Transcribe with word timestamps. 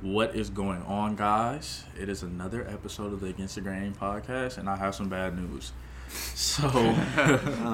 What 0.00 0.34
is 0.34 0.50
going 0.50 0.82
on, 0.82 1.14
guys? 1.16 1.84
It 1.98 2.08
is 2.08 2.22
another 2.22 2.66
episode 2.68 3.12
of 3.12 3.20
the 3.20 3.28
Against 3.28 3.54
the 3.54 3.60
Grain 3.60 3.94
podcast, 3.94 4.58
and 4.58 4.68
I 4.68 4.76
have 4.76 4.94
some 4.94 5.08
bad 5.08 5.36
news. 5.38 5.72
So, 6.34 6.68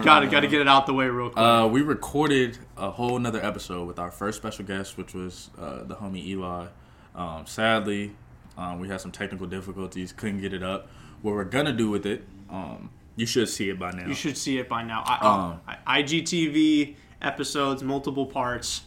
Got 0.02 0.20
to 0.20 0.26
got 0.28 0.40
to 0.40 0.48
get 0.48 0.60
it 0.60 0.68
out 0.68 0.86
the 0.86 0.94
way 0.94 1.06
real 1.08 1.30
quick. 1.30 1.38
uh, 1.44 1.68
we 1.70 1.82
recorded 1.82 2.58
a 2.76 2.90
whole 2.90 3.18
nother 3.18 3.44
episode 3.44 3.86
with 3.86 3.98
our 3.98 4.10
first 4.10 4.38
special 4.38 4.64
guest, 4.64 4.96
which 4.96 5.12
was 5.14 5.50
uh, 5.58 5.84
the 5.84 5.94
homie 5.96 6.24
Eli. 6.26 6.66
Um, 7.14 7.44
sadly, 7.46 8.12
um, 8.56 8.80
we 8.80 8.88
had 8.88 9.00
some 9.00 9.12
technical 9.12 9.46
difficulties, 9.46 10.12
couldn't 10.12 10.40
get 10.40 10.54
it 10.54 10.62
up. 10.62 10.88
What 11.22 11.34
we're 11.34 11.44
gonna 11.44 11.72
do 11.72 11.90
with 11.90 12.06
it, 12.06 12.24
um, 12.48 12.90
you 13.16 13.26
should 13.26 13.48
see 13.48 13.68
it 13.68 13.78
by 13.78 13.90
now. 13.90 14.06
you 14.06 14.14
should 14.14 14.38
see 14.38 14.58
it 14.58 14.68
by 14.68 14.82
now. 14.84 15.02
I, 15.04 15.26
Um, 15.26 15.60
I, 15.86 16.02
IGTV 16.02 16.94
episodes, 17.20 17.82
multiple 17.82 18.26
parts 18.26 18.82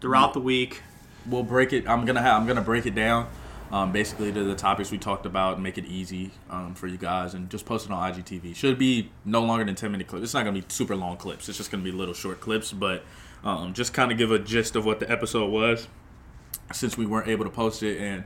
throughout 0.00 0.32
the 0.32 0.40
week. 0.40 0.82
We'll 1.28 1.42
break 1.42 1.72
it. 1.72 1.88
I'm 1.88 2.04
gonna 2.04 2.22
have. 2.22 2.40
I'm 2.40 2.46
gonna 2.46 2.62
break 2.62 2.86
it 2.86 2.94
down. 2.94 3.28
Um, 3.72 3.90
basically 3.90 4.32
to 4.32 4.44
the 4.44 4.54
topics 4.54 4.92
we 4.92 4.98
talked 4.98 5.26
about, 5.26 5.54
and 5.54 5.62
make 5.62 5.76
it 5.76 5.86
easy 5.86 6.30
um, 6.50 6.74
for 6.74 6.86
you 6.86 6.96
guys, 6.96 7.34
and 7.34 7.50
just 7.50 7.66
post 7.66 7.86
it 7.86 7.92
on 7.92 8.12
IGTV. 8.12 8.54
Should 8.54 8.78
be 8.78 9.10
no 9.24 9.42
longer 9.42 9.64
than 9.64 9.74
10 9.74 9.90
minute 9.90 10.06
clips. 10.06 10.22
It's 10.22 10.34
not 10.34 10.44
gonna 10.44 10.60
be 10.60 10.64
super 10.68 10.94
long 10.94 11.16
clips. 11.16 11.48
It's 11.48 11.58
just 11.58 11.70
gonna 11.70 11.82
be 11.82 11.90
little 11.90 12.14
short 12.14 12.40
clips, 12.40 12.72
but 12.72 13.02
um, 13.42 13.74
just 13.74 13.92
kind 13.92 14.12
of 14.12 14.18
give 14.18 14.30
a 14.30 14.38
gist 14.38 14.76
of 14.76 14.84
what 14.84 15.00
the 15.00 15.10
episode 15.10 15.50
was, 15.50 15.88
since 16.72 16.96
we 16.96 17.06
weren't 17.06 17.28
able 17.28 17.44
to 17.44 17.50
post 17.50 17.82
it 17.82 18.00
and 18.00 18.24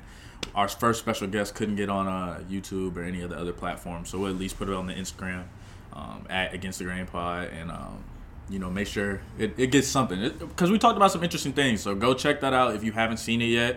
our 0.54 0.68
first 0.68 1.00
special 1.00 1.26
guest 1.26 1.54
couldn't 1.54 1.76
get 1.76 1.90
on 1.90 2.06
uh, 2.06 2.42
YouTube 2.50 2.96
or 2.96 3.02
any 3.02 3.20
of 3.20 3.30
the 3.30 3.36
other 3.36 3.52
platforms. 3.52 4.08
So 4.08 4.18
we'll 4.18 4.30
at 4.30 4.38
least 4.38 4.58
put 4.58 4.68
it 4.68 4.74
on 4.74 4.86
the 4.86 4.94
Instagram 4.94 5.44
um, 5.92 6.26
at 6.30 6.54
Against 6.54 6.78
the 6.78 6.84
Grain 6.84 7.06
Pod 7.06 7.48
and. 7.48 7.70
Um, 7.70 8.04
you 8.50 8.58
know, 8.58 8.68
make 8.70 8.88
sure 8.88 9.22
it, 9.38 9.54
it 9.56 9.70
gets 9.70 9.86
something 9.86 10.20
because 10.38 10.70
we 10.70 10.78
talked 10.78 10.96
about 10.96 11.12
some 11.12 11.22
interesting 11.22 11.52
things. 11.52 11.80
So 11.80 11.94
go 11.94 12.14
check 12.14 12.40
that 12.40 12.52
out 12.52 12.74
if 12.74 12.82
you 12.84 12.92
haven't 12.92 13.18
seen 13.18 13.40
it 13.40 13.46
yet. 13.46 13.76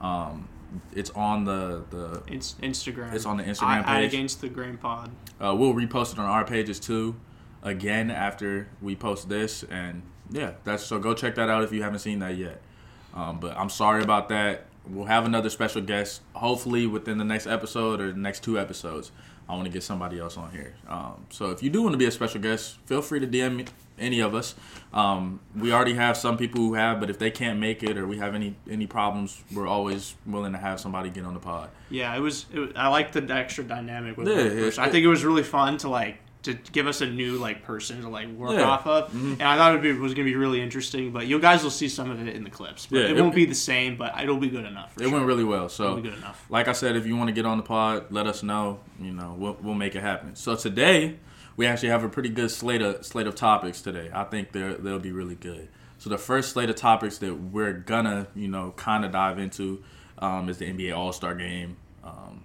Um, 0.00 0.48
it's 0.94 1.10
on 1.10 1.44
the 1.44 1.84
the 1.90 2.22
It's 2.26 2.54
Instagram. 2.62 3.12
It's 3.12 3.26
on 3.26 3.36
the 3.36 3.44
Instagram 3.44 3.86
I, 3.86 4.00
page. 4.00 4.14
against 4.14 4.40
the 4.40 4.48
grain 4.48 4.76
pod. 4.78 5.10
uh, 5.40 5.54
we'll 5.56 5.74
repost 5.74 6.12
it 6.14 6.18
on 6.18 6.26
our 6.26 6.44
pages 6.44 6.80
too. 6.80 7.16
Again 7.62 8.10
after 8.10 8.68
we 8.80 8.94
post 8.96 9.28
this, 9.28 9.62
and 9.64 10.02
yeah, 10.30 10.52
that's 10.64 10.84
so 10.84 10.98
go 10.98 11.14
check 11.14 11.34
that 11.36 11.48
out 11.48 11.62
if 11.64 11.72
you 11.72 11.82
haven't 11.82 11.98
seen 12.00 12.18
that 12.20 12.36
yet. 12.36 12.60
Um, 13.14 13.40
but 13.40 13.56
I'm 13.56 13.70
sorry 13.70 14.02
about 14.02 14.28
that. 14.28 14.66
We'll 14.88 15.06
have 15.06 15.24
another 15.24 15.50
special 15.50 15.82
guest 15.82 16.20
hopefully 16.34 16.86
within 16.86 17.18
the 17.18 17.24
next 17.24 17.46
episode 17.46 18.00
or 18.00 18.12
the 18.12 18.18
next 18.18 18.44
two 18.44 18.58
episodes. 18.58 19.10
I 19.48 19.52
want 19.54 19.64
to 19.64 19.70
get 19.70 19.82
somebody 19.82 20.18
else 20.20 20.36
on 20.36 20.50
here. 20.52 20.74
Um, 20.88 21.26
so 21.30 21.50
if 21.50 21.62
you 21.62 21.70
do 21.70 21.82
want 21.82 21.94
to 21.94 21.98
be 21.98 22.04
a 22.04 22.10
special 22.10 22.40
guest, 22.40 22.78
feel 22.86 23.00
free 23.02 23.18
to 23.20 23.26
DM 23.26 23.56
me, 23.56 23.64
any 23.98 24.20
of 24.20 24.34
us. 24.34 24.54
Um, 24.92 25.40
we 25.54 25.72
already 25.72 25.94
have 25.94 26.16
some 26.16 26.36
people 26.36 26.60
who 26.60 26.74
have, 26.74 27.00
but 27.00 27.10
if 27.10 27.18
they 27.18 27.30
can't 27.30 27.58
make 27.58 27.82
it 27.82 27.98
or 27.98 28.06
we 28.06 28.18
have 28.18 28.34
any 28.34 28.54
any 28.70 28.86
problems, 28.86 29.42
we're 29.52 29.66
always 29.68 30.14
willing 30.26 30.52
to 30.52 30.58
have 30.58 30.80
somebody 30.80 31.10
get 31.10 31.24
on 31.24 31.34
the 31.34 31.40
pod. 31.40 31.70
Yeah, 31.90 32.14
it 32.16 32.20
was. 32.20 32.46
It 32.52 32.58
was 32.58 32.70
I 32.76 32.88
like 32.88 33.12
the 33.12 33.22
extra 33.32 33.64
dynamic 33.64 34.16
with 34.16 34.28
Yeah, 34.28 34.34
it- 34.36 34.52
person. 34.52 34.84
I 34.84 34.88
think 34.90 35.04
it 35.04 35.08
was 35.08 35.24
really 35.24 35.42
fun 35.42 35.76
to 35.78 35.88
like 35.88 36.18
to 36.42 36.54
give 36.54 36.86
us 36.86 37.00
a 37.00 37.06
new 37.06 37.38
like 37.38 37.64
person 37.64 38.00
to 38.02 38.08
like 38.08 38.28
work 38.30 38.52
Yeah. 38.52 38.58
Mm-hmm. 38.60 38.70
off 38.70 38.86
of, 38.86 39.12
and 39.14 39.42
I 39.42 39.56
thought 39.56 39.72
it 39.72 39.74
would 39.74 39.82
be, 39.82 39.92
was 39.92 40.14
going 40.14 40.24
to 40.26 40.30
be 40.32 40.36
really 40.36 40.60
interesting. 40.62 41.10
But 41.10 41.26
you 41.26 41.40
guys 41.40 41.64
will 41.64 41.72
see 41.72 41.88
some 41.88 42.08
of 42.08 42.24
it 42.24 42.34
in 42.36 42.44
the 42.44 42.50
clips. 42.50 42.86
But 42.86 42.98
Yeah, 42.98 43.04
it, 43.06 43.16
it- 43.18 43.20
won't 43.20 43.34
be 43.34 43.46
the 43.46 43.54
same, 43.54 43.96
but 43.96 44.18
it'll 44.22 44.36
be 44.36 44.48
good 44.48 44.64
enough. 44.64 44.96
It 44.96 45.02
sure. 45.02 45.12
went 45.12 45.26
really 45.26 45.42
well. 45.44 45.68
So 45.68 45.84
It'll 45.84 45.96
be 45.96 46.02
good 46.08 46.18
enough. 46.18 46.46
like 46.48 46.68
I 46.68 46.72
said, 46.72 46.94
if 46.94 47.04
you 47.04 47.16
want 47.16 47.28
to 47.28 47.32
get 47.34 47.46
on 47.46 47.56
the 47.56 47.64
pod, 47.64 48.06
let 48.10 48.28
us 48.28 48.44
know. 48.44 48.78
You 49.00 49.12
know, 49.12 49.34
we'll, 49.36 49.56
we'll 49.60 49.74
make 49.74 49.96
it 49.96 50.02
happen. 50.02 50.36
So 50.36 50.54
today, 50.54 51.16
we 51.56 51.66
actually 51.66 51.88
have 51.88 52.04
a 52.04 52.08
pretty 52.08 52.28
good 52.28 52.50
slate 52.50 52.82
of 52.82 53.04
slate 53.04 53.26
of 53.26 53.34
topics 53.34 53.80
today. 53.80 54.10
I 54.12 54.24
think 54.24 54.52
they're 54.52 54.74
they'll 54.74 54.98
be 54.98 55.12
really 55.12 55.34
good. 55.34 55.68
So 55.98 56.10
the 56.10 56.18
first 56.18 56.52
slate 56.52 56.68
of 56.68 56.76
topics 56.76 57.18
that 57.18 57.34
we're 57.34 57.72
gonna, 57.72 58.28
you 58.34 58.48
know, 58.48 58.72
kind 58.76 59.04
of 59.04 59.12
dive 59.12 59.38
into 59.38 59.82
um, 60.18 60.48
is 60.48 60.58
the 60.58 60.66
NBA 60.66 60.96
All 60.96 61.12
Star 61.12 61.34
Game, 61.34 61.76
um, 62.04 62.42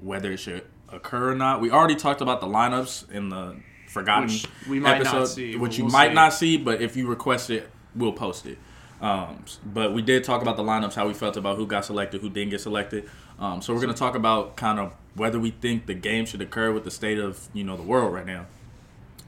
whether 0.00 0.32
it 0.32 0.38
should 0.38 0.64
occur 0.90 1.32
or 1.32 1.34
not. 1.34 1.60
We 1.60 1.70
already 1.70 1.96
talked 1.96 2.20
about 2.20 2.40
the 2.40 2.46
lineups 2.46 3.10
in 3.10 3.30
the 3.30 3.56
forgotten 3.88 4.28
Which 4.28 4.46
we 4.68 4.80
might 4.80 4.98
not 4.98 5.14
episode, 5.14 5.24
see, 5.26 5.56
which 5.56 5.78
you 5.78 5.84
we'll 5.84 5.92
might 5.92 6.08
see. 6.08 6.14
not 6.14 6.32
see, 6.32 6.56
but 6.56 6.80
if 6.80 6.96
you 6.96 7.06
request 7.08 7.50
it, 7.50 7.68
we'll 7.94 8.12
post 8.12 8.46
it. 8.46 8.58
Um, 9.00 9.44
but 9.64 9.94
we 9.94 10.02
did 10.02 10.24
talk 10.24 10.42
about 10.42 10.56
the 10.56 10.62
lineups, 10.62 10.94
how 10.94 11.08
we 11.08 11.14
felt 11.14 11.36
about 11.36 11.56
who 11.56 11.66
got 11.66 11.84
selected, 11.84 12.20
who 12.20 12.28
didn't 12.28 12.50
get 12.50 12.60
selected. 12.60 13.08
Um, 13.38 13.62
so 13.62 13.72
we're 13.72 13.80
going 13.80 13.92
to 13.92 13.98
talk 13.98 14.14
about 14.14 14.56
kind 14.56 14.78
of 14.78 14.94
whether 15.14 15.38
we 15.38 15.50
think 15.50 15.86
the 15.86 15.94
game 15.94 16.26
should 16.26 16.40
occur 16.40 16.72
with 16.72 16.84
the 16.84 16.90
state 16.90 17.18
of 17.18 17.48
you 17.52 17.64
know 17.64 17.76
the 17.76 17.82
world 17.82 18.12
right 18.12 18.26
now, 18.26 18.46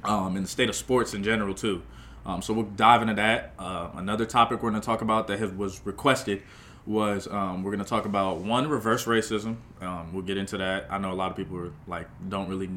um, 0.04 0.36
and 0.36 0.44
the 0.44 0.50
state 0.50 0.68
of 0.68 0.74
sports 0.74 1.14
in 1.14 1.22
general 1.22 1.54
too. 1.54 1.82
Um, 2.24 2.40
so 2.40 2.54
we'll 2.54 2.64
dive 2.64 3.02
into 3.02 3.14
that. 3.14 3.52
Uh, 3.58 3.90
another 3.94 4.24
topic 4.24 4.62
we're 4.62 4.70
going 4.70 4.80
to 4.80 4.86
talk 4.86 5.02
about 5.02 5.26
that 5.26 5.38
has, 5.40 5.50
was 5.50 5.84
requested 5.84 6.42
was 6.86 7.26
um, 7.28 7.62
we're 7.62 7.70
going 7.70 7.82
to 7.82 7.88
talk 7.88 8.04
about 8.04 8.38
one 8.38 8.68
reverse 8.68 9.04
racism. 9.04 9.56
Um, 9.80 10.12
we'll 10.12 10.22
get 10.22 10.36
into 10.36 10.58
that. 10.58 10.86
I 10.90 10.98
know 10.98 11.12
a 11.12 11.14
lot 11.14 11.30
of 11.30 11.36
people 11.36 11.58
are 11.58 11.72
like 11.86 12.08
don't 12.28 12.48
really. 12.48 12.70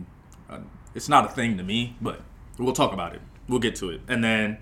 Uh, 0.49 0.59
it's 0.93 1.09
not 1.09 1.25
a 1.25 1.29
thing 1.29 1.57
to 1.57 1.63
me, 1.63 1.95
but 2.01 2.21
we'll 2.57 2.73
talk 2.73 2.93
about 2.93 3.13
it. 3.15 3.21
We'll 3.47 3.59
get 3.59 3.75
to 3.77 3.89
it, 3.89 4.01
and 4.07 4.23
then 4.23 4.57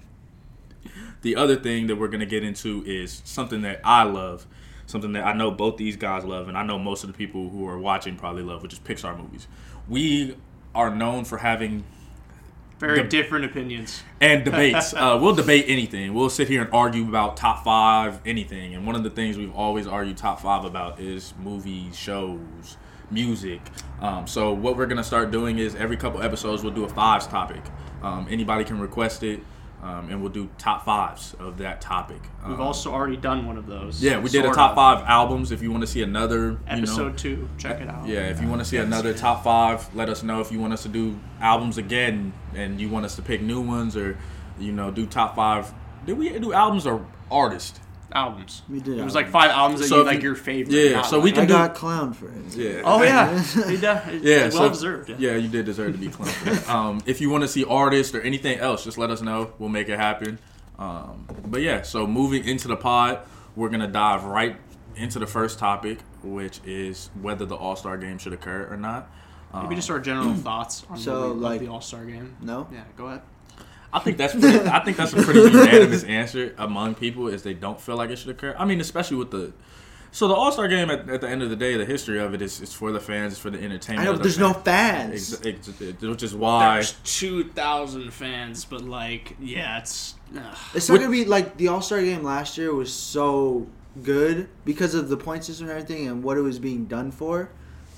the 1.22 1.36
other 1.36 1.56
thing 1.56 1.88
that 1.88 1.96
we're 1.96 2.08
going 2.08 2.20
to 2.20 2.26
get 2.26 2.44
into 2.44 2.84
is 2.86 3.22
something 3.26 3.62
that 3.62 3.80
I 3.84 4.04
love, 4.04 4.46
something 4.86 5.14
that 5.14 5.26
I 5.26 5.34
know 5.34 5.52
both 5.52 5.78
these 5.78 5.96
guys 5.98 6.24
love, 6.26 6.48
and 6.48 6.58
I 6.58 6.64
know 6.64 6.78
most 6.80 7.04
of 7.04 7.08
the 7.12 7.18
people 7.18 7.50
who 7.50 7.68
are 7.68 7.78
watching 7.80 8.16
probably 8.16 8.44
love, 8.44 8.62
which 8.64 8.74
is 8.74 8.80
Pixar 8.80 9.18
movies. 9.18 9.48
We 9.88 10.36
are 10.76 10.94
known 10.94 11.24
for 11.26 11.38
having 11.38 11.84
Very 12.80 13.02
the- 13.02 13.08
different 13.08 13.46
opinions. 13.46 14.04
and 14.22 14.44
debates. 14.46 14.94
uh, 14.94 15.18
we'll 15.22 15.36
debate 15.36 15.66
anything. 15.68 16.14
We'll 16.14 16.30
sit 16.30 16.48
here 16.50 16.62
and 16.64 16.74
argue 16.74 17.04
about 17.08 17.38
top 17.38 17.64
five, 17.64 18.20
anything. 18.26 18.76
And 18.76 18.86
one 18.86 18.96
of 18.96 19.04
the 19.04 19.10
things 19.10 19.38
we've 19.38 19.54
always 19.56 19.88
argued 19.88 20.18
top 20.18 20.42
five 20.42 20.66
about 20.66 21.00
is 21.00 21.34
movies, 21.42 21.98
shows, 21.98 22.78
music. 23.12 23.62
Um, 24.02 24.26
so 24.28 24.54
what 24.54 24.76
we're 24.76 24.88
gonna 24.88 25.04
start 25.04 25.32
doing 25.32 25.60
is 25.60 25.76
every 25.76 25.98
couple 25.98 26.22
episodes 26.22 26.64
we'll 26.64 26.74
do 26.74 26.84
a 26.84 26.90
fives 26.90 27.28
topic. 27.28 27.62
Um, 28.02 28.28
anybody 28.30 28.64
can 28.66 28.80
request 28.80 29.24
it, 29.24 29.40
um, 29.84 30.10
and 30.10 30.22
we'll 30.22 30.32
do 30.32 30.50
top 30.58 30.86
fives 30.86 31.36
of 31.40 31.58
that 31.58 31.82
topic. 31.82 32.22
We've 32.48 32.56
Um, 32.56 32.62
also 32.62 32.92
already 32.94 33.18
done 33.18 33.46
one 33.46 33.58
of 33.58 33.68
those. 33.68 34.02
yeah, 34.02 34.18
we 34.18 34.30
did 34.30 34.46
a 34.46 34.52
top 34.54 34.72
of. 34.72 34.76
five 34.76 35.04
albums. 35.08 35.52
If 35.52 35.62
you 35.62 35.72
want 35.72 35.82
to 35.82 35.88
see 35.88 36.02
another 36.02 36.52
you 36.52 36.60
Episode 36.68 37.12
know, 37.12 37.18
two. 37.18 37.50
Check 37.58 37.82
it 37.82 37.90
out. 37.90 38.08
yeah, 38.08 38.22
if 38.30 38.42
you 38.42 38.48
want 38.48 38.62
to 38.62 38.66
see 38.66 38.78
Yeah, 38.78 38.84
another 38.84 39.14
top 39.14 39.44
five, 39.44 39.94
let 39.94 40.08
us 40.10 40.24
know. 40.24 40.40
If 40.40 40.52
you 40.52 40.60
want 40.60 40.72
us 40.74 40.84
to 40.84 40.90
do 40.90 41.20
albums 41.42 41.78
again 41.78 42.32
and 42.56 42.80
you 42.80 42.88
want 42.90 43.06
us 43.06 43.16
to 43.18 43.22
pick 43.22 43.42
new 43.42 43.60
ones 43.62 43.98
or, 43.98 44.18
you 44.58 44.72
know, 44.72 44.90
do 44.90 45.06
top 45.06 45.36
five. 45.36 45.74
Did 46.06 46.18
we 46.18 46.38
do 46.40 46.54
albums 46.54 46.88
or 46.88 47.06
artists? 47.30 47.80
Albums. 48.14 48.62
We 48.70 48.80
did 48.80 48.98
It 49.00 49.04
was 49.04 49.16
like 49.16 49.30
five 49.30 49.52
albums 49.52 49.82
that 49.82 49.88
So 49.88 49.98
you 50.00 50.04
like 50.06 50.18
you- 50.18 50.24
your 50.24 50.36
favorite. 50.36 50.74
Yeah, 50.76 51.02
so 51.02 51.20
we 51.20 51.32
like- 51.32 51.36
can 51.36 51.44
I 51.44 51.46
do- 51.48 51.54
got 51.54 51.76
clown 51.76 52.14
for 52.14 52.28
it. 52.30 52.56
Yeah. 52.56 52.82
Oh 52.86 53.02
yeah, 53.04 53.42
He 53.70 53.78
de- 53.78 54.20
Yeah, 54.24 54.42
well 54.44 54.52
so- 54.52 54.70
deserved. 54.70 55.10
Yeah. 55.10 55.16
Yeah, 55.20 55.36
you 55.36 55.48
did 55.48 55.66
deserve 55.66 55.94
to 55.94 55.98
be 56.00 56.08
clowned 56.08 56.28
for 56.30 56.50
that. 56.52 56.70
Um, 56.70 57.02
if 57.06 57.22
you 57.22 57.30
want 57.30 57.44
to 57.44 57.48
see 57.48 57.64
artists 57.66 58.14
or 58.16 58.22
anything 58.22 58.58
else, 58.60 58.84
just 58.84 58.98
let 58.98 59.10
us 59.10 59.22
know. 59.22 59.54
We'll 59.60 59.70
make 59.70 59.90
it 59.90 60.00
happen. 60.00 60.40
Um, 60.80 61.28
but 61.48 61.62
yeah, 61.62 61.82
so 61.84 62.08
moving 62.08 62.44
into 62.46 62.68
the 62.68 62.76
pod, 62.78 63.20
we're 63.56 63.70
gonna 63.70 63.88
dive 63.88 64.24
right 64.26 64.56
into 64.96 65.20
the 65.20 65.28
first 65.28 65.60
topic, 65.60 66.00
which 66.24 66.60
is 66.66 67.10
whether 67.22 67.46
the 67.46 67.56
All 67.56 67.76
Star 67.76 67.98
Game 67.98 68.18
should 68.18 68.34
occur 68.34 68.68
or 68.70 68.78
not. 68.78 69.10
Um, 69.54 69.64
Maybe 69.64 69.76
just 69.76 69.90
our 69.92 70.00
general 70.00 70.34
thoughts 70.34 70.84
on 70.90 70.98
So, 70.98 71.30
the, 71.30 71.34
like- 71.36 71.60
the 71.60 71.68
All 71.68 71.82
Star 71.82 72.06
game. 72.06 72.36
No? 72.42 72.68
Yeah, 72.72 72.82
go 72.98 73.06
ahead. 73.08 73.22
I 73.94 74.00
think 74.00 74.18
that's 74.18 74.34
pretty, 74.34 74.60
I 74.68 74.84
think 74.84 74.98
that's 74.98 75.14
a 75.14 75.22
pretty 75.22 75.42
unanimous 75.42 76.04
answer 76.04 76.56
among 76.58 76.96
people 76.96 77.28
is 77.28 77.44
they 77.44 77.54
don't 77.54 77.80
feel 77.80 77.96
like 77.96 78.10
it 78.10 78.18
should 78.18 78.30
occur. 78.32 78.56
I 78.58 78.66
mean, 78.66 78.82
especially 78.82 79.18
with 79.18 79.32
the 79.32 79.54
so 80.12 80.28
the 80.28 80.34
All 80.36 80.52
Star 80.52 80.68
Game 80.68 80.92
at, 80.92 81.10
at 81.10 81.22
the 81.22 81.30
end 81.30 81.42
of 81.42 81.50
the 81.50 81.56
day, 81.56 81.76
the 81.76 81.86
history 81.86 82.20
of 82.20 82.34
it 82.36 82.42
is 82.42 82.62
it's 82.62 82.74
for 82.74 82.92
the 82.92 83.00
fans, 83.00 83.34
it's 83.34 83.42
for 83.42 83.50
the 83.50 83.58
entertainment. 83.58 84.08
I 84.08 84.12
entertainment. 84.12 84.12
know, 84.12 84.18
the 84.18 84.24
there's 84.24 84.38
no 84.40 84.54
fans. 84.54 85.36
fans. 85.38 85.46
Ex- 85.46 85.82
ex- 85.82 86.02
which 86.02 86.24
is 86.24 86.36
why 86.36 86.76
There's 86.76 86.92
two 87.04 87.50
thousand 87.50 88.12
fans, 88.14 88.64
but 88.66 88.82
like, 88.84 89.36
yeah, 89.40 89.80
it's. 89.80 90.16
ugh. 90.38 90.58
It's 90.76 90.88
not 90.90 91.00
gonna 91.00 91.10
be 91.12 91.26
like 91.26 91.58
the 91.58 91.68
All 91.70 91.82
Star 91.82 92.00
game 92.02 92.24
last 92.24 92.58
year 92.60 92.74
was 92.74 92.94
so 92.94 93.68
good 94.04 94.50
because 94.66 94.94
of 94.96 95.10
the 95.10 95.18
point 95.18 95.46
system 95.46 95.68
and 95.70 95.78
everything 95.80 96.08
and 96.08 96.24
what 96.24 96.38
it 96.38 96.42
was 96.42 96.60
being 96.60 96.86
done 96.86 97.10
for, 97.12 97.50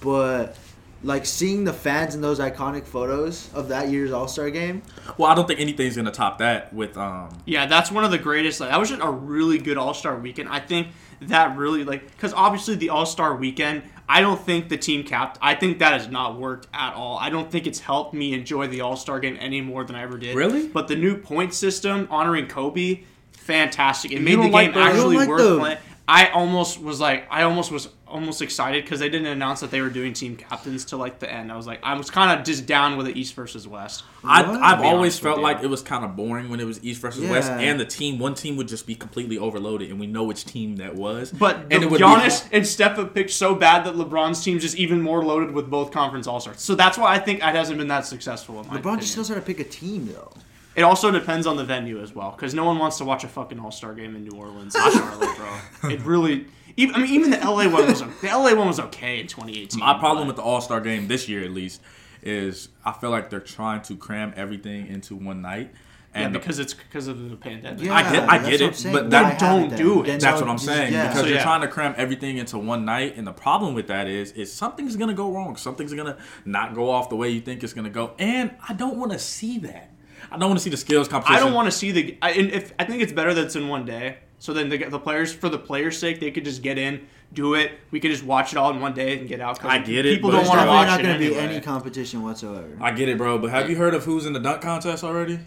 but 0.02 0.58
like 1.06 1.26
seeing 1.26 1.64
the 1.64 1.72
fans 1.74 2.16
in 2.16 2.22
those 2.22 2.40
iconic 2.40 2.86
photos 2.86 3.50
of 3.54 3.68
that 3.70 3.90
year's 3.90 4.12
All 4.12 4.28
Star 4.28 4.50
game. 4.50 4.82
well, 5.18 5.32
I 5.32 5.36
don't 5.36 5.48
think 5.48 5.60
anything's 5.60 5.96
gonna 5.96 6.12
top 6.12 6.40
that 6.40 6.74
with 6.74 6.98
um. 6.98 7.30
Yeah, 7.46 7.66
that's 7.68 7.92
one 7.92 8.04
of 8.04 8.12
the 8.12 8.18
greatest. 8.18 8.60
Like, 8.60 8.72
that 8.72 8.80
was 8.80 8.90
just 8.90 9.02
a 9.02 9.10
really 9.12 9.58
good 9.58 9.78
All 9.78 9.94
Star 9.94 10.18
weekend. 10.18 10.50
I 10.50 10.60
think 10.60 10.88
that 11.22 11.56
really 11.58 11.84
like 11.86 12.08
because 12.12 12.34
obviously 12.34 12.76
the 12.76 12.90
All 12.90 13.06
Star 13.06 13.36
weekend. 13.36 13.84
I 14.08 14.22
don't 14.22 14.40
think 14.40 14.70
the 14.70 14.78
team 14.78 15.04
capped. 15.04 15.40
I 15.42 15.56
think 15.56 15.80
that 15.80 15.94
has 15.94 16.08
not 16.08 16.38
worked 16.40 16.68
at 16.76 16.94
all. 16.94 17.18
I 17.18 17.32
don't 17.32 17.50
think 17.50 17.66
it's 17.66 17.80
helped 17.80 18.14
me 18.14 18.34
enjoy 18.34 18.68
the 18.68 18.82
All 18.82 18.96
Star 18.96 19.20
game 19.20 19.36
any 19.40 19.62
more 19.62 19.84
than 19.84 19.96
I 19.96 20.04
ever 20.04 20.18
did. 20.20 20.36
Really? 20.36 20.68
But 20.68 20.88
the 20.88 20.96
new 20.96 21.18
point 21.18 21.54
system 21.56 22.08
honoring 22.12 22.48
Kobe, 22.48 23.04
fantastic. 23.32 24.12
It 24.12 24.22
made 24.22 24.40
the 24.40 24.48
like 24.48 24.74
game 24.74 24.74
the- 24.74 24.80
actually 24.90 25.18
like 25.18 25.30
worth 25.30 25.42
the- 25.42 25.60
playing. 25.60 25.78
I 26.08 26.28
almost 26.28 26.80
was 26.80 27.00
like, 27.00 27.26
I 27.32 27.42
almost 27.44 27.72
was 27.72 27.90
almost 28.16 28.42
excited 28.42 28.84
because 28.84 29.00
they 29.00 29.10
didn't 29.10 29.28
announce 29.28 29.60
that 29.60 29.70
they 29.70 29.82
were 29.82 29.90
doing 29.90 30.14
team 30.14 30.36
captains 30.38 30.86
till 30.86 30.98
like 30.98 31.20
the 31.20 31.32
end. 31.32 31.52
I 31.52 31.58
was 31.58 31.68
like, 31.68 31.80
I 31.84 31.94
was 31.96 32.10
kind 32.10 32.40
of 32.40 32.46
just 32.46 32.66
down 32.66 32.98
with 32.98 33.06
the 33.06 33.20
East 33.20 33.34
versus 33.34 33.68
West. 33.68 34.04
I, 34.24 34.42
What? 34.42 34.62
I've 34.62 34.82
always 34.82 35.20
felt 35.20 35.40
like 35.40 35.62
it 35.62 35.68
was 35.68 35.82
kind 35.82 36.04
of 36.06 36.16
boring 36.16 36.50
when 36.50 36.60
it 36.60 36.64
was 36.64 36.84
East 36.84 37.02
versus 37.02 37.30
West, 37.30 37.52
and 37.52 37.80
the 37.80 37.86
team, 37.86 38.18
one 38.18 38.34
team 38.34 38.56
would 38.58 38.68
just 38.68 38.88
be 38.88 38.96
completely 38.96 39.38
overloaded, 39.38 39.92
and 39.92 40.00
we 40.00 40.08
know 40.08 40.24
which 40.24 40.46
team 40.46 40.78
that 40.78 40.96
was. 40.96 41.32
But 41.32 41.58
and 41.70 41.84
the 41.84 41.88
it 41.88 41.92
would 41.92 42.02
Giannis 42.02 42.48
and 42.52 42.66
Steph 42.66 42.98
have 42.98 43.14
picked 43.14 43.32
so 43.32 43.54
bad 43.54 43.86
that 43.86 43.96
LeBron's 43.96 44.44
team's 44.44 44.64
just 44.64 44.78
even 44.78 45.02
more 45.02 45.24
loaded 45.24 45.52
with 45.52 45.70
both 45.70 45.92
conference 45.92 46.26
all 46.26 46.40
stars. 46.40 46.62
So 46.62 46.74
that's 46.74 46.98
why 46.98 47.14
I 47.14 47.20
think 47.20 47.40
it 47.40 47.44
hasn't 47.44 47.78
been 47.78 47.90
that 47.90 48.06
successful. 48.06 48.62
In 48.62 48.68
my 48.68 48.76
LeBron 48.76 48.80
opinion. 48.80 49.00
just 49.02 49.18
knows 49.18 49.30
how 49.30 49.36
to 49.36 49.42
pick 49.42 49.60
a 49.60 49.64
team, 49.66 50.08
though. 50.08 50.32
It 50.76 50.82
also 50.82 51.10
depends 51.10 51.48
on 51.48 51.56
the 51.56 51.64
venue 51.64 52.02
as 52.02 52.14
well, 52.14 52.32
because 52.32 52.54
no 52.54 52.66
one 52.66 52.78
wants 52.78 52.98
to 52.98 53.06
watch 53.06 53.24
a 53.24 53.30
fucking 53.30 53.60
All 53.60 53.72
Star 53.72 53.94
game 53.94 54.16
in 54.16 54.26
New 54.26 54.38
Orleans, 54.38 54.76
or 54.76 54.92
Charlotte, 54.92 55.38
bro. 55.38 55.90
It 55.92 56.02
really. 56.02 56.48
Even, 56.78 56.96
I 56.96 57.00
mean, 57.00 57.12
even 57.12 57.30
the 57.32 57.38
LA 57.38 57.70
one 57.70 57.88
was 57.88 58.02
the 58.02 58.28
LA 58.28 58.54
one 58.54 58.68
was 58.68 58.80
okay 58.80 59.20
in 59.20 59.28
2018. 59.28 59.80
My 59.80 59.98
problem 59.98 60.24
but- 60.24 60.28
with 60.28 60.36
the 60.38 60.42
All 60.44 60.62
Star 60.62 60.82
game 60.82 61.08
this 61.08 61.30
year, 61.30 61.44
at 61.44 61.52
least, 61.52 61.82
is 62.22 62.70
I 62.84 62.92
feel 62.92 63.10
like 63.12 63.30
they're 63.30 63.40
trying 63.40 63.82
to 63.84 63.96
cram 63.96 64.34
everything 64.36 64.88
into 64.88 65.16
one 65.16 65.42
night. 65.42 65.72
yeah, 66.14 66.22
And 66.26 66.36
the- 66.36 66.40
because 66.40 66.60
it's 66.60 66.74
because 66.74 67.08
of 67.08 67.30
the 67.30 67.36
pandemic. 67.36 67.82
Yeah, 67.84 67.94
I 67.94 68.02
get- 68.12 68.30
I 68.30 68.38
get 68.50 68.62
it, 68.62 68.82
but 68.92 69.04
Why 69.04 69.10
that- 69.10 69.40
don't 69.40 69.76
do 69.76 70.02
it. 70.02 70.06
Then 70.08 70.20
That's 70.20 70.42
what 70.42 70.50
I'm 70.50 70.58
saying 70.58 70.92
yeah. 70.94 71.08
because 71.08 71.20
So, 71.22 71.26
you're 71.28 71.36
yeah. 71.38 71.44
trying 71.44 71.62
to 71.62 71.68
cram 71.68 71.94
everything 71.98 72.38
into 72.38 72.58
one 72.58 72.84
night, 72.86 73.16
and 73.18 73.26
the 73.28 73.34
problem 73.34 73.74
with 73.74 73.88
that 73.88 74.08
is, 74.08 74.32
is 74.32 74.52
something's 74.52 74.96
gonna 74.96 75.14
go 75.14 75.32
wrong. 75.32 75.56
Something's 75.58 75.94
gonna 75.94 76.18
not 76.46 76.74
go 76.74 76.90
off 76.90 77.10
the 77.10 77.16
way 77.16 77.30
you 77.30 77.42
think 77.42 77.64
it's 77.64 77.74
gonna 77.74 77.90
go, 77.90 78.14
and 78.20 78.52
I 78.68 78.74
don't 78.74 78.98
want 78.98 79.12
to 79.12 79.20
see 79.20 79.60
that. 79.60 79.92
I 80.32 80.38
don't 80.38 80.50
want 80.50 80.58
to 80.60 80.64
see 80.64 80.70
the 80.72 80.78
skills 80.78 81.08
competition. 81.08 81.38
I 81.38 81.46
don't 81.46 81.54
want 81.54 81.68
to 81.68 81.72
see 81.72 81.92
the. 81.92 82.18
I, 82.22 82.32
if 82.32 82.74
I 82.80 82.84
think 82.86 83.04
it's 83.04 83.14
better 83.14 83.34
that 83.34 83.46
it's 83.46 83.56
in 83.56 83.68
one 83.68 83.86
day, 83.86 84.18
so 84.46 84.54
then 84.54 84.70
the, 84.70 84.78
the 84.78 85.00
players, 85.00 85.34
for 85.34 85.50
the 85.50 85.58
players' 85.58 85.98
sake, 85.98 86.20
they 86.20 86.30
could 86.30 86.46
just 86.46 86.62
get 86.62 86.78
in, 86.78 87.08
do 87.34 87.56
it. 87.56 87.72
We 87.90 88.00
could 88.00 88.12
just 88.12 88.24
watch 88.24 88.52
it 88.54 88.58
all 88.58 88.70
in 88.70 88.80
one 88.80 88.94
day 88.94 89.18
and 89.18 89.28
get 89.28 89.42
out. 89.42 89.58
'cause 89.60 89.72
I 89.72 89.80
get 89.80 90.06
it, 90.06 90.16
People 90.18 90.30
but 90.30 90.34
don't 90.34 90.42
it's 90.42 90.50
want 90.50 90.60
to 90.62 90.66
Definitely 90.68 90.78
watch 90.78 90.88
not 90.88 91.00
it 91.00 91.04
going 91.04 91.14
to 91.16 91.20
be 91.20 91.36
anyway. 91.36 91.54
any 91.56 91.62
competition 91.66 92.22
whatsoever. 92.22 92.70
I 92.80 92.92
get 92.92 93.10
it, 93.10 93.18
bro. 93.18 93.40
But 93.40 93.50
have 93.50 93.70
you 93.72 93.76
heard 93.76 93.96
of 93.96 94.04
who's 94.06 94.28
in 94.28 94.34
the 94.34 94.40
dunk 94.40 94.62
contest 94.62 95.04
already? 95.04 95.40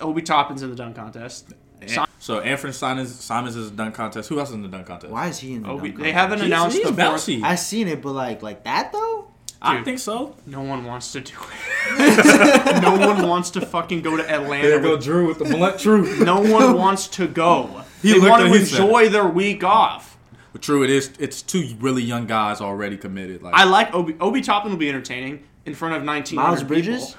Obi 0.00 0.22
Toppin's 0.22 0.62
in 0.62 0.70
the 0.70 0.76
dunk 0.76 0.96
contest. 0.96 1.52
Sim- 1.86 2.04
So 2.18 2.40
Anfernee 2.40 2.74
Simons, 2.74 3.14
Simons 3.14 3.54
is 3.56 3.68
a 3.68 3.70
dunk 3.74 3.94
contest. 3.94 4.28
Who 4.28 4.38
else 4.40 4.48
is 4.48 4.56
in 4.56 4.62
the 4.62 4.68
dunk 4.68 4.86
contest? 4.86 5.12
Why 5.12 5.28
is 5.28 5.38
he 5.38 5.54
in 5.54 5.62
the 5.62 5.68
Obi, 5.70 5.90
dunk 5.90 6.00
they 6.02 6.12
haven't 6.12 6.40
announced 6.42 6.76
he's 6.76 6.86
the 6.86 6.92
fourth. 6.92 6.98
bouncy. 7.26 7.42
I 7.42 7.54
seen 7.54 7.86
it, 7.88 8.02
but 8.02 8.12
like 8.12 8.42
like 8.42 8.64
that 8.64 8.92
though. 8.92 9.15
I 9.66 9.76
Dude. 9.76 9.84
think 9.84 9.98
so. 9.98 10.36
No 10.46 10.62
one 10.62 10.84
wants 10.84 11.12
to 11.12 11.20
do 11.20 11.34
it. 11.98 12.82
no 12.82 12.96
one 12.96 13.26
wants 13.26 13.50
to 13.50 13.60
fucking 13.60 14.02
go 14.02 14.16
to 14.16 14.28
Atlanta. 14.30 14.68
There 14.68 14.80
with- 14.80 15.02
Drew 15.02 15.26
with 15.26 15.38
the 15.38 15.44
blunt 15.44 15.80
truth. 15.80 16.20
no 16.24 16.40
one 16.40 16.74
wants 16.76 17.08
to 17.08 17.26
go. 17.26 17.82
He 18.02 18.12
they 18.12 18.28
want 18.28 18.42
to 18.42 18.48
his 18.50 18.70
enjoy 18.78 19.08
their 19.08 19.26
week 19.26 19.64
off. 19.64 20.16
But 20.52 20.62
true, 20.62 20.84
it 20.84 20.90
is. 20.90 21.10
It's 21.18 21.42
two 21.42 21.74
really 21.80 22.02
young 22.02 22.26
guys 22.26 22.60
already 22.60 22.96
committed. 22.96 23.42
Like 23.42 23.54
I 23.54 23.64
like 23.64 23.92
Obi. 23.94 24.14
Obi 24.20 24.42
Toppin 24.42 24.70
will 24.70 24.78
be 24.78 24.88
entertaining 24.88 25.42
in 25.64 25.74
front 25.74 25.96
of 25.96 26.04
19 26.04 26.36
Miles 26.36 26.62
Bridges. 26.62 27.16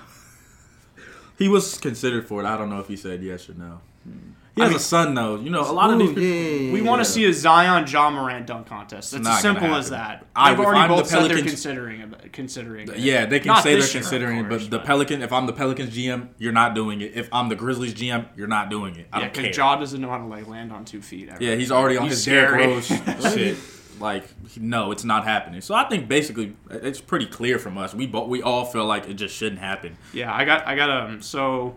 People. 0.96 1.04
he 1.40 1.50
was 1.50 1.78
considered 1.80 2.28
for 2.28 2.42
it. 2.42 2.46
I 2.46 2.56
don't 2.58 2.70
know 2.70 2.80
if 2.80 2.88
he 2.88 2.96
said 2.96 3.22
yes 3.22 3.50
or 3.50 3.56
no. 3.56 3.82
Hmm. 4.04 4.32
He 4.58 4.62
I 4.62 4.66
has 4.66 4.72
mean- 4.72 4.78
a 4.78 4.80
son 4.82 5.14
though. 5.14 5.36
You 5.40 5.50
know, 5.50 5.62
a 5.62 5.72
lot 5.72 5.90
of 5.92 5.96
Ooh, 5.96 6.00
these. 6.00 6.10
people, 6.10 6.24
yeah, 6.24 6.34
yeah, 6.68 6.74
We 6.74 6.82
yeah, 6.82 6.90
want 6.90 7.06
to 7.06 7.10
see 7.10 7.24
a 7.26 7.32
Zion 7.34 7.88
Ja 7.88 8.10
Morant 8.10 8.46
dunk 8.46 8.68
contest. 8.68 9.12
That's 9.12 9.24
not 9.24 9.36
as 9.36 9.42
simple 9.42 9.74
as 9.76 9.92
that. 9.92 10.26
I- 10.36 10.50
They've 10.52 10.60
already 10.66 10.80
I'm 10.82 10.90
the 10.90 10.96
both 10.98 11.08
said 11.08 11.30
they're 11.30 11.38
considering 11.44 12.02
it. 12.02 12.34
Considering 12.34 12.90
it. 12.90 12.98
Yeah, 12.98 13.26
they 13.26 13.40
can 13.40 13.48
Not 13.48 13.64
say 13.64 13.72
they're 13.72 13.82
this 13.82 13.94
year, 13.94 14.02
considering, 14.02 14.48
course, 14.50 14.64
but 14.64 14.72
the 14.72 14.80
Pelican. 14.80 15.22
If 15.22 15.32
I'm 15.32 15.46
the 15.46 15.54
Pelicans 15.54 15.96
GM, 15.96 16.30
you're 16.38 16.52
not 16.52 16.76
doing 16.76 17.00
it. 17.02 17.14
If 17.16 17.30
I'm 17.32 17.48
the 17.50 17.56
Grizzlies 17.56 17.94
GM, 17.94 18.26
you're 18.36 18.48
not 18.48 18.70
doing 18.70 18.96
it. 18.98 19.08
I 19.14 19.18
yeah, 19.20 19.24
don't 19.26 19.34
care. 19.34 19.44
because 19.44 19.58
Ja 19.58 19.76
doesn't 19.78 20.02
know 20.02 20.10
how 20.10 20.18
to 20.18 20.26
like 20.26 20.48
land 20.48 20.72
on 20.74 20.84
two 20.86 21.02
feet. 21.02 21.30
Ever. 21.30 21.42
yeah, 21.44 21.56
he's 21.56 21.72
already 21.72 21.98
on 21.98 22.04
He's 22.06 22.14
his 22.14 22.26
Derrick. 22.26 22.66
Rose 22.66 22.88
shit. 23.34 23.58
Like, 24.00 24.26
no, 24.60 24.92
it's 24.92 25.04
not 25.04 25.24
happening. 25.24 25.60
So 25.62 25.74
I 25.74 25.90
think 25.90 26.08
basically 26.08 26.56
it's 26.70 27.02
pretty 27.02 27.26
clear 27.26 27.58
from 27.58 27.80
us. 27.80 27.96
We 27.96 28.06
both 28.06 28.28
we 28.30 28.44
all 28.44 28.64
feel 28.66 28.86
like 28.86 29.10
it 29.10 29.16
just 29.16 29.36
shouldn't 29.36 29.60
happen. 29.60 29.98
Yeah, 30.14 30.32
I 30.34 30.46
got 30.46 30.68
I 30.68 30.76
got 30.76 30.90
um 30.92 31.22
so 31.24 31.76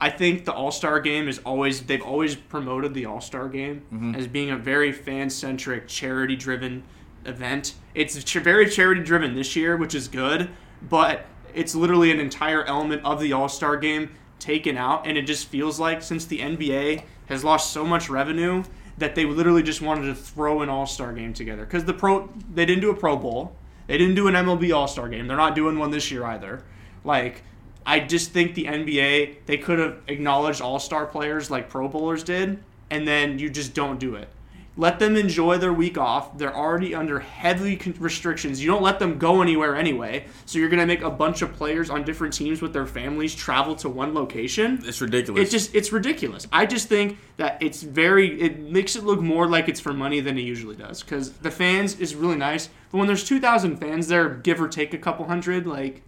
I 0.00 0.10
think 0.10 0.44
the 0.44 0.52
All 0.52 0.70
Star 0.70 1.00
game 1.00 1.26
is 1.28 1.38
always 1.40 1.82
they've 1.82 2.02
always 2.02 2.34
promoted 2.36 2.94
the 2.94 3.06
All 3.06 3.20
Star 3.20 3.48
game 3.48 3.82
Mm-hmm. 3.92 4.14
as 4.14 4.26
being 4.28 4.50
a 4.50 4.56
very 4.56 4.92
fan 4.92 5.28
centric, 5.30 5.88
charity 5.88 6.36
driven 6.36 6.84
event. 7.24 7.74
It's 7.94 8.22
ch- 8.24 8.34
very 8.36 8.68
charity 8.68 9.02
driven 9.02 9.34
this 9.34 9.56
year, 9.56 9.76
which 9.76 9.94
is 9.94 10.08
good, 10.08 10.50
but 10.88 11.26
it's 11.54 11.74
literally 11.74 12.10
an 12.12 12.20
entire 12.20 12.64
element 12.64 13.02
of 13.04 13.20
the 13.20 13.32
All 13.32 13.48
Star 13.48 13.76
game 13.76 14.10
taken 14.38 14.76
out, 14.76 15.06
and 15.06 15.18
it 15.18 15.22
just 15.22 15.48
feels 15.48 15.80
like 15.80 16.00
since 16.02 16.24
the 16.24 16.38
NBA 16.38 17.02
has 17.26 17.42
lost 17.42 17.72
so 17.72 17.84
much 17.84 18.08
revenue 18.08 18.62
that 18.98 19.14
they 19.14 19.24
literally 19.24 19.62
just 19.62 19.82
wanted 19.82 20.06
to 20.06 20.14
throw 20.14 20.62
an 20.62 20.68
All 20.68 20.86
Star 20.86 21.12
game 21.12 21.32
together 21.34 21.64
because 21.64 21.84
the 21.84 21.94
pro 21.94 22.28
they 22.54 22.64
didn't 22.64 22.82
do 22.82 22.90
a 22.90 22.94
Pro 22.94 23.16
Bowl, 23.16 23.56
they 23.88 23.98
didn't 23.98 24.14
do 24.14 24.28
an 24.28 24.34
MLB 24.34 24.72
All 24.74 24.86
Star 24.86 25.08
game, 25.08 25.26
they're 25.26 25.36
not 25.36 25.54
doing 25.56 25.76
one 25.78 25.90
this 25.90 26.10
year 26.12 26.24
either. 26.24 26.62
Like 27.04 27.42
I 27.88 28.00
just 28.00 28.32
think 28.32 28.54
the 28.54 28.66
NBA 28.66 29.46
they 29.46 29.56
could 29.56 29.78
have 29.78 29.96
acknowledged 30.08 30.60
all 30.60 30.78
star 30.78 31.06
players 31.06 31.50
like 31.50 31.70
Pro 31.70 31.88
Bowlers 31.88 32.22
did, 32.22 32.62
and 32.90 33.08
then 33.08 33.38
you 33.38 33.48
just 33.48 33.72
don't 33.72 33.98
do 33.98 34.14
it. 34.14 34.28
Let 34.76 34.98
them 34.98 35.16
enjoy 35.16 35.56
their 35.56 35.72
week 35.72 35.96
off. 35.96 36.36
They're 36.36 36.54
already 36.54 36.94
under 36.94 37.18
heavy 37.18 37.80
restrictions. 37.98 38.62
You 38.62 38.70
don't 38.70 38.82
let 38.82 38.98
them 38.98 39.18
go 39.18 39.40
anywhere 39.40 39.74
anyway. 39.74 40.26
So 40.44 40.58
you're 40.58 40.68
gonna 40.68 40.84
make 40.84 41.00
a 41.00 41.08
bunch 41.08 41.40
of 41.40 41.54
players 41.54 41.88
on 41.88 42.04
different 42.04 42.34
teams 42.34 42.60
with 42.60 42.74
their 42.74 42.84
families 42.84 43.34
travel 43.34 43.74
to 43.76 43.88
one 43.88 44.12
location. 44.12 44.80
It's 44.84 45.00
ridiculous. 45.00 45.40
It's 45.40 45.50
just 45.50 45.74
it's 45.74 45.90
ridiculous. 45.90 46.46
I 46.52 46.66
just 46.66 46.90
think 46.90 47.16
that 47.38 47.56
it's 47.62 47.82
very 47.82 48.38
it 48.38 48.60
makes 48.60 48.96
it 48.96 49.02
look 49.02 49.22
more 49.22 49.48
like 49.48 49.66
it's 49.66 49.80
for 49.80 49.94
money 49.94 50.20
than 50.20 50.36
it 50.36 50.42
usually 50.42 50.76
does 50.76 51.02
because 51.02 51.32
the 51.32 51.50
fans 51.50 51.98
is 51.98 52.14
really 52.14 52.36
nice, 52.36 52.68
but 52.92 52.98
when 52.98 53.06
there's 53.06 53.24
two 53.24 53.40
thousand 53.40 53.78
fans 53.78 54.08
there, 54.08 54.28
give 54.28 54.60
or 54.60 54.68
take 54.68 54.92
a 54.92 54.98
couple 54.98 55.24
hundred, 55.24 55.66
like 55.66 56.02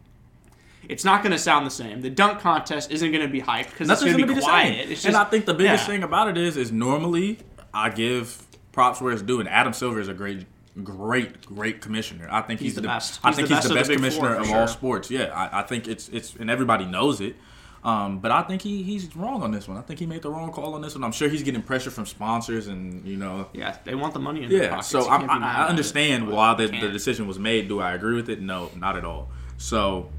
it's 0.91 1.05
not 1.05 1.23
going 1.23 1.33
to 1.33 1.39
sound 1.39 1.65
the 1.67 1.71
same. 1.71 2.01
The 2.01 2.11
dunk 2.11 2.41
contest 2.41 2.91
isn't 2.91 3.13
going 3.13 3.25
to 3.25 3.33
be 3.33 3.41
hyped 3.41 3.71
because 3.71 3.89
it's 3.89 4.03
going 4.03 4.19
to 4.19 4.27
be, 4.27 4.35
be 4.35 4.41
quiet. 4.41 4.91
It's 4.91 5.05
and 5.05 5.17
I 5.17 5.25
think 5.25 5.47
the 5.47 5.55
biggest 5.55 5.85
yeah. 5.85 5.95
thing 5.95 6.03
about 6.03 6.29
it 6.29 6.37
is, 6.37 6.57
is 6.57 6.73
normally 6.73 7.39
I 7.73 7.91
give 7.91 8.47
props 8.73 9.01
where 9.01 9.13
it's 9.13 9.23
due, 9.23 9.41
and 9.41 9.49
Adam 9.49 9.73
Silver 9.73 10.01
is 10.01 10.09
a 10.09 10.15
great, 10.15 10.47
great, 10.83 11.47
great 11.47 11.81
commissioner. 11.81 12.29
I 12.31 12.43
think 12.43 12.61
he's, 12.61 12.75
the 12.75 12.83
best. 12.83 13.21
I 13.23 13.29
He's 13.29 13.37
think 13.37 13.49
the 13.49 13.57
he's 13.57 13.65
the 13.65 13.75
best 13.75 13.89
the 13.89 13.97
commissioner 13.97 14.35
Four, 14.35 14.41
of 14.41 14.47
for 14.49 14.57
all 14.57 14.67
sports. 14.67 15.11
Yeah, 15.11 15.27
I, 15.27 15.61
I 15.61 15.63
think 15.63 15.87
it's 15.87 16.09
it's 16.09 16.35
and 16.35 16.51
everybody 16.51 16.85
knows 16.85 17.21
it. 17.21 17.37
Um, 17.83 18.19
but 18.19 18.31
I 18.31 18.43
think 18.43 18.61
he, 18.61 18.83
he's 18.83 19.17
wrong 19.17 19.43
on 19.43 19.53
this 19.53 19.67
one. 19.67 19.79
I 19.79 19.81
think 19.81 20.01
he 20.01 20.07
made 20.07 20.21
the 20.21 20.31
wrong 20.31 20.53
call 20.53 20.75
on 20.75 20.83
this 20.83 20.95
one. 20.95 21.03
I'm 21.03 21.13
sure 21.13 21.31
he's 21.31 21.43
getting 21.43 21.63
pressure 21.63 21.91
from 21.91 22.05
sponsors 22.05 22.67
and 22.67 23.07
you 23.07 23.17
know 23.17 23.49
Yeah, 23.55 23.75
they 23.85 23.95
want 23.95 24.13
the 24.13 24.21
money 24.21 24.43
in 24.43 24.51
their 24.51 24.65
yeah, 24.65 24.69
pockets. 24.69 24.89
so 24.89 25.09
I'm, 25.09 25.21
can't 25.21 25.33
be 25.33 25.39
mad 25.39 25.61
I, 25.61 25.65
I 25.65 25.69
understand 25.69 26.29
why 26.29 26.53
the, 26.55 26.67
the 26.67 26.91
decision 26.91 27.27
was 27.27 27.39
made. 27.39 27.69
Do 27.69 27.81
I 27.81 27.95
agree 27.95 28.17
with 28.17 28.29
it? 28.29 28.43
No, 28.43 28.71
not 28.77 28.97
at 28.97 29.05
all. 29.07 29.31
So 29.57 30.11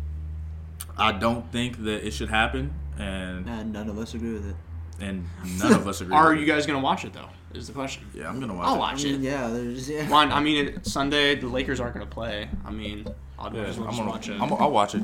I 0.97 1.11
don't 1.13 1.51
think 1.51 1.83
that 1.83 2.05
it 2.05 2.11
should 2.11 2.29
happen, 2.29 2.73
and 2.97 3.47
And 3.47 3.73
none 3.73 3.89
of 3.89 3.97
us 3.97 4.13
agree 4.13 4.33
with 4.33 4.49
it. 4.49 4.55
and 4.99 5.25
none 5.59 5.73
of 5.73 5.88
us 5.88 6.01
agree. 6.01 6.13
Are 6.15 6.29
with 6.29 6.39
you 6.39 6.43
it. 6.45 6.47
guys 6.47 6.65
going 6.65 6.79
to 6.79 6.83
watch 6.83 7.05
it 7.05 7.13
though? 7.13 7.29
Is 7.53 7.67
the 7.67 7.73
question. 7.73 8.05
Yeah, 8.13 8.29
I'm 8.29 8.39
gonna 8.39 8.53
watch. 8.53 8.67
I'll 8.67 8.75
it. 8.75 8.77
I 8.77 8.79
watch 8.79 9.03
mean, 9.03 9.15
it. 9.15 9.21
yeah, 9.21 9.47
there's 9.49 9.89
yeah. 9.89 10.09
One, 10.09 10.31
I 10.31 10.39
mean, 10.39 10.67
it, 10.67 10.86
Sunday 10.86 11.36
the 11.36 11.48
Lakers 11.48 11.81
aren't 11.81 11.95
going 11.95 12.05
to 12.07 12.13
play. 12.13 12.48
I 12.65 12.71
mean, 12.71 13.05
I'll 13.38 13.53
Yeah, 13.53 13.65
just 13.65 13.79
I'm 13.79 13.86
gonna, 13.88 14.10
watch 14.10 14.29
it. 14.29 14.39
I'm, 14.39 14.53
I'll 14.53 14.71
watch 14.71 14.95
it. 14.95 15.03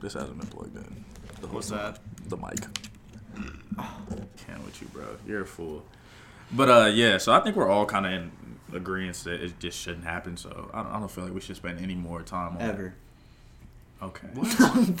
This 0.00 0.14
hasn't 0.14 0.38
been 0.38 0.48
plugged 0.48 0.76
in. 0.76 1.04
The 1.40 1.46
What's 1.46 1.68
that? 1.70 2.00
The 2.28 2.36
mic. 2.36 2.58
Can't 3.76 4.64
with 4.64 4.80
you, 4.82 4.88
bro. 4.88 5.04
You're 5.26 5.42
a 5.42 5.46
fool. 5.46 5.84
But 6.50 6.68
uh, 6.68 6.86
yeah. 6.86 7.18
So 7.18 7.32
I 7.32 7.40
think 7.40 7.54
we're 7.56 7.68
all 7.68 7.86
kind 7.86 8.06
of 8.06 8.12
in 8.12 8.32
agreement 8.74 9.16
that 9.18 9.40
it 9.40 9.58
just 9.60 9.78
shouldn't 9.78 10.04
happen. 10.04 10.36
So 10.36 10.70
I 10.74 10.82
don't, 10.82 10.92
I 10.92 10.98
don't 10.98 11.10
feel 11.10 11.24
like 11.24 11.34
we 11.34 11.40
should 11.40 11.56
spend 11.56 11.78
any 11.80 11.94
more 11.94 12.22
time 12.22 12.56
on 12.56 12.62
Ever. 12.62 12.86
it. 12.86 12.92
Okay. 14.02 14.28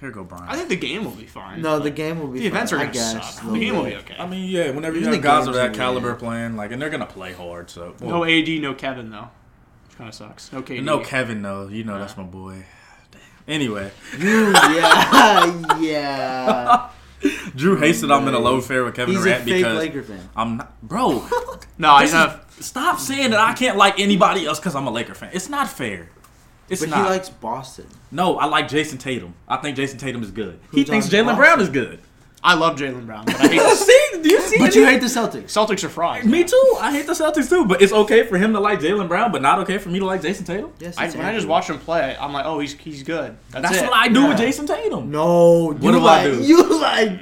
Here 0.00 0.10
go 0.10 0.24
Brian. 0.24 0.44
I 0.48 0.56
think 0.56 0.68
the 0.68 0.76
game 0.76 1.04
will 1.04 1.12
be 1.12 1.26
fine. 1.26 1.62
No, 1.62 1.78
the 1.78 1.90
game 1.90 2.18
will 2.20 2.28
be. 2.28 2.40
the 2.40 2.46
events 2.48 2.72
are 2.72 2.76
I 2.78 2.80
going 2.80 2.92
to 2.92 2.98
guess, 2.98 3.34
suck. 3.36 3.44
The 3.44 3.50
little 3.52 3.60
game 3.60 3.76
will 3.76 3.84
be 3.84 3.96
okay. 3.96 4.16
I 4.18 4.26
mean, 4.26 4.50
yeah. 4.50 4.70
Whenever 4.70 4.96
you 4.96 5.02
Even 5.02 5.14
have 5.14 5.22
the 5.22 5.28
guys 5.28 5.46
of 5.46 5.54
that 5.54 5.72
caliber 5.72 6.08
weird. 6.08 6.18
playing, 6.18 6.56
like, 6.56 6.72
and 6.72 6.82
they're 6.82 6.90
gonna 6.90 7.06
play 7.06 7.32
hard. 7.32 7.70
So 7.70 7.94
no 8.00 8.24
AD, 8.24 8.48
no 8.60 8.74
Kevin 8.74 9.10
though. 9.10 9.28
Which 9.86 9.96
kind 9.96 10.08
of 10.08 10.14
sucks. 10.14 10.52
No 10.52 10.62
KD. 10.62 10.82
no 10.82 10.98
Kevin 11.00 11.42
though. 11.42 11.68
You 11.68 11.84
know 11.84 11.98
that's 11.98 12.16
my 12.16 12.24
boy. 12.24 12.66
Damn. 13.12 13.20
Anyway, 13.48 13.90
You, 14.18 14.52
yeah, 14.52 15.78
yeah. 15.80 16.90
Drew 17.56 17.76
hates 17.78 18.02
that 18.02 18.12
I'm 18.12 18.28
in 18.28 18.34
a 18.34 18.38
low 18.38 18.60
fair 18.60 18.84
with 18.84 18.96
Kevin 18.96 19.14
He's 19.14 19.24
a 19.24 19.28
Durant 19.28 19.44
fake 19.44 19.54
because 19.62 19.78
Laker 19.78 20.02
fan. 20.02 20.28
I'm 20.36 20.56
not, 20.58 20.82
bro. 20.82 21.26
No, 21.78 21.92
I 21.92 22.06
have. 22.08 22.44
stop 22.60 22.98
saying 22.98 23.30
that 23.30 23.40
I 23.40 23.54
can't 23.54 23.78
like 23.78 23.98
anybody 23.98 24.44
else 24.44 24.58
because 24.58 24.74
I'm 24.74 24.86
a 24.86 24.90
Laker 24.90 25.14
fan. 25.14 25.30
It's 25.32 25.48
not 25.48 25.70
fair. 25.70 26.10
It's 26.68 26.80
But 26.80 26.90
not. 26.90 26.98
he 27.04 27.10
likes 27.10 27.28
Boston. 27.28 27.86
no, 28.10 28.38
I 28.38 28.46
like 28.46 28.68
Jayson 28.68 28.98
Tatum. 28.98 29.34
I 29.48 29.56
think 29.58 29.76
Jayson 29.76 29.98
Tatum 29.98 30.22
is 30.22 30.30
good. 30.30 30.58
he 30.72 30.84
thinks 30.84 31.06
on 31.06 31.12
Jaylen 31.12 31.24
Boston? 31.26 31.36
Brown 31.36 31.60
is 31.60 31.68
good. 31.68 31.98
I 32.46 32.54
love 32.54 32.76
Jaylen 32.78 33.06
Brown, 33.06 33.24
but 33.24 33.36
I 33.40 33.48
hate 33.48 33.58
the 33.62 33.74
see, 33.74 34.22
do 34.22 34.28
you 34.28 34.40
see? 34.42 34.58
But 34.58 34.68
it? 34.68 34.74
you 34.76 34.84
hate 34.84 35.00
the 35.00 35.06
Celtics. 35.06 35.44
Celtics 35.44 35.82
are 35.82 35.88
frauds. 35.88 36.26
me 36.26 36.44
too. 36.44 36.76
I 36.78 36.92
hate 36.92 37.06
the 37.06 37.14
Celtics 37.14 37.48
too. 37.48 37.64
But 37.64 37.80
it's 37.80 37.92
okay 37.92 38.26
for 38.26 38.36
him 38.36 38.52
to 38.52 38.60
like 38.60 38.80
Jaylen 38.80 39.08
Brown, 39.08 39.32
but 39.32 39.40
not 39.40 39.58
okay 39.60 39.78
for 39.78 39.88
me 39.88 39.98
to 39.98 40.04
like 40.04 40.20
Jayson 40.20 40.44
Tatum. 40.44 40.70
Yes, 40.78 40.98
I, 40.98 41.06
it's 41.06 41.16
when 41.16 41.24
I 41.24 41.30
just 41.30 41.36
Anthony. 41.44 41.50
watch 41.50 41.70
him 41.70 41.78
play, 41.78 42.14
I'm 42.20 42.34
like, 42.34 42.44
oh, 42.44 42.58
he's 42.58 42.74
he's 42.74 43.02
good. 43.02 43.34
That's, 43.50 43.70
That's 43.70 43.82
it. 43.82 43.84
what 43.88 43.94
I 43.94 44.08
do 44.08 44.26
with 44.28 44.36
Jayson 44.38 44.66
Tatum. 44.66 45.10
No, 45.10 45.72
you 45.72 45.78
do 45.78 45.88
I 46.00 46.02
like 46.02 46.24
do? 46.32 46.42
you 46.42 46.80
like 46.80 47.12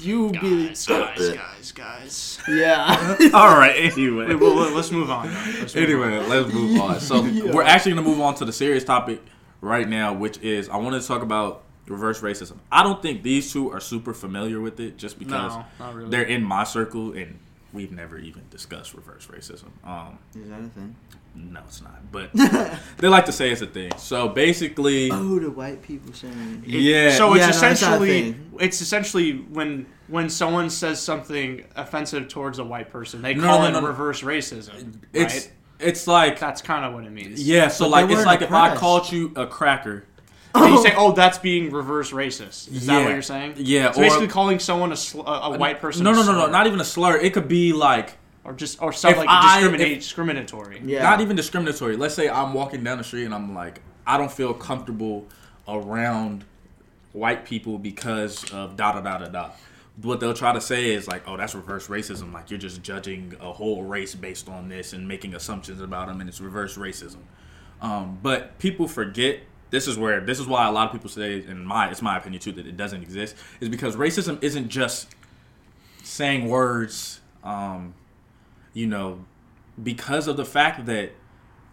you 0.00 0.30
be 0.32 0.66
Guys, 0.68 0.86
guys, 0.86 1.36
guys, 1.72 2.38
guys. 2.46 2.56
Yeah. 2.56 3.16
All 3.34 3.56
right. 3.56 3.74
Anyway. 3.92 4.26
Wait, 4.28 4.40
well, 4.40 4.54
let's 4.70 4.90
move 4.90 5.10
on. 5.10 5.32
Let's 5.60 5.74
move 5.74 5.84
Anyway, 5.84 6.16
on. 6.18 6.28
let's 6.28 6.52
move 6.52 6.80
on. 6.80 7.00
So 7.00 7.22
we're 7.22 7.62
actually 7.62 7.92
gonna 7.92 8.06
move 8.06 8.20
on 8.20 8.34
to 8.36 8.44
the 8.44 8.52
serious 8.52 8.84
topic 8.84 9.20
right 9.60 9.88
now, 9.88 10.12
which 10.12 10.38
is 10.38 10.68
I 10.68 10.76
wanted 10.76 11.02
to 11.02 11.08
talk 11.08 11.22
about 11.22 11.62
reverse 11.86 12.20
racism. 12.20 12.56
I 12.72 12.82
don't 12.82 13.00
think 13.02 13.22
these 13.22 13.52
two 13.52 13.70
are 13.70 13.80
super 13.80 14.14
familiar 14.14 14.60
with 14.60 14.80
it, 14.80 14.96
just 14.96 15.18
because 15.18 15.52
no, 15.54 15.64
not 15.78 15.94
really. 15.94 16.10
they're 16.10 16.22
in 16.22 16.42
my 16.42 16.64
circle 16.64 17.12
and 17.12 17.38
we've 17.72 17.92
never 17.92 18.18
even 18.18 18.42
discussed 18.50 18.94
reverse 18.94 19.26
racism. 19.26 19.68
Um, 19.84 20.18
Is 20.34 20.48
that 20.48 20.60
a 20.60 20.68
thing? 20.68 20.94
no, 21.34 21.60
it's 21.66 21.82
not, 21.82 22.12
but 22.12 22.30
they 22.98 23.08
like 23.08 23.26
to 23.26 23.32
say 23.32 23.50
it's 23.50 23.60
a 23.60 23.66
thing. 23.66 23.90
So 23.98 24.28
basically, 24.28 25.10
Oh, 25.10 25.38
the 25.40 25.50
white 25.50 25.82
people 25.82 26.12
saying. 26.14 26.62
It- 26.66 26.70
yeah. 26.80 27.10
So 27.16 27.34
it's 27.34 27.40
Yeah, 27.40 27.46
no, 27.46 27.48
it's 27.48 27.56
essentially 27.56 28.22
thing. 28.22 28.52
it's 28.60 28.80
essentially 28.80 29.32
when 29.32 29.86
when 30.08 30.28
someone 30.28 30.68
says 30.70 31.00
something 31.00 31.64
offensive 31.76 32.28
towards 32.28 32.58
a 32.58 32.64
white 32.64 32.90
person, 32.90 33.22
they 33.22 33.34
No, 33.34 33.42
call 33.44 33.60
no, 33.62 33.68
it 33.68 33.72
no, 33.72 33.80
no. 33.80 33.86
reverse 33.86 34.22
racism. 34.22 34.96
it's 35.12 35.34
right? 35.34 35.52
it's 35.80 36.06
like 36.06 36.38
That's 36.38 36.60
kind 36.62 36.84
of 36.84 36.92
what 36.94 37.04
it 37.04 37.10
means. 37.12 37.42
yeah. 37.46 37.68
So 37.68 37.84
But 37.86 37.90
like 37.90 38.04
it's 38.06 38.14
weren't 38.14 38.26
like 38.26 38.42
if 38.42 38.52
I 38.52 38.66
oppressed. 38.66 38.80
called 38.80 39.12
you 39.12 39.32
a 39.36 39.46
cracker. 39.46 40.04
And 40.56 40.72
you 40.72 40.78
oh. 40.78 40.82
say, 40.84 40.94
"Oh, 40.96 41.10
that's 41.10 41.38
being 41.38 41.72
reverse 41.72 42.12
racist." 42.12 42.70
Is 42.72 42.86
that 42.86 43.02
what 43.02 43.10
you're 43.10 43.22
saying? 43.22 43.54
Yeah, 43.56 43.90
So 43.90 43.98
or- 44.00 44.04
basically, 44.04 44.28
calling 44.28 44.60
someone 44.60 44.92
a, 44.92 44.96
sl- 44.96 45.22
a, 45.22 45.50
a 45.52 45.58
white 45.58 45.80
person. 45.80 46.04
No, 46.04 46.12
a 46.12 46.14
no, 46.14 46.22
no, 46.22 46.32
no, 46.32 46.46
not 46.46 46.68
even 46.68 46.78
a 46.80 46.84
slur. 46.84 47.16
It 47.16 47.32
could 47.34 47.48
be 47.48 47.72
like 47.72 48.16
or 48.44 48.52
just 48.52 48.80
or 48.80 48.92
something 48.92 49.18
like 49.26 49.28
I- 49.28 49.56
discriminate, 49.58 49.92
if- 49.92 49.98
discriminatory. 49.98 50.80
Yeah. 50.84 51.02
not 51.02 51.20
even 51.20 51.34
discriminatory. 51.34 51.96
Let's 51.96 52.14
say 52.14 52.28
I'm 52.28 52.54
walking 52.54 52.84
down 52.84 52.98
the 52.98 53.04
street 53.04 53.24
and 53.24 53.34
I'm 53.34 53.52
like, 53.52 53.80
I 54.06 54.16
don't 54.16 54.30
feel 54.30 54.54
comfortable 54.54 55.26
around 55.66 56.44
white 57.12 57.44
people 57.44 57.78
because 57.78 58.44
of 58.52 58.76
da 58.76 58.92
da 58.92 59.00
da 59.00 59.18
da 59.18 59.28
da. 59.28 59.50
What 60.02 60.18
they'll 60.20 60.34
try 60.34 60.52
to 60.52 60.60
say 60.60 60.92
is 60.92 61.06
like, 61.06 61.22
oh, 61.28 61.36
that's 61.36 61.54
reverse 61.54 61.86
racism. 61.86 62.32
Like 62.32 62.50
you're 62.50 62.58
just 62.58 62.82
judging 62.82 63.34
a 63.40 63.52
whole 63.52 63.84
race 63.84 64.14
based 64.14 64.48
on 64.48 64.68
this 64.68 64.92
and 64.92 65.06
making 65.06 65.34
assumptions 65.34 65.80
about 65.80 66.08
them, 66.08 66.20
and 66.20 66.28
it's 66.28 66.40
reverse 66.40 66.76
racism. 66.76 67.20
Um, 67.80 68.18
but 68.22 68.58
people 68.58 68.88
forget. 68.88 69.40
This 69.70 69.88
is 69.88 69.98
where 69.98 70.20
this 70.20 70.38
is 70.38 70.46
why 70.46 70.68
a 70.68 70.72
lot 70.72 70.86
of 70.86 70.92
people 70.92 71.10
say, 71.10 71.44
in 71.44 71.64
my 71.64 71.90
it's 71.90 72.02
my 72.02 72.16
opinion 72.16 72.40
too, 72.40 72.52
that 72.52 72.66
it 72.66 72.76
doesn't 72.76 73.02
exist. 73.02 73.36
Is 73.60 73.68
because 73.68 73.96
racism 73.96 74.42
isn't 74.42 74.68
just 74.68 75.14
saying 76.02 76.48
words. 76.48 77.20
Um, 77.42 77.94
you 78.72 78.86
know, 78.86 79.24
because 79.82 80.28
of 80.28 80.36
the 80.36 80.44
fact 80.44 80.86
that 80.86 81.12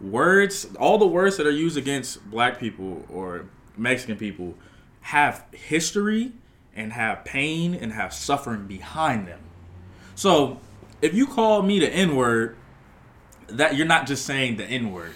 words, 0.00 0.66
all 0.78 0.98
the 0.98 1.06
words 1.06 1.36
that 1.36 1.46
are 1.46 1.50
used 1.50 1.76
against 1.76 2.28
black 2.30 2.58
people 2.58 3.04
or 3.08 3.46
Mexican 3.76 4.16
people 4.16 4.54
have 5.02 5.44
history 5.52 6.32
and 6.74 6.92
have 6.92 7.24
pain 7.24 7.74
and 7.74 7.92
have 7.92 8.12
suffering 8.12 8.66
behind 8.66 9.26
them. 9.26 9.40
So 10.14 10.60
if 11.00 11.14
you 11.14 11.26
call 11.26 11.62
me 11.62 11.78
the 11.78 11.92
N 11.92 12.16
word, 12.16 12.56
that 13.48 13.76
you're 13.76 13.86
not 13.86 14.06
just 14.06 14.24
saying 14.24 14.56
the 14.56 14.64
N 14.64 14.92
word. 14.92 15.14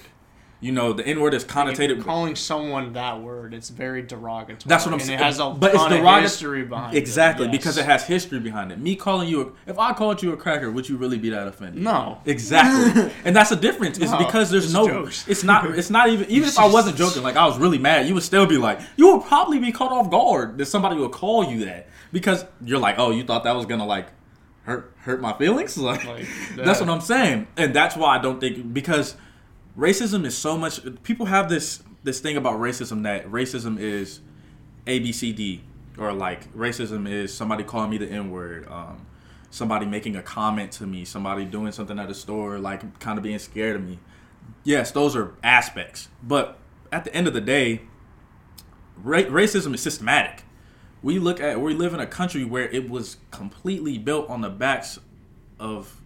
You 0.59 0.73
know, 0.73 0.95
the 0.95 1.07
N 1.07 1.21
word 1.21 1.35
is 1.35 1.45
connotated. 1.45 2.03
calling 2.03 2.35
someone 2.35 2.95
that 2.95 3.21
word, 3.21 3.53
it's 3.53 3.69
very 3.69 4.01
derogatory. 4.01 4.57
That's 4.67 4.87
what 4.87 4.95
I'm 4.95 5.01
and 5.01 5.07
saying. 5.07 5.19
It 5.21 5.23
has 5.23 5.39
a 5.39 5.51
But 5.51 5.75
it's 5.75 5.85
derogatory- 5.85 6.23
history 6.23 6.65
behind 6.65 6.97
Exactly, 6.97 7.45
it. 7.47 7.53
because 7.53 7.77
yes. 7.77 7.85
it 7.85 7.91
has 7.91 8.05
history 8.07 8.41
behind 8.41 8.73
it. 8.73 8.79
Me 8.81 8.97
calling 8.97 9.29
you, 9.29 9.55
a, 9.67 9.71
if 9.71 9.79
I 9.79 9.93
called 9.93 10.23
you 10.23 10.33
a 10.33 10.37
cracker, 10.37 10.71
would 10.71 10.89
you 10.89 10.97
really 10.97 11.19
be 11.19 11.29
that 11.29 11.47
offended? 11.47 11.83
no. 11.83 12.23
Exactly, 12.25 13.13
and 13.27 13.37
that's 13.37 13.51
the 13.51 13.57
difference. 13.57 13.99
It's 13.99 14.11
No, 14.11 14.17
because 14.19 14.51
there's 14.51 14.65
it's 14.65 14.73
no. 14.73 14.89
jokes. 14.89 15.29
It's 15.29 15.45
not. 15.45 15.67
It's 15.79 15.91
not 15.91 16.09
even. 16.09 16.29
Even 16.31 16.49
if 16.49 16.59
I 16.59 16.67
wasn't 16.67 16.97
joking, 17.05 17.23
like 17.23 17.37
I 17.37 17.45
was 17.47 17.59
really 17.59 17.79
mad, 17.79 18.07
you 18.09 18.15
would 18.15 18.23
still 18.23 18.47
be 18.47 18.57
like, 18.57 18.81
you 18.97 19.13
would 19.15 19.25
probably 19.27 19.59
be 19.59 19.73
caught 19.73 19.93
off 19.93 20.11
guard 20.11 20.57
that 20.57 20.67
somebody 20.67 20.97
would 20.97 21.13
call 21.13 21.45
you 21.45 21.67
that 21.67 21.89
because 22.13 22.47
you're 22.65 22.79
like, 22.79 22.95
oh, 22.99 23.11
you 23.11 23.25
thought 23.25 23.45
that 23.45 23.55
was 23.55 23.67
gonna 23.67 23.85
like 23.87 24.07
hurt 24.63 24.95
hurt 25.01 25.21
my 25.21 25.35
feelings. 25.35 25.77
Like, 25.79 26.05
Like, 26.07 26.27
that's 26.57 26.81
what 26.81 26.89
I'm 26.89 27.03
saying, 27.03 27.47
and 27.59 27.75
that's 27.75 27.95
why 27.95 28.17
I 28.17 28.23
don't 28.23 28.41
think 28.41 28.73
because 28.73 29.17
racism 29.77 30.25
is 30.25 30.37
so 30.37 30.57
much. 30.57 30.81
People 31.03 31.27
have 31.27 31.49
this 31.49 31.83
this 32.05 32.21
thing 32.21 32.37
about 32.37 32.61
racism 32.61 33.03
that 33.03 33.27
racism 33.31 33.79
is 33.79 34.21
A 34.87 34.99
B 34.99 35.13
C 35.13 35.33
D 35.33 35.63
or 35.99 36.13
like 36.13 36.53
racism 36.55 37.09
is 37.09 37.33
somebody 37.33 37.65
calling 37.65 37.91
me 37.91 37.99
the 37.99 38.09
N 38.09 38.31
word. 38.31 38.67
Um, 38.69 39.07
somebody 39.51 39.87
making 39.87 40.17
a 40.17 40.23
comment 40.23 40.73
to 40.73 40.87
me, 40.87 41.05
somebody 41.05 41.45
doing 41.45 41.73
something 41.73 41.99
at 41.99 42.11
a 42.11 42.15
store, 42.15 42.59
like 42.59 42.99
kind 42.99 43.17
of 43.19 43.23
being 43.23 43.39
scared 43.39 43.77
of 43.77 43.83
me. 43.83 43.99
Yes, 44.65 44.91
those 44.91 45.17
are 45.17 45.35
aspects. 45.43 46.09
But 46.23 46.59
at 46.93 47.05
the 47.05 47.15
end 47.15 47.27
of 47.27 47.33
the 47.33 47.41
day, 47.41 47.83
ra- 49.03 49.21
racism 49.21 49.75
is 49.75 49.81
systematic. 49.81 50.43
We 51.03 51.19
look 51.19 51.41
at 51.41 51.61
we 51.61 51.75
live 51.75 51.95
in 51.95 52.01
a 52.01 52.07
country 52.07 52.45
where 52.45 52.69
it 52.69 52.91
was 52.91 53.17
completely 53.31 53.97
built 53.99 54.29
on 54.29 54.41
the 54.41 54.51
backs 54.51 54.99
of 55.59 56.01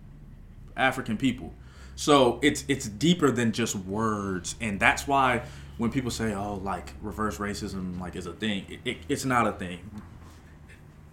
African 0.76 1.16
people. 1.16 1.54
So 2.00 2.38
it's 2.40 2.64
it's 2.66 2.88
deeper 2.88 3.30
than 3.30 3.52
just 3.52 3.76
words, 3.76 4.54
and 4.58 4.80
that's 4.80 5.06
why 5.06 5.42
when 5.76 5.92
people 5.92 6.10
say, 6.10 6.32
"Oh, 6.32 6.54
like 6.54 6.94
reverse 7.02 7.36
racism, 7.36 8.00
like 8.00 8.16
is 8.16 8.24
a 8.24 8.32
thing," 8.32 8.64
it, 8.70 8.80
it, 8.86 8.96
it's 9.10 9.26
not 9.26 9.46
a 9.46 9.52
thing. 9.52 9.80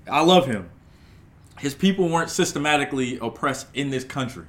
I 0.09 0.21
love 0.21 0.45
him. 0.45 0.69
His 1.59 1.75
people 1.75 2.07
weren't 2.07 2.29
systematically 2.29 3.19
oppressed 3.21 3.67
in 3.73 3.89
this 3.89 4.05
country. 4.05 4.45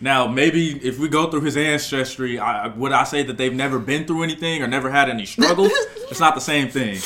Now, 0.00 0.28
maybe 0.28 0.78
if 0.86 1.00
we 1.00 1.08
go 1.08 1.28
through 1.28 1.40
his 1.40 1.56
ancestry, 1.56 2.38
I, 2.38 2.68
would 2.68 2.92
I 2.92 3.02
say 3.02 3.24
that 3.24 3.36
they've 3.36 3.52
never 3.52 3.80
been 3.80 4.06
through 4.06 4.22
anything 4.22 4.62
or 4.62 4.68
never 4.68 4.88
had 4.88 5.08
any 5.08 5.26
struggles? 5.26 5.72
it's 6.08 6.20
not 6.20 6.36
the 6.36 6.40
same 6.40 6.68
thing. 6.68 6.98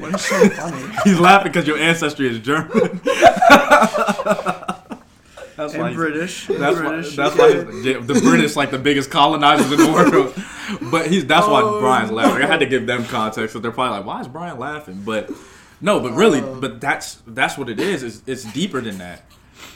What 0.00 0.16
is 0.16 0.22
so 0.22 0.48
funny? 0.48 0.92
He's 1.04 1.20
laughing 1.20 1.52
because 1.52 1.68
your 1.68 1.78
ancestry 1.78 2.28
is 2.28 2.40
German. 2.40 3.00
that's 5.72 5.74
why 5.78 5.88
And 5.88 5.88
he's- 5.88 5.96
British. 5.96 6.46
That's 6.46 6.78
British. 6.78 7.16
why. 7.16 7.24
That's 7.24 7.36
why 7.38 7.48
he's- 7.52 7.84
yeah, 7.84 7.98
the 8.00 8.20
British 8.22 8.56
like 8.56 8.70
the 8.70 8.78
biggest 8.78 9.10
colonizers 9.10 9.70
in 9.72 9.78
the 9.78 9.92
world. 9.92 10.32
Oh. 10.36 10.88
But 10.90 11.08
he's 11.08 11.26
that's 11.26 11.46
why 11.46 11.60
Oh. 11.62 11.80
Brian's 11.80 12.10
laughing. 12.10 12.42
I 12.42 12.46
had 12.46 12.60
to 12.60 12.66
give 12.66 12.86
them 12.86 13.04
context, 13.04 13.52
so 13.52 13.58
they're 13.58 13.70
probably 13.70 13.98
like, 13.98 14.06
"Why 14.06 14.20
is 14.20 14.28
Brian 14.28 14.58
laughing?" 14.58 15.02
But 15.04 15.30
no, 15.80 16.00
but 16.00 16.12
really, 16.12 16.40
Oh. 16.40 16.58
but 16.60 16.80
that's 16.80 17.22
that's 17.26 17.58
what 17.58 17.68
it 17.68 17.78
is. 17.80 18.02
It's, 18.02 18.22
it's 18.26 18.44
deeper 18.52 18.80
than 18.80 18.98
that. 18.98 19.22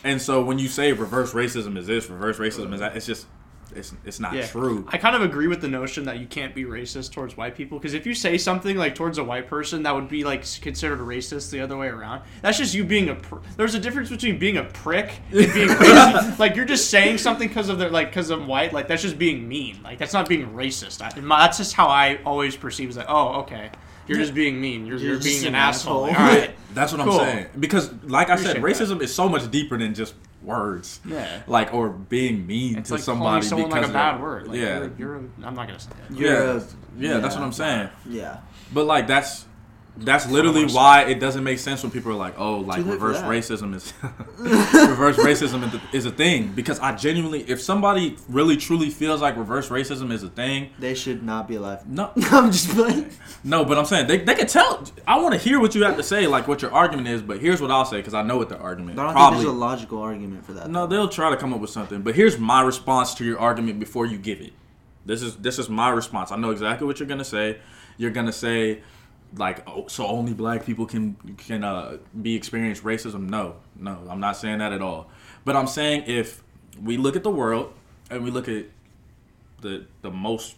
And 0.05 0.21
so 0.23 0.43
when 0.45 0.59
you 0.59 0.69
say 0.69 0.93
reverse 0.93 1.33
racism 1.33 1.77
is 1.77 1.87
this, 1.87 2.09
reverse 2.09 2.39
racism 2.39 2.73
is 2.73 2.81
that, 2.81 2.97
it's 2.97 3.05
just 3.07 3.27
it's 3.75 3.93
it's 4.05 4.19
not 4.21 4.33
Yeah. 4.35 4.47
true. 4.47 4.87
I 4.89 4.99
kind 4.99 5.15
of 5.15 5.23
agree 5.23 5.47
with 5.47 5.61
the 5.61 5.69
notion 5.69 6.05
that 6.07 6.19
you 6.19 6.27
can't 6.27 6.55
be 6.55 6.65
racist 6.65 7.13
towards 7.13 7.37
white 7.37 7.55
people 7.57 7.79
because 7.79 7.95
if 7.95 8.07
you 8.07 8.15
say 8.15 8.39
something 8.39 8.77
like 8.77 8.95
towards 8.95 9.19
a 9.19 9.25
white 9.25 9.47
person 9.47 9.83
that 9.85 9.95
would 9.95 10.09
be 10.09 10.25
like 10.25 10.45
considered 10.61 10.99
racist 11.01 11.51
the 11.51 11.61
other 11.61 11.77
way 11.77 11.89
around, 11.89 12.23
that's 12.43 12.59
just 12.59 12.75
you 12.75 12.85
being 12.85 13.09
a. 13.09 13.15
Pr- 13.15 13.37
There's 13.57 13.75
a 13.75 13.81
difference 13.81 14.11
between 14.11 14.39
being 14.39 14.57
a 14.57 14.65
prick 14.65 15.13
and 15.31 15.53
being 15.53 15.69
racist. 15.69 16.39
like 16.39 16.57
you're 16.57 16.65
just 16.65 16.91
saying 16.91 17.19
something 17.19 17.49
because 17.49 17.69
of 17.69 17.79
their 17.79 17.91
like 17.91 18.09
because 18.11 18.31
I'm 18.31 18.47
white. 18.47 18.73
Like 18.73 18.89
that's 18.89 19.03
just 19.03 19.19
being 19.19 19.47
mean. 19.49 19.81
Like 19.83 19.99
that's 19.99 20.13
not 20.13 20.29
being 20.29 20.49
racist. 20.53 21.03
I, 21.03 21.19
my, 21.21 21.41
that's 21.43 21.59
just 21.59 21.75
how 21.75 21.89
I 21.89 22.19
always 22.25 22.57
perceive. 22.57 22.89
Is 22.91 22.97
like 22.97 23.07
oh 23.09 23.41
okay, 23.43 23.71
you're 24.07 24.19
just 24.19 24.35
being 24.35 24.61
mean. 24.61 24.87
You're, 24.87 24.97
you're, 24.99 25.13
You're 25.15 25.23
being 25.23 25.43
an, 25.43 25.49
an 25.49 25.55
asshole. 25.57 26.07
asshole. 26.07 26.25
All 26.27 26.31
right. 26.35 26.51
That's 26.75 26.93
what 26.93 27.03
Cool. 27.03 27.15
I'm 27.21 27.27
saying. 27.27 27.47
Because, 27.59 27.91
like 28.05 28.29
I 28.31 28.37
said, 28.37 28.59
racism 28.59 29.01
is 29.03 29.13
so 29.13 29.29
much 29.29 29.51
deeper 29.51 29.77
than 29.79 29.95
just 29.95 30.15
words. 30.43 31.01
Yeah. 31.05 31.43
Like 31.47 31.75
or 31.75 31.91
being 31.91 32.47
mean 32.47 32.79
It's 32.79 32.89
to 32.89 32.95
like 32.95 33.03
somebody 33.03 33.47
someone 33.47 33.71
because 33.71 33.83
like 33.83 33.91
a 33.91 33.93
bad 33.93 34.21
word. 34.21 34.49
Like, 34.49 34.59
yeah. 34.59 34.79
You're, 34.79 34.93
you're 34.99 35.17
a, 35.17 35.19
I'm 35.43 35.55
not 35.55 35.67
gonna 35.67 35.79
say 35.79 35.91
that. 36.09 36.17
You're 36.17 36.57
yeah. 36.57 36.61
yeah, 36.97 37.19
that's 37.19 37.35
what 37.35 37.45
I'm 37.45 37.53
saying. 37.53 37.89
Yeah. 38.09 38.39
But 38.73 38.85
like 38.85 39.07
that's 39.07 39.47
that's 40.01 40.29
literally 40.31 40.65
why 40.67 41.03
it 41.05 41.19
doesn't 41.21 41.43
make 41.45 41.59
sense 41.59 41.83
when 41.83 41.91
people 41.93 42.11
are 42.13 42.17
like, 42.17 42.39
"Oh, 42.39 42.59
like 42.59 42.79
Too 42.83 42.91
late 42.91 42.99
for 42.99 43.09
reverse 43.09 43.23
racism 43.23 43.75
is 43.75 43.93
reverse 44.39 45.17
racism 45.17 45.67
is 45.67 45.75
a- 45.75 45.97
is 45.97 46.07
a 46.07 46.11
thing." 46.11 46.53
Because 46.55 46.79
I 46.81 46.95
genuinely, 46.95 47.43
if 47.49 47.61
somebody 47.61 48.17
really 48.29 48.57
truly 48.57 48.91
feels 48.91 49.21
like 49.21 49.37
reverse 49.37 49.69
racism 49.69 50.13
is 50.13 50.23
a 50.23 50.29
thing, 50.29 50.71
They 50.79 50.95
should 50.95 51.23
not 51.23 51.49
be 51.49 51.57
alive. 51.57 51.87
no, 51.89 52.11
I'm 52.31 52.51
just 52.53 52.71
playing. 52.71 53.11
no, 53.45 53.65
but 53.65 53.79
I'm 53.79 53.85
saying 53.85 54.07
they, 54.07 54.19
they 54.19 54.35
can 54.35 54.47
tell. 54.47 54.85
I 55.07 55.19
want 55.21 55.35
to 55.35 55.39
hear 55.41 55.61
what 55.61 55.75
you 55.75 55.83
have 55.85 55.97
to 55.97 56.03
say, 56.03 56.27
like 56.27 56.49
what 56.49 56.63
your 56.63 56.73
argument 56.73 57.09
is. 57.09 57.23
But 57.23 57.41
here's 57.41 57.61
what 57.61 57.71
I'll 57.71 57.85
say 57.85 57.99
because 57.99 58.15
I 58.15 58.23
know 58.23 58.37
what 58.37 58.49
the 58.49 58.59
argument. 58.59 58.99
I 58.99 59.05
don't 59.05 59.13
probably 59.13 59.39
think 59.39 59.47
there's 59.49 59.57
a 59.57 59.59
logical 59.59 60.01
argument 60.01 60.45
for 60.45 60.53
that. 60.55 60.71
no, 60.71 60.87
they'll 60.87 61.09
try 61.09 61.31
to 61.31 61.37
come 61.37 61.53
up 61.53 61.61
with 61.61 61.71
something. 61.71 62.03
But 62.03 62.15
here's 62.15 62.39
my 62.39 62.63
response 62.63 63.15
to 63.15 63.25
your 63.25 63.39
argument 63.39 63.81
before 63.81 64.07
you 64.07 64.19
give 64.19 64.41
it. 64.41 64.53
This 65.07 65.23
is 65.23 65.37
this 65.37 65.59
is 65.59 65.69
my 65.69 65.89
response. 65.91 66.31
I 66.33 66.37
know 66.37 66.51
exactly 66.51 66.87
what 66.87 67.01
you're 67.01 67.09
gonna 67.09 67.25
say. 67.25 67.59
You're 67.97 68.11
gonna 68.11 68.33
say 68.33 68.83
like, 69.37 69.69
oh, 69.69 69.87
so 69.89 70.07
only 70.07 70.33
black 70.35 70.65
people 70.65 70.87
can 70.87 71.15
can 71.37 71.65
uh, 71.65 71.99
be 72.23 72.35
experienced 72.35 72.83
racism. 72.85 73.29
No, 73.29 73.57
no, 73.77 73.99
I'm 74.09 74.21
not 74.21 74.37
saying 74.37 74.59
that 74.59 74.73
at 74.73 74.83
all. 74.83 75.11
But 75.45 75.57
I'm 75.57 75.67
saying 75.67 76.05
if 76.07 76.43
we 76.83 76.97
look 76.97 77.17
at 77.17 77.23
the 77.23 77.31
world 77.31 77.73
and 78.11 78.25
we 78.25 78.31
look 78.31 78.49
at 78.49 78.67
the 79.61 79.85
the 80.03 80.11
most 80.11 80.57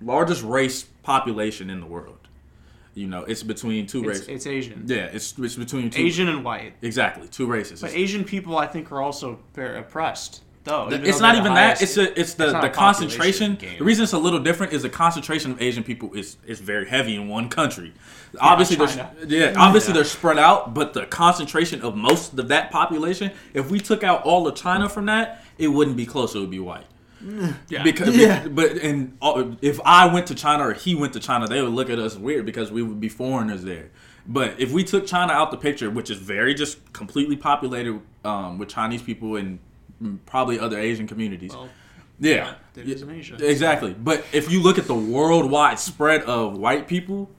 largest 0.00 0.42
race 0.42 0.82
population 1.02 1.70
in 1.70 1.80
the 1.80 1.86
world, 1.86 2.18
you 2.94 3.06
know, 3.06 3.22
it's 3.24 3.42
between 3.42 3.86
two 3.86 4.00
It's, 4.08 4.20
races. 4.20 4.28
it's 4.28 4.46
Asian. 4.46 4.84
yeah, 4.86 5.04
it's 5.12 5.38
it's 5.38 5.56
between 5.56 5.90
two 5.90 6.02
Asian 6.02 6.28
and 6.28 6.44
white. 6.44 6.74
Exactly, 6.82 7.28
two 7.28 7.46
races. 7.46 7.80
But 7.80 7.92
Asian 7.92 8.24
people, 8.24 8.58
I 8.58 8.66
think, 8.66 8.90
are 8.92 9.00
also 9.02 9.38
very 9.54 9.78
oppressed. 9.78 10.42
Though. 10.64 10.86
even 10.88 11.04
It's 11.06 11.20
not 11.20 11.36
even 11.36 11.54
that. 11.54 11.80
It's 11.82 11.96
a, 11.96 12.18
it's 12.18 12.34
the 12.34 12.44
it's 12.50 12.60
the 12.60 12.68
concentration. 12.70 13.54
game. 13.56 13.78
The 13.78 13.84
reason 13.84 14.02
it's 14.04 14.12
a 14.12 14.18
little 14.18 14.40
different 14.40 14.72
is 14.72 14.82
the 14.82 14.88
concentration 14.88 15.52
of 15.52 15.62
Asian 15.62 15.84
people 15.84 16.12
is 16.14 16.36
is 16.46 16.60
very 16.60 16.86
heavy 16.88 17.14
in 17.14 17.28
one 17.28 17.48
country. 17.48 17.92
obviously, 18.40 18.76
they're, 18.76 19.08
yeah, 19.28 19.54
obviously 19.56 19.90
Yeah. 19.92 19.94
they're 19.94 20.04
spread 20.04 20.38
out, 20.38 20.74
but 20.74 20.92
the 20.94 21.06
concentration 21.06 21.82
of 21.82 21.96
most 21.96 22.38
of 22.38 22.48
that 22.48 22.70
population, 22.70 23.30
if 23.52 23.70
we 23.70 23.78
took 23.80 24.02
out 24.02 24.22
all 24.24 24.46
of 24.48 24.54
China 24.56 24.88
from 24.88 25.06
that, 25.06 25.44
it 25.58 25.68
wouldn't 25.68 25.96
be 25.96 26.06
close. 26.06 26.34
It 26.34 26.40
would 26.40 26.50
be 26.50 26.58
white. 26.60 26.86
yeah. 27.68 27.82
Because, 27.82 28.16
Yeah. 28.16 28.46
but 28.48 28.72
and 28.78 29.16
uh, 29.22 29.44
if 29.62 29.80
I 29.84 30.12
went 30.12 30.26
to 30.26 30.34
China 30.34 30.68
or 30.68 30.72
he 30.74 30.94
went 30.94 31.12
to 31.14 31.20
China, 31.20 31.46
they 31.46 31.62
would 31.62 31.72
look 31.72 31.88
at 31.88 31.98
us 31.98 32.16
weird 32.16 32.44
because 32.44 32.70
we 32.70 32.82
would 32.82 33.00
be 33.00 33.08
foreigners 33.08 33.62
there. 33.62 33.90
But 34.26 34.58
if 34.58 34.72
we 34.72 34.84
took 34.84 35.06
China 35.06 35.32
out 35.32 35.50
the 35.50 35.56
picture, 35.56 35.90
which 35.90 36.10
is 36.10 36.16
very 36.18 36.54
just 36.54 36.92
completely 36.92 37.36
populated 37.36 38.00
um, 38.24 38.58
with 38.58 38.68
Chinese 38.70 39.02
people 39.02 39.36
and 39.36 39.58
probably 40.26 40.58
other 40.58 40.78
Asian 40.78 41.06
communities, 41.06 41.52
Well, 41.54 41.68
yeah, 42.20 42.54
it 42.76 42.88
is 42.88 43.02
in 43.02 43.10
Asia. 43.10 43.36
exactly. 43.40 43.92
But 43.94 44.24
if 44.32 44.50
you 44.50 44.62
look 44.62 44.78
at 44.78 44.86
the 44.86 44.94
worldwide 44.94 45.78
spread 45.78 46.22
of 46.22 46.56
white 46.56 46.86
people, 46.88 47.30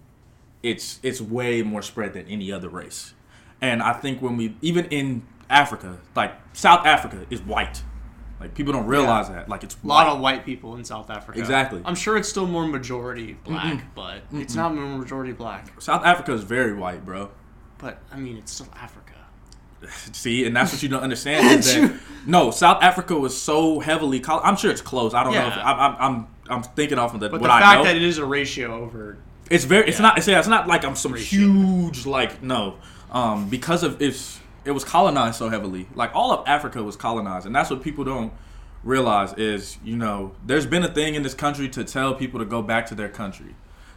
it's 0.63 0.99
it's 1.03 1.21
way 1.21 1.61
more 1.61 1.81
spread 1.81 2.13
than 2.13 2.27
any 2.27 2.51
other 2.51 2.69
race. 2.69 3.13
And 3.61 3.81
I 3.81 3.93
think 3.93 4.21
when 4.21 4.35
we 4.37 4.55
even 4.61 4.85
in 4.85 5.23
Africa, 5.49 5.99
like 6.15 6.33
South 6.53 6.85
Africa 6.85 7.25
is 7.29 7.41
white. 7.41 7.83
Like 8.39 8.53
people 8.53 8.73
don't 8.73 8.85
realize 8.87 9.29
that. 9.29 9.47
Like 9.47 9.63
it's 9.63 9.77
A 9.81 9.87
lot 9.87 10.07
of 10.07 10.19
white 10.19 10.45
people 10.45 10.75
in 10.75 10.83
South 10.83 11.09
Africa. 11.09 11.39
Exactly. 11.39 11.81
I'm 11.85 11.95
sure 11.95 12.17
it's 12.17 12.27
still 12.27 12.45
more 12.45 12.67
majority 12.67 13.37
black, 13.45 13.95
but 13.95 14.23
it's 14.33 14.55
not 14.55 14.75
more 14.75 14.97
majority 14.97 15.31
black. 15.31 15.81
South 15.81 16.03
Africa 16.05 16.33
is 16.33 16.43
very 16.43 16.73
white, 16.73 17.05
bro. 17.05 17.31
But 17.77 18.01
I 18.11 18.17
mean, 18.17 18.37
it's 18.37 18.51
still 18.51 18.67
Africa. 18.75 19.13
See, 20.13 20.45
and 20.45 20.55
that's 20.55 20.71
what 20.73 20.83
you 20.83 20.89
don't 20.89 21.03
understand. 21.03 21.59
is 21.59 21.73
that, 21.75 21.99
no, 22.25 22.51
South 22.51 22.81
Africa 22.81 23.15
was 23.15 23.39
so 23.39 23.79
heavily. 23.79 24.19
Col- 24.19 24.41
I'm 24.43 24.55
sure 24.55 24.71
it's 24.71 24.81
close. 24.81 25.13
I 25.13 25.23
don't 25.23 25.33
know. 25.33 25.47
If, 25.47 25.53
I'm, 25.57 25.79
I'm 25.79 25.95
I'm 25.99 26.27
I'm 26.49 26.63
thinking 26.63 26.97
off 26.99 27.13
of 27.13 27.19
the 27.19 27.29
But 27.29 27.41
what 27.41 27.47
the 27.47 27.53
I 27.53 27.59
fact 27.61 27.77
know. 27.79 27.83
that 27.85 27.95
it 27.95 28.01
is 28.03 28.17
a 28.17 28.25
ratio 28.25 28.81
over 28.83 29.17
It's 29.49 29.63
very. 29.65 29.87
It's 29.87 29.97
Yeah. 29.97 30.01
not. 30.03 30.17
It's, 30.17 30.27
yeah, 30.27 30.39
it's 30.39 30.47
not 30.47 30.67
like 30.67 30.83
I'm 30.85 30.95
some 30.95 31.13
Ratio. 31.13 31.39
huge 31.39 32.05
like 32.05 32.41
no. 32.43 32.75
Um, 33.11 33.49
because 33.49 33.83
of 33.83 34.01
it's 34.01 34.39
it 34.65 34.71
was 34.71 34.83
colonized 34.83 35.35
so 35.37 35.49
heavily. 35.49 35.87
Like 35.95 36.11
all 36.15 36.31
of 36.31 36.47
Africa 36.47 36.81
was 36.83 36.95
colonized, 36.95 37.45
and 37.45 37.55
that's 37.55 37.69
what 37.69 37.81
people 37.83 38.03
don't 38.03 38.33
realize 38.83 39.33
is 39.33 39.77
you 39.83 39.95
know 39.97 40.33
there's 40.45 40.65
been 40.67 40.83
a 40.83 40.87
thing 40.93 41.15
in 41.15 41.23
this 41.23 41.33
country 41.33 41.67
to 41.69 41.83
tell 41.83 42.13
people 42.13 42.39
to 42.39 42.45
go 42.45 42.61
back 42.61 42.85
to 42.87 42.95
their 42.95 43.09
country, 43.09 43.55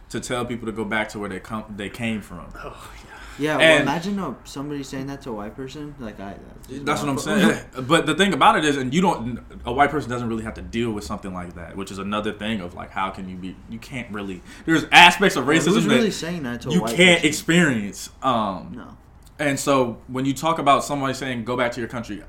to 0.09 0.19
tell 0.19 0.45
people 0.45 0.65
to 0.65 0.71
go 0.71 0.85
back 0.85 1.09
to 1.09 1.19
where 1.19 1.29
they 1.29 1.39
come 1.39 1.65
they 1.75 1.89
came 1.89 2.21
from. 2.21 2.45
Oh 2.55 2.91
yeah, 3.07 3.15
well, 3.39 3.59
And- 3.59 3.83
imagine 3.83 4.19
uh, 4.19 4.33
somebody 4.43 4.83
saying 4.83 5.07
that 5.07 5.21
to 5.23 5.29
a 5.29 5.33
white 5.33 5.55
person. 5.55 5.95
Like 5.99 6.19
I. 6.19 6.35
That's 6.69 7.01
what 7.01 7.09
I'm 7.09 7.17
saying. 7.17 7.59
but 7.87 8.05
the 8.05 8.15
thing 8.15 8.33
about 8.33 8.57
it 8.57 8.65
is, 8.65 8.77
and 8.77 8.93
you 8.93 9.01
don't, 9.01 9.39
a 9.65 9.71
white 9.71 9.89
person 9.89 10.09
doesn't 10.09 10.27
really 10.27 10.43
have 10.43 10.53
to 10.55 10.61
deal 10.61 10.91
with 10.91 11.03
something 11.03 11.33
like 11.33 11.55
that, 11.55 11.75
which 11.75 11.91
is 11.91 11.97
another 11.97 12.31
thing 12.33 12.61
of 12.61 12.73
like, 12.75 12.91
how 12.91 13.09
can 13.09 13.27
you 13.29 13.35
be? 13.35 13.55
You 13.69 13.79
can't 13.79 14.11
really. 14.11 14.41
There's 14.65 14.85
aspects 14.91 15.35
of 15.35 15.45
racism 15.45 15.73
Who's 15.73 15.87
really 15.87 16.05
that 16.07 16.11
saying 16.11 16.43
that 16.43 16.61
to 16.61 16.69
a 16.69 16.73
you 16.73 16.79
can't 16.81 17.19
person? 17.21 17.27
experience. 17.27 18.09
Um, 18.21 18.73
No. 18.75 18.97
And 19.39 19.57
so 19.57 20.01
when 20.07 20.25
you 20.25 20.33
talk 20.33 20.59
about 20.59 20.83
somebody 20.83 21.13
saying 21.13 21.45
go 21.45 21.55
back 21.55 21.71
to 21.71 21.79
your 21.79 21.87
country, 21.89 22.21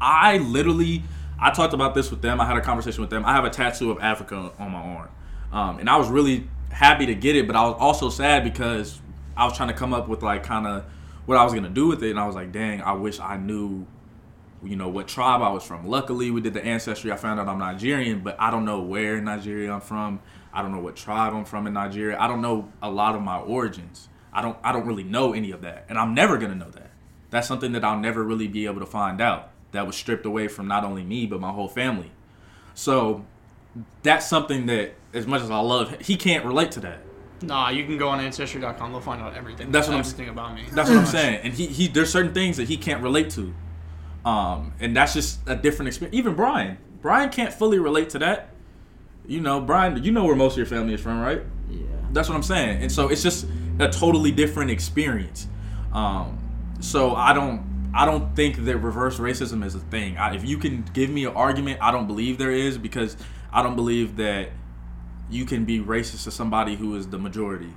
I 0.00 0.36
literally 0.38 1.02
I 1.40 1.50
talked 1.50 1.72
about 1.72 1.94
this 1.94 2.10
with 2.10 2.20
them. 2.20 2.40
I 2.40 2.46
had 2.46 2.56
a 2.56 2.60
conversation 2.60 3.00
with 3.00 3.10
them. 3.10 3.24
I 3.24 3.32
have 3.32 3.44
a 3.44 3.50
tattoo 3.50 3.90
of 3.90 3.98
Africa 4.00 4.52
on 4.58 4.72
my 4.72 4.78
arm, 4.78 5.08
um, 5.52 5.78
and 5.78 5.88
I 5.88 5.96
was 5.96 6.08
really 6.08 6.46
happy 6.70 7.06
to 7.06 7.14
get 7.14 7.36
it, 7.36 7.46
but 7.46 7.56
I 7.56 7.62
was 7.62 7.76
also 7.78 8.10
sad 8.10 8.44
because 8.44 9.00
I 9.38 9.44
was 9.44 9.56
trying 9.56 9.68
to 9.68 9.74
come 9.74 9.94
up 9.94 10.08
with 10.08 10.22
like 10.22 10.42
kind 10.42 10.66
of 10.66 10.84
what 11.24 11.38
I 11.38 11.44
was 11.44 11.54
gonna 11.54 11.68
do 11.70 11.86
with 11.86 12.02
it, 12.02 12.10
and 12.10 12.18
I 12.18 12.26
was 12.26 12.34
like, 12.34 12.52
dang, 12.52 12.82
I 12.82 12.92
wish 12.92 13.20
I 13.20 13.36
knew. 13.36 13.86
You 14.60 14.74
know 14.74 14.88
what 14.88 15.06
tribe 15.06 15.40
I 15.40 15.50
was 15.50 15.62
from. 15.62 15.86
Luckily, 15.86 16.32
we 16.32 16.40
did 16.40 16.52
the 16.52 16.64
ancestry. 16.64 17.12
I 17.12 17.16
found 17.16 17.38
out 17.38 17.46
I'm 17.46 17.60
Nigerian, 17.60 18.24
but 18.24 18.34
I 18.40 18.50
don't 18.50 18.64
know 18.64 18.80
where 18.82 19.16
in 19.16 19.24
Nigeria 19.24 19.72
I'm 19.72 19.80
from. 19.80 20.18
I 20.52 20.62
don't 20.62 20.72
know 20.72 20.80
what 20.80 20.96
tribe 20.96 21.32
I'm 21.32 21.44
from 21.44 21.68
in 21.68 21.74
Nigeria. 21.74 22.18
I 22.18 22.26
don't 22.26 22.42
know 22.42 22.68
a 22.82 22.90
lot 22.90 23.14
of 23.14 23.22
my 23.22 23.38
origins. 23.38 24.08
I 24.32 24.42
don't 24.42 24.58
I 24.64 24.72
don't 24.72 24.84
really 24.84 25.04
know 25.04 25.32
any 25.32 25.52
of 25.52 25.60
that, 25.62 25.86
and 25.88 25.96
I'm 25.96 26.12
never 26.12 26.38
gonna 26.38 26.56
know 26.56 26.70
that. 26.70 26.90
That's 27.30 27.46
something 27.46 27.70
that 27.72 27.84
I'll 27.84 28.00
never 28.00 28.24
really 28.24 28.48
be 28.48 28.66
able 28.66 28.80
to 28.80 28.86
find 28.86 29.20
out. 29.20 29.50
That 29.70 29.86
was 29.86 29.94
stripped 29.94 30.26
away 30.26 30.48
from 30.48 30.66
not 30.66 30.82
only 30.82 31.04
me 31.04 31.26
but 31.26 31.40
my 31.40 31.52
whole 31.52 31.68
family. 31.68 32.10
So 32.74 33.24
that's 34.02 34.26
something 34.26 34.66
that, 34.66 34.94
as 35.14 35.26
much 35.26 35.42
as 35.42 35.50
I 35.50 35.60
love, 35.60 36.00
he 36.00 36.16
can't 36.16 36.44
relate 36.44 36.72
to 36.72 36.80
that. 36.80 37.00
Nah, 37.42 37.70
you 37.70 37.84
can 37.84 37.98
go 37.98 38.08
on 38.08 38.20
ancestry.com. 38.20 38.92
They'll 38.92 39.00
find 39.00 39.22
out 39.22 39.36
everything. 39.36 39.70
That's 39.70 39.86
what 39.86 39.94
I'm- 39.94 40.00
everything 40.00 40.28
about 40.28 40.54
me. 40.54 40.64
That's 40.72 40.88
what 40.90 40.98
I'm 40.98 41.06
saying. 41.18 41.40
And 41.44 41.54
he, 41.54 41.66
he 41.66 41.88
there's 41.88 42.10
certain 42.10 42.34
things 42.34 42.56
that 42.56 42.68
he 42.68 42.76
can't 42.76 43.02
relate 43.02 43.30
to. 43.30 43.54
Um, 44.24 44.72
and 44.80 44.96
that's 44.96 45.14
just 45.14 45.40
a 45.46 45.54
different 45.56 45.88
experience. 45.88 46.14
Even 46.16 46.34
Brian, 46.34 46.76
Brian 47.00 47.30
can't 47.30 47.52
fully 47.52 47.78
relate 47.78 48.10
to 48.10 48.18
that. 48.18 48.50
You 49.26 49.40
know, 49.40 49.60
Brian, 49.60 50.02
you 50.02 50.10
know 50.10 50.24
where 50.24 50.34
most 50.34 50.52
of 50.52 50.58
your 50.58 50.66
family 50.66 50.94
is 50.94 51.00
from, 51.00 51.20
right? 51.20 51.42
Yeah. 51.70 51.82
That's 52.12 52.28
what 52.28 52.34
I'm 52.34 52.42
saying. 52.42 52.82
And 52.82 52.90
so 52.90 53.08
it's 53.08 53.22
just 53.22 53.46
a 53.78 53.88
totally 53.88 54.32
different 54.32 54.70
experience. 54.70 55.46
Um, 55.92 56.38
so 56.80 57.14
I 57.14 57.32
don't 57.32 57.90
I 57.94 58.04
don't 58.04 58.34
think 58.36 58.64
that 58.64 58.76
reverse 58.78 59.18
racism 59.18 59.64
is 59.64 59.74
a 59.74 59.78
thing. 59.80 60.18
I, 60.18 60.34
if 60.34 60.44
you 60.44 60.58
can 60.58 60.84
give 60.92 61.10
me 61.10 61.24
an 61.24 61.34
argument, 61.34 61.78
I 61.80 61.90
don't 61.90 62.06
believe 62.06 62.38
there 62.38 62.50
is 62.50 62.76
because 62.76 63.16
I 63.52 63.62
don't 63.62 63.76
believe 63.76 64.16
that 64.16 64.50
you 65.30 65.44
can 65.44 65.64
be 65.64 65.80
racist 65.80 66.24
to 66.24 66.30
somebody 66.30 66.76
who 66.76 66.96
is 66.96 67.08
the 67.08 67.18
majority. 67.18 67.72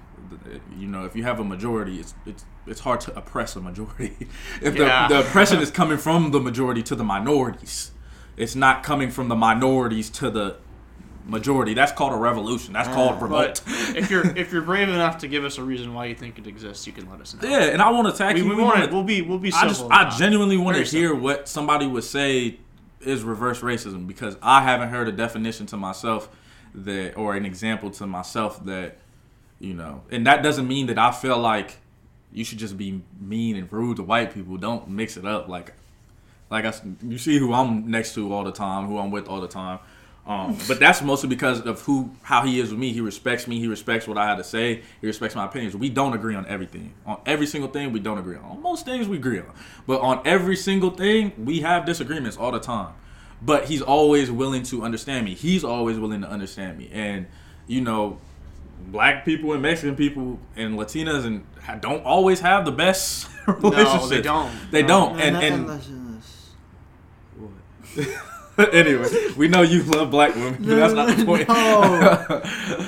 You 0.77 0.87
know, 0.87 1.03
if 1.05 1.15
you 1.15 1.23
have 1.23 1.39
a 1.39 1.43
majority, 1.43 1.99
it's 1.99 2.13
it's 2.25 2.45
it's 2.65 2.79
hard 2.79 3.01
to 3.01 3.15
oppress 3.17 3.55
a 3.55 3.61
majority. 3.61 4.15
if 4.61 4.75
Yeah. 4.75 5.07
the, 5.07 5.15
the 5.15 5.19
oppression 5.21 5.59
is 5.59 5.69
coming 5.71 5.97
from 5.97 6.31
the 6.31 6.39
majority 6.39 6.81
to 6.83 6.95
the 6.95 7.03
minorities, 7.03 7.91
it's 8.37 8.55
not 8.55 8.81
coming 8.83 9.11
from 9.11 9.27
the 9.27 9.35
minorities 9.35 10.09
to 10.11 10.29
the 10.29 10.57
majority. 11.25 11.73
That's 11.73 11.91
called 11.91 12.13
a 12.13 12.17
revolution. 12.17 12.73
That's 12.73 12.87
called 12.89 13.21
revolt. 13.21 13.61
If 13.95 14.09
you're 14.09 14.25
if 14.37 14.51
you're 14.53 14.61
brave 14.61 14.87
enough 14.89 15.17
to 15.19 15.27
give 15.27 15.43
us 15.43 15.57
a 15.57 15.63
reason 15.63 15.93
why 15.93 16.05
you 16.05 16.15
think 16.15 16.39
it 16.39 16.47
exists, 16.47 16.87
you 16.87 16.93
can 16.93 17.09
let 17.09 17.19
us 17.19 17.35
know. 17.35 17.47
Yeah, 17.47 17.65
and 17.65 17.81
I 17.81 17.89
want 17.91 18.07
to 18.07 18.13
attack 18.13 18.35
We, 18.35 18.41
you. 18.41 18.49
we 18.49 18.55
We 18.55 18.63
want 18.63 18.91
We'll 18.91 19.03
be. 19.03 19.21
We'll 19.21 19.37
be. 19.37 19.51
I 19.53 19.67
just, 19.67 19.85
I 19.91 20.09
genuinely 20.17 20.57
want 20.57 20.77
to 20.77 20.83
hear 20.83 21.13
what 21.13 21.47
somebody 21.47 21.87
would 21.87 22.03
say 22.05 22.57
is 23.01 23.23
reverse 23.23 23.61
racism 23.61 24.07
because 24.07 24.37
I 24.41 24.61
haven't 24.61 24.89
heard 24.89 25.07
a 25.07 25.11
definition 25.11 25.65
to 25.67 25.77
myself 25.77 26.29
that, 26.73 27.15
or 27.15 27.35
an 27.35 27.45
example 27.45 27.89
to 27.91 28.07
myself 28.07 28.63
that, 28.65 28.97
you 29.59 29.73
know, 29.73 30.03
and 30.11 30.25
that 30.27 30.43
doesn't 30.43 30.67
mean 30.67 30.87
that 30.87 30.97
I 30.97 31.11
feel 31.11 31.37
like 31.37 31.77
you 32.33 32.43
should 32.43 32.57
just 32.57 32.77
be 32.77 33.01
mean 33.19 33.55
and 33.57 33.71
rude 33.71 33.97
to 33.97 34.03
white 34.03 34.33
people. 34.33 34.57
Don't 34.57 34.87
mix 34.87 35.17
it 35.17 35.25
up. 35.25 35.47
Like, 35.47 35.73
like 36.49 36.65
I, 36.65 36.73
you 37.05 37.17
see 37.17 37.37
who 37.37 37.53
I'm 37.53 37.89
next 37.89 38.13
to 38.15 38.33
all 38.33 38.43
the 38.43 38.51
time, 38.51 38.87
who 38.87 38.97
I'm 38.97 39.11
with 39.11 39.27
all 39.27 39.41
the 39.41 39.47
time. 39.47 39.79
Um, 40.25 40.55
but 40.67 40.79
that's 40.79 41.01
mostly 41.01 41.29
because 41.29 41.61
of 41.61 41.81
who, 41.81 42.11
how 42.21 42.45
he 42.45 42.59
is 42.59 42.69
with 42.69 42.79
me. 42.79 42.93
He 42.93 43.01
respects 43.01 43.47
me. 43.47 43.59
He 43.59 43.67
respects 43.67 44.07
what 44.07 44.17
I 44.17 44.27
had 44.27 44.35
to 44.35 44.43
say. 44.43 44.83
He 45.01 45.07
respects 45.07 45.35
my 45.35 45.45
opinions. 45.45 45.75
We 45.75 45.89
don't 45.89 46.13
agree 46.13 46.35
on 46.35 46.45
everything. 46.45 46.93
On 47.07 47.19
every 47.25 47.47
single 47.47 47.69
thing, 47.69 47.91
we 47.91 47.99
don't 47.99 48.19
agree 48.19 48.37
on. 48.37 48.43
On 48.43 48.61
most 48.61 48.85
things, 48.85 49.07
we 49.07 49.17
agree 49.17 49.39
on. 49.39 49.51
But 49.87 50.01
on 50.01 50.21
every 50.25 50.55
single 50.55 50.91
thing, 50.91 51.33
we 51.37 51.61
have 51.61 51.85
disagreements 51.85 52.37
all 52.37 52.51
the 52.51 52.59
time. 52.59 52.93
But 53.43 53.65
he's 53.65 53.81
always 53.81 54.29
willing 54.29 54.63
to 54.63 54.83
understand 54.83 55.25
me. 55.25 55.33
He's 55.33 55.63
always 55.63 55.97
willing 55.97 56.21
to 56.21 56.29
understand 56.29 56.77
me. 56.77 56.89
And 56.93 57.25
you 57.67 57.81
know, 57.81 58.19
black 58.87 59.25
people 59.25 59.53
and 59.53 59.61
Mexican 59.61 59.95
people 59.95 60.39
and 60.55 60.77
Latinas 60.77 61.25
and 61.25 61.43
don't 61.81 62.03
always 62.05 62.39
have 62.41 62.65
the 62.65 62.71
best 62.71 63.27
relationships. 63.47 64.23
don't. 64.23 64.51
They 64.71 64.81
No. 64.81 64.87
don't. 64.87 65.19
And 65.21 65.33
Not 65.33 65.43
and 65.43 65.55
unless- 65.55 65.87
unless- 65.87 66.07
anyway, 68.73 69.09
we 69.37 69.47
know 69.47 69.61
you 69.63 69.83
love 69.83 70.11
black 70.11 70.33
women, 70.35 70.57
but 70.59 70.75
that's 70.75 70.93
not 70.93 71.15
the 71.17 71.25
point. 71.25 71.47
No. 71.47 72.41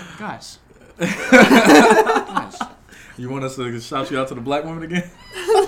guys. 0.19 0.59
guys. 0.99 2.59
You 3.17 3.29
want 3.29 3.43
us 3.43 3.55
to 3.57 3.79
shout 3.79 4.09
you 4.09 4.19
out 4.19 4.27
to 4.29 4.35
the 4.35 4.41
black 4.41 4.63
woman 4.65 4.83
again? 4.83 5.09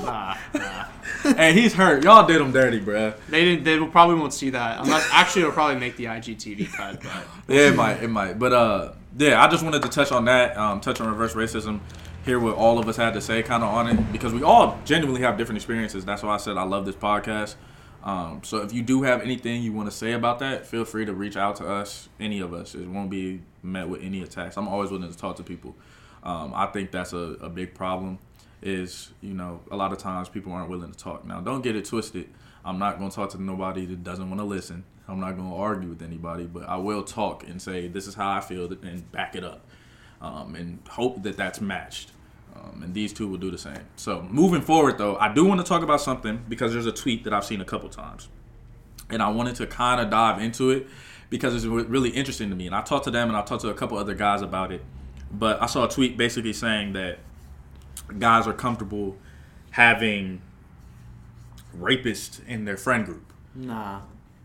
Nah, 0.05 0.35
nah. 0.53 0.85
and 1.23 1.57
he's 1.57 1.73
hurt. 1.73 2.03
Y'all 2.03 2.27
did 2.27 2.39
him 2.39 2.51
dirty, 2.51 2.79
bruh. 2.79 3.15
They 3.29 3.43
didn't. 3.43 3.63
They 3.63 3.79
will 3.79 3.87
probably 3.87 4.15
won't 4.15 4.33
see 4.33 4.51
that 4.51 4.79
unless 4.79 5.07
actually 5.11 5.43
it'll 5.43 5.53
probably 5.53 5.77
make 5.79 5.95
the 5.95 6.05
IGTV 6.05 6.71
cut. 6.73 7.01
But 7.01 7.27
Yeah, 7.47 7.69
it 7.69 7.75
might, 7.75 8.03
it 8.03 8.09
might. 8.09 8.37
But 8.37 8.53
uh, 8.53 8.91
yeah, 9.17 9.43
I 9.43 9.47
just 9.47 9.63
wanted 9.63 9.81
to 9.83 9.89
touch 9.89 10.11
on 10.11 10.25
that, 10.25 10.55
um, 10.57 10.81
touch 10.81 11.01
on 11.01 11.07
reverse 11.07 11.33
racism, 11.33 11.79
hear 12.23 12.39
what 12.39 12.55
all 12.55 12.77
of 12.77 12.87
us 12.87 12.97
had 12.97 13.13
to 13.13 13.21
say, 13.21 13.41
kind 13.41 13.63
of 13.63 13.69
on 13.69 13.87
it, 13.87 14.11
because 14.11 14.33
we 14.33 14.43
all 14.43 14.79
genuinely 14.85 15.21
have 15.21 15.37
different 15.37 15.57
experiences. 15.57 16.05
That's 16.05 16.21
why 16.21 16.35
I 16.35 16.37
said 16.37 16.57
I 16.57 16.63
love 16.63 16.85
this 16.85 16.95
podcast. 16.95 17.55
Um, 18.03 18.41
so 18.43 18.57
if 18.57 18.71
you 18.71 18.83
do 18.83 19.01
have 19.01 19.21
anything 19.21 19.63
you 19.63 19.73
want 19.73 19.89
to 19.89 19.95
say 19.95 20.11
about 20.11 20.39
that, 20.39 20.67
feel 20.67 20.85
free 20.85 21.05
to 21.05 21.13
reach 21.13 21.37
out 21.37 21.55
to 21.57 21.67
us, 21.67 22.09
any 22.19 22.39
of 22.39 22.53
us. 22.53 22.75
It 22.75 22.87
won't 22.87 23.09
be 23.09 23.41
met 23.63 23.89
with 23.89 24.03
any 24.03 24.21
attacks. 24.21 24.57
I'm 24.57 24.67
always 24.67 24.91
willing 24.91 25.11
to 25.11 25.17
talk 25.17 25.37
to 25.37 25.43
people. 25.43 25.75
Um, 26.25 26.53
I 26.55 26.65
think 26.67 26.91
that's 26.91 27.13
a, 27.13 27.37
a 27.41 27.49
big 27.49 27.73
problem. 27.73 28.19
Is 28.61 29.11
you 29.21 29.33
know 29.33 29.61
a 29.69 29.75
lot 29.75 29.91
of 29.91 29.99
times 29.99 30.27
people 30.27 30.51
aren't 30.51 30.69
willing 30.69 30.91
to 30.91 30.97
talk. 30.97 31.25
Now 31.25 31.39
don't 31.39 31.61
get 31.61 31.75
it 31.75 31.85
twisted. 31.85 32.29
I'm 32.63 32.79
not 32.79 32.97
going 32.97 33.11
to 33.11 33.15
talk 33.15 33.29
to 33.31 33.41
nobody 33.41 33.85
that 33.85 34.03
doesn't 34.03 34.27
want 34.27 34.39
to 34.41 34.45
listen. 34.45 34.83
I'm 35.07 35.19
not 35.19 35.37
going 35.37 35.49
to 35.49 35.55
argue 35.55 35.89
with 35.89 36.01
anybody, 36.01 36.45
but 36.45 36.67
I 36.67 36.77
will 36.77 37.03
talk 37.03 37.47
and 37.47 37.61
say 37.61 37.87
this 37.87 38.07
is 38.07 38.15
how 38.15 38.31
I 38.31 38.41
feel 38.41 38.71
and 38.71 39.11
back 39.11 39.35
it 39.35 39.43
up, 39.43 39.61
um, 40.19 40.55
and 40.55 40.79
hope 40.89 41.21
that 41.23 41.37
that's 41.37 41.61
matched. 41.61 42.11
Um, 42.55 42.81
and 42.83 42.93
these 42.93 43.13
two 43.13 43.27
will 43.27 43.37
do 43.37 43.51
the 43.51 43.57
same. 43.57 43.85
So 43.97 44.23
moving 44.31 44.61
forward, 44.61 44.97
though, 44.97 45.17
I 45.17 45.31
do 45.31 45.45
want 45.45 45.59
to 45.61 45.67
talk 45.67 45.83
about 45.83 46.01
something 46.01 46.43
because 46.49 46.73
there's 46.73 46.87
a 46.87 46.91
tweet 46.91 47.23
that 47.25 47.33
I've 47.33 47.45
seen 47.45 47.61
a 47.61 47.65
couple 47.65 47.89
times. 47.89 48.29
and 49.09 49.21
I 49.21 49.29
wanted 49.29 49.55
to 49.57 49.67
kind 49.67 50.01
of 50.01 50.09
dive 50.09 50.41
into 50.41 50.71
it 50.71 50.87
because 51.29 51.55
it's 51.55 51.65
really 51.65 52.09
interesting 52.09 52.49
to 52.49 52.55
me. 52.55 52.65
And 52.67 52.75
I 52.75 52.81
talked 52.81 53.05
to 53.05 53.11
them, 53.11 53.27
and 53.27 53.37
I 53.37 53.41
talked 53.43 53.61
to 53.61 53.69
a 53.69 53.73
couple 53.73 53.97
other 53.97 54.13
guys 54.15 54.41
about 54.41 54.71
it. 54.71 54.83
But 55.31 55.61
I 55.61 55.65
saw 55.65 55.85
a 55.85 55.89
tweet 55.89 56.17
basically 56.17 56.53
saying 56.53 56.93
that 56.93 57.19
guys 58.19 58.47
are 58.47 58.53
comfortable 58.53 59.17
having 59.71 60.41
rapists 61.77 62.45
in 62.47 62.65
their 62.65 62.77
friend 62.77 63.05
group. 63.05 63.33
Nah, 63.53 64.01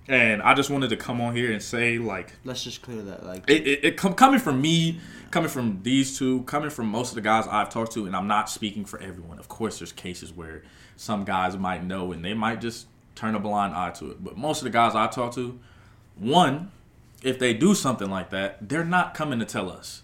And 0.08 0.42
I 0.42 0.54
just 0.54 0.70
wanted 0.70 0.90
to 0.90 0.96
come 0.96 1.20
on 1.20 1.34
here 1.36 1.52
and 1.52 1.62
say, 1.62 1.98
like, 1.98 2.32
let's 2.44 2.64
just 2.64 2.82
clear 2.82 3.02
that. 3.02 3.24
Like, 3.24 3.48
it, 3.48 3.66
it, 3.66 3.84
it 3.84 3.96
com- 3.96 4.14
coming 4.14 4.40
from 4.40 4.60
me, 4.60 5.00
coming 5.30 5.48
from 5.48 5.80
these 5.82 6.18
two, 6.18 6.42
coming 6.42 6.70
from 6.70 6.86
most 6.88 7.10
of 7.10 7.14
the 7.16 7.20
guys 7.20 7.46
I've 7.48 7.70
talked 7.70 7.92
to, 7.92 8.06
and 8.06 8.16
I'm 8.16 8.26
not 8.26 8.48
speaking 8.48 8.84
for 8.84 9.00
everyone. 9.00 9.38
Of 9.38 9.48
course, 9.48 9.78
there's 9.78 9.92
cases 9.92 10.32
where 10.32 10.62
some 10.96 11.24
guys 11.24 11.56
might 11.56 11.84
know 11.84 12.12
and 12.12 12.24
they 12.24 12.34
might 12.34 12.60
just 12.60 12.86
turn 13.14 13.34
a 13.34 13.40
blind 13.40 13.74
eye 13.74 13.90
to 13.90 14.10
it. 14.10 14.22
But 14.22 14.36
most 14.36 14.58
of 14.58 14.64
the 14.64 14.70
guys 14.70 14.94
I 14.94 15.06
talk 15.06 15.34
to, 15.34 15.58
one, 16.16 16.70
if 17.22 17.38
they 17.38 17.54
do 17.54 17.74
something 17.74 18.10
like 18.10 18.30
that, 18.30 18.68
they're 18.68 18.84
not 18.84 19.14
coming 19.14 19.38
to 19.40 19.44
tell 19.44 19.70
us. 19.70 20.02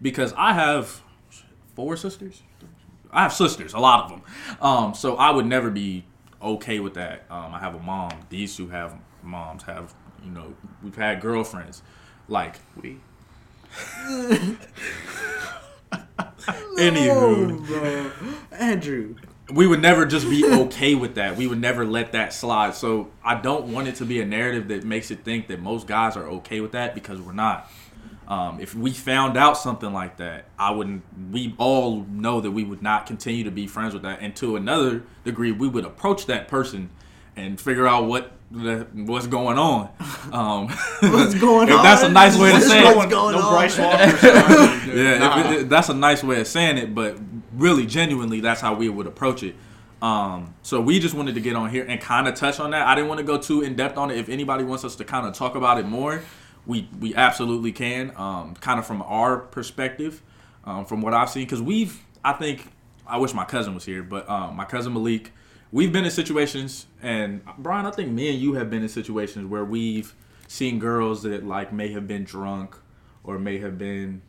Because 0.00 0.32
I 0.36 0.52
have 0.52 1.02
four 1.74 1.96
sisters. 1.96 2.42
I 3.10 3.22
have 3.22 3.32
sisters, 3.32 3.72
a 3.72 3.78
lot 3.78 4.04
of 4.04 4.10
them. 4.10 4.22
Um, 4.60 4.94
so 4.94 5.16
I 5.16 5.30
would 5.30 5.46
never 5.46 5.70
be 5.70 6.04
okay 6.42 6.78
with 6.78 6.94
that. 6.94 7.24
Um, 7.30 7.54
I 7.54 7.58
have 7.58 7.74
a 7.74 7.80
mom. 7.80 8.10
These 8.28 8.56
two 8.56 8.68
have 8.68 8.94
moms. 9.22 9.62
Have 9.64 9.94
you 10.24 10.30
know? 10.30 10.54
We've 10.82 10.94
had 10.96 11.20
girlfriends. 11.20 11.82
Like 12.28 12.56
We. 12.80 12.98
Anywho, 16.78 17.66
bro, 17.66 18.10
Andrew. 18.52 19.16
we 19.52 19.66
would 19.66 19.82
never 19.82 20.06
just 20.06 20.28
be 20.28 20.44
okay 20.44 20.94
with 20.94 21.16
that. 21.16 21.36
We 21.36 21.46
would 21.46 21.60
never 21.60 21.84
let 21.84 22.12
that 22.12 22.32
slide. 22.32 22.74
So 22.74 23.10
I 23.24 23.34
don't 23.34 23.72
want 23.72 23.88
it 23.88 23.96
to 23.96 24.04
be 24.04 24.20
a 24.20 24.24
narrative 24.24 24.68
that 24.68 24.84
makes 24.84 25.10
it 25.10 25.24
think 25.24 25.48
that 25.48 25.60
most 25.60 25.86
guys 25.86 26.16
are 26.16 26.26
okay 26.28 26.60
with 26.60 26.72
that 26.72 26.94
because 26.94 27.20
we're 27.20 27.32
not. 27.32 27.70
Um, 28.28 28.60
if 28.60 28.74
we 28.74 28.92
found 28.92 29.38
out 29.38 29.56
something 29.56 29.90
like 29.92 30.18
that, 30.18 30.44
I 30.58 30.70
wouldn't. 30.70 31.02
We 31.32 31.54
all 31.56 32.02
know 32.10 32.40
that 32.42 32.50
we 32.50 32.62
would 32.62 32.82
not 32.82 33.06
continue 33.06 33.42
to 33.44 33.50
be 33.50 33.66
friends 33.66 33.94
with 33.94 34.02
that, 34.02 34.18
and 34.20 34.36
to 34.36 34.56
another 34.56 35.02
degree, 35.24 35.50
we 35.50 35.66
would 35.66 35.86
approach 35.86 36.26
that 36.26 36.46
person 36.46 36.90
and 37.36 37.58
figure 37.58 37.86
out 37.86 38.04
what 38.04 38.32
the, 38.50 38.86
what's 38.92 39.26
going 39.26 39.58
on. 39.58 39.88
Um, 40.32 40.68
What's 41.00 41.34
going 41.40 41.68
if 41.68 41.76
on? 41.76 41.82
That's 41.82 42.02
a 42.02 42.08
nice 42.10 42.36
way 42.38 42.52
to 42.52 42.60
say 42.60 42.80
it. 42.80 43.08
no 43.08 43.18
on? 43.26 43.32
Bryce 43.32 43.78
Walker. 43.78 43.98
Yeah, 44.94 45.18
Nah. 45.18 45.40
if 45.40 45.60
it, 45.60 45.68
that's 45.68 45.88
a 45.90 45.94
nice 45.94 46.24
way 46.24 46.40
of 46.40 46.46
saying 46.46 46.78
it, 46.78 46.94
but 46.94 47.16
really, 47.54 47.86
genuinely, 47.86 48.40
that's 48.40 48.60
how 48.60 48.74
we 48.74 48.88
would 48.88 49.06
approach 49.06 49.42
it. 49.42 49.54
Um, 50.02 50.54
so 50.62 50.80
we 50.80 50.98
just 50.98 51.14
wanted 51.14 51.34
to 51.34 51.40
get 51.40 51.56
on 51.56 51.70
here 51.70 51.84
and 51.86 52.00
kind 52.00 52.26
of 52.28 52.34
touch 52.34 52.58
on 52.60 52.70
that. 52.70 52.86
I 52.86 52.94
didn't 52.94 53.08
want 53.08 53.18
to 53.18 53.24
go 53.24 53.36
too 53.38 53.62
in 53.62 53.74
depth 53.76 53.96
on 53.98 54.10
it. 54.10 54.16
If 54.18 54.28
anybody 54.28 54.64
wants 54.64 54.84
us 54.84 54.96
to 54.96 55.04
kind 55.04 55.26
of 55.26 55.34
talk 55.34 55.54
about 55.54 55.78
it 55.78 55.86
more, 55.86 56.22
we 56.68 56.88
we 57.00 57.14
absolutely 57.16 57.72
can. 57.72 58.12
Um, 58.16 58.54
kind 58.60 58.78
of 58.78 58.86
from 58.86 59.02
our 59.02 59.38
perspective, 59.38 60.22
um, 60.64 60.84
from 60.84 61.00
what 61.00 61.12
I've 61.14 61.30
seen, 61.30 61.44
because 61.44 61.60
we've, 61.62 62.00
I 62.24 62.34
think, 62.34 62.70
I 63.06 63.16
wish 63.18 63.34
my 63.34 63.44
cousin 63.44 63.74
was 63.74 63.84
here, 63.84 64.04
but 64.04 64.28
um, 64.28 64.54
my 64.54 64.64
cousin 64.64 64.92
Malik, 64.92 65.32
we've 65.72 65.92
been 65.92 66.04
in 66.04 66.10
situations, 66.12 66.86
and 67.02 67.40
Brian, 67.58 67.86
I 67.86 67.90
think 67.90 68.12
me 68.12 68.28
and 68.30 68.38
you 68.38 68.54
have 68.54 68.70
been 68.70 68.82
in 68.82 68.88
situations 68.88 69.46
where 69.46 69.64
we've 69.64 70.14
seen 70.46 70.78
girls 70.78 71.22
that 71.24 71.44
like 71.44 71.72
may 71.72 71.88
have 71.92 72.06
been 72.06 72.22
drunk 72.24 72.76
or 73.24 73.38
may 73.38 73.58
have 73.58 73.76
been 73.78 74.22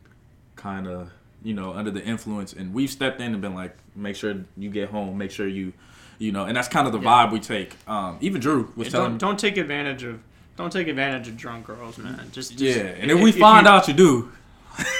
kind 0.56 0.86
of 0.86 1.10
you 1.42 1.54
know 1.54 1.72
under 1.72 1.90
the 1.90 2.04
influence 2.04 2.52
and 2.52 2.74
we've 2.74 2.90
stepped 2.90 3.18
in 3.22 3.32
and 3.32 3.40
been 3.40 3.54
like 3.54 3.74
make 3.96 4.14
sure 4.14 4.34
you 4.58 4.68
get 4.68 4.90
home 4.90 5.16
make 5.16 5.30
sure 5.30 5.48
you 5.48 5.72
you 6.18 6.30
know 6.30 6.44
and 6.44 6.54
that's 6.54 6.68
kind 6.68 6.86
of 6.86 6.92
the 6.92 7.00
Yeah. 7.00 7.26
vibe 7.26 7.32
we 7.32 7.40
take 7.40 7.76
um 7.88 8.18
even 8.20 8.42
drew 8.42 8.70
was 8.76 8.88
Yeah, 8.88 8.90
telling 8.92 9.10
don't, 9.12 9.18
don't 9.18 9.38
take 9.38 9.56
advantage 9.56 10.02
of 10.02 10.20
don't 10.60 10.70
take 10.72 10.88
advantage 10.88 11.26
of 11.28 11.36
drunk 11.36 11.66
girls, 11.66 11.96
man. 11.98 12.28
Just, 12.32 12.56
just 12.56 12.62
yeah 12.78 12.82
and 12.84 13.10
if, 13.10 13.20
we 13.20 13.32
find 13.32 13.66
out 13.66 13.88
you 13.88 13.94
do 13.94 14.32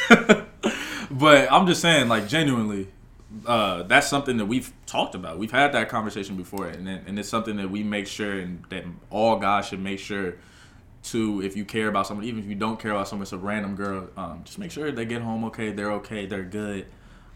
but 1.11 1.51
i'm 1.51 1.67
just 1.67 1.81
saying 1.81 2.09
like 2.09 2.29
genuinely 2.29 2.89
uh, 3.47 3.85
that's 3.85 4.09
something 4.09 4.39
that 4.39 4.47
we've 4.47 4.73
talked 4.87 5.15
about. 5.15 5.39
We've 5.39 5.53
had 5.53 5.71
that 5.75 5.89
conversation 5.89 6.37
before, 6.37 6.67
and 6.67 6.89
it- 6.89 7.03
and 7.07 7.17
it's 7.17 7.29
something 7.29 7.57
that 7.59 7.71
we 7.71 7.85
make 7.85 8.09
sure 8.09 8.33
and 8.41 8.65
that 8.71 8.85
all 9.09 9.37
guys 9.37 9.67
should 9.69 9.79
make 9.81 10.01
sure 10.01 10.35
to 11.05 11.41
if 11.41 11.57
you 11.57 11.65
care 11.65 11.87
about 11.87 12.09
someone, 12.09 12.27
even 12.27 12.41
if 12.43 12.47
you 12.49 12.57
don't 12.57 12.81
care 12.81 12.91
about 12.91 13.07
someone, 13.07 13.23
it's 13.23 13.33
a 13.33 13.39
random 13.39 13.77
girl. 13.77 14.09
Um, 14.17 14.41
just 14.45 14.59
make 14.59 14.73
sure 14.73 14.91
they 14.91 15.05
get 15.05 15.23
home 15.23 15.45
okay, 15.45 15.71
they're 15.71 15.93
okay, 15.93 16.27
they're 16.27 16.43
good. 16.43 16.87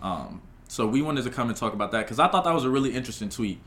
Um, 0.03 0.43
so 0.67 0.85
we 0.85 1.01
wanted 1.01 1.23
to 1.25 1.31
come 1.31 1.49
and 1.49 1.57
talk 1.57 1.75
about 1.75 1.93
that 1.93 2.03
because 2.07 2.19
I 2.19 2.27
thought 2.27 2.43
that 2.43 2.55
was 2.55 2.65
a 2.65 2.71
really 2.71 2.93
interesting 2.93 3.29
tweet. 3.29 3.61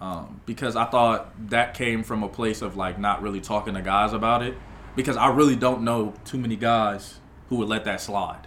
Um, 0.00 0.40
because 0.46 0.74
I 0.74 0.84
thought 0.86 1.32
that 1.50 1.74
came 1.74 2.02
from 2.02 2.22
a 2.24 2.28
place 2.28 2.60
of 2.60 2.76
like 2.76 2.98
not 2.98 3.22
really 3.22 3.40
talking 3.40 3.74
to 3.74 3.82
guys 3.82 4.12
about 4.12 4.42
it. 4.42 4.56
Because 4.96 5.16
I 5.16 5.28
really 5.28 5.56
don't 5.56 5.82
know 5.82 6.12
too 6.24 6.38
many 6.38 6.56
guys 6.56 7.20
who 7.48 7.56
would 7.56 7.68
let 7.68 7.84
that 7.84 8.00
slide, 8.00 8.46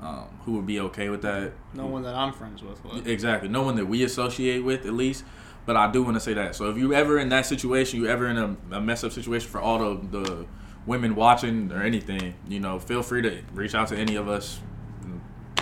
um, 0.00 0.26
who 0.44 0.52
would 0.52 0.66
be 0.66 0.80
okay 0.80 1.08
with 1.08 1.22
that. 1.22 1.52
no 1.74 1.86
one 1.86 2.02
that 2.02 2.14
I'm 2.14 2.32
friends 2.32 2.62
with 2.62 2.82
would. 2.84 3.06
Exactly. 3.06 3.48
No 3.48 3.62
one 3.62 3.76
that 3.76 3.86
we 3.86 4.02
associate 4.04 4.64
with, 4.64 4.86
at 4.86 4.94
least. 4.94 5.24
But 5.64 5.76
I 5.76 5.90
do 5.90 6.02
want 6.02 6.16
to 6.16 6.20
say 6.20 6.34
that. 6.34 6.54
So 6.54 6.70
if 6.70 6.76
you 6.76 6.92
ever 6.94 7.18
in 7.18 7.28
that 7.28 7.46
situation, 7.46 8.00
you 8.00 8.08
ever 8.08 8.26
in 8.26 8.38
a, 8.38 8.56
a 8.76 8.80
mess 8.80 9.04
up 9.04 9.12
situation 9.12 9.48
for 9.48 9.60
all 9.60 9.78
the, 9.78 10.20
the 10.20 10.46
women 10.86 11.14
watching 11.14 11.70
or 11.72 11.82
anything, 11.82 12.34
you 12.48 12.58
know, 12.58 12.78
feel 12.78 13.02
free 13.02 13.22
to 13.22 13.42
reach 13.52 13.74
out 13.74 13.88
to 13.88 13.96
any 13.96 14.16
of 14.16 14.28
us. 14.28 14.60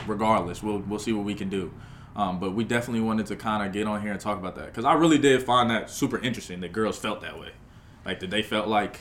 Regardless, 0.06 0.62
we'll 0.62 0.78
we'll 0.78 0.98
see 0.98 1.12
what 1.12 1.26
we 1.26 1.34
can 1.34 1.50
do. 1.50 1.72
Um, 2.16 2.40
but 2.40 2.52
we 2.54 2.64
definitely 2.64 3.02
wanted 3.02 3.26
to 3.26 3.36
kind 3.36 3.64
of 3.66 3.72
get 3.72 3.86
on 3.86 4.02
here 4.02 4.10
and 4.10 4.20
talk 4.20 4.38
about 4.38 4.56
that 4.56 4.66
because 4.66 4.84
I 4.84 4.94
really 4.94 5.18
did 5.18 5.42
find 5.42 5.70
that 5.70 5.90
super 5.90 6.18
interesting 6.18 6.60
that 6.60 6.72
girls 6.72 6.98
felt 6.98 7.20
that 7.20 7.38
way, 7.38 7.50
like 8.04 8.18
that 8.20 8.30
they 8.30 8.42
felt 8.42 8.66
like 8.68 9.00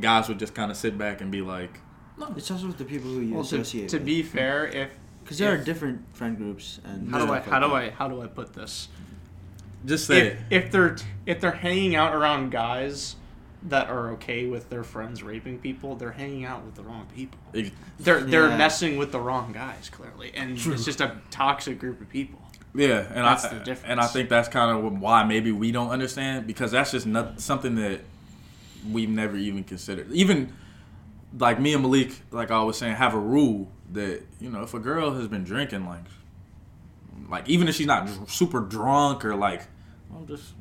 guys 0.00 0.28
would 0.28 0.38
just 0.38 0.54
kind 0.54 0.70
of 0.70 0.76
sit 0.76 0.96
back 0.96 1.20
and 1.20 1.30
be 1.32 1.42
like, 1.42 1.80
no, 2.16 2.32
It's 2.36 2.50
also 2.50 2.68
with 2.68 2.78
the 2.78 2.84
people 2.84 3.10
who 3.10 3.20
you 3.20 3.34
Well, 3.34 3.42
to, 3.44 3.56
associate. 3.60 3.88
to 3.88 3.98
be 3.98 4.22
fair, 4.22 4.66
if 4.68 4.90
because 5.24 5.38
there 5.38 5.52
are 5.52 5.56
different 5.58 6.04
friend 6.14 6.36
groups 6.36 6.78
and 6.84 7.10
how 7.10 7.18
do 7.26 7.32
I 7.32 7.40
how 7.40 7.60
like 7.60 7.70
do. 7.70 7.74
I 7.74 7.90
how 7.90 8.08
do 8.08 8.22
I 8.22 8.26
put 8.28 8.52
this? 8.54 8.88
just 9.84 10.06
say 10.06 10.28
If, 10.28 10.64
if 10.64 10.70
they're 10.72 10.96
if 11.26 11.40
they're 11.40 11.50
hanging 11.52 11.96
out 11.96 12.14
around 12.14 12.50
guys 12.50 13.16
that 13.64 13.88
are 13.88 14.10
okay 14.12 14.46
with 14.46 14.68
their 14.70 14.84
friends 14.84 15.22
raping 15.22 15.58
people, 15.58 15.96
they're 15.96 16.12
hanging 16.12 16.44
out 16.44 16.64
with 16.64 16.74
the 16.76 16.82
wrong 16.82 17.06
people. 17.14 17.40
They're 17.98 18.20
they're 18.20 18.48
Yeah. 18.48 18.56
messing 18.58 18.96
with 18.96 19.10
the 19.10 19.18
wrong 19.20 19.52
guys 19.52 19.88
clearly, 19.90 20.32
and 20.34 20.56
True. 20.56 20.74
it's 20.74 20.84
just 20.84 21.00
a 21.00 21.16
toxic 21.30 21.78
group 21.80 22.00
of 22.00 22.08
people. 22.08 22.40
Yeah, 22.74 23.06
and 23.08 23.24
That's 23.24 23.44
I 23.44 23.54
the 23.54 23.64
difference. 23.64 23.90
and 23.90 24.00
I 24.00 24.06
think 24.06 24.28
that's 24.28 24.48
kind 24.48 24.76
of 24.76 25.00
why 25.00 25.22
maybe 25.24 25.52
we 25.52 25.70
don't 25.70 25.90
understand 25.90 26.46
because 26.46 26.72
that's 26.72 26.90
just 26.90 27.06
not 27.06 27.40
something 27.40 27.76
that 27.76 28.00
we've 28.90 29.08
never 29.08 29.36
even 29.36 29.62
considered. 29.62 30.10
Even 30.10 30.52
like 31.38 31.60
me 31.60 31.72
and 31.72 31.82
Malik, 31.82 32.20
like 32.32 32.50
I 32.50 32.62
was 32.64 32.76
saying, 32.76 32.96
have 32.96 33.14
a 33.14 33.18
rule 33.18 33.70
that 33.92 34.22
you 34.40 34.50
know 34.50 34.62
if 34.62 34.74
a 34.74 34.80
girl 34.80 35.12
has 35.12 35.28
been 35.28 35.44
drinking, 35.44 35.86
like 35.86 36.04
like 37.28 37.48
even 37.48 37.68
if 37.68 37.76
she's 37.76 37.86
not 37.86 38.28
super 38.28 38.60
drunk 38.60 39.24
or 39.24 39.36
like 39.36 39.62
I'm 40.14 40.26
just 40.26 40.52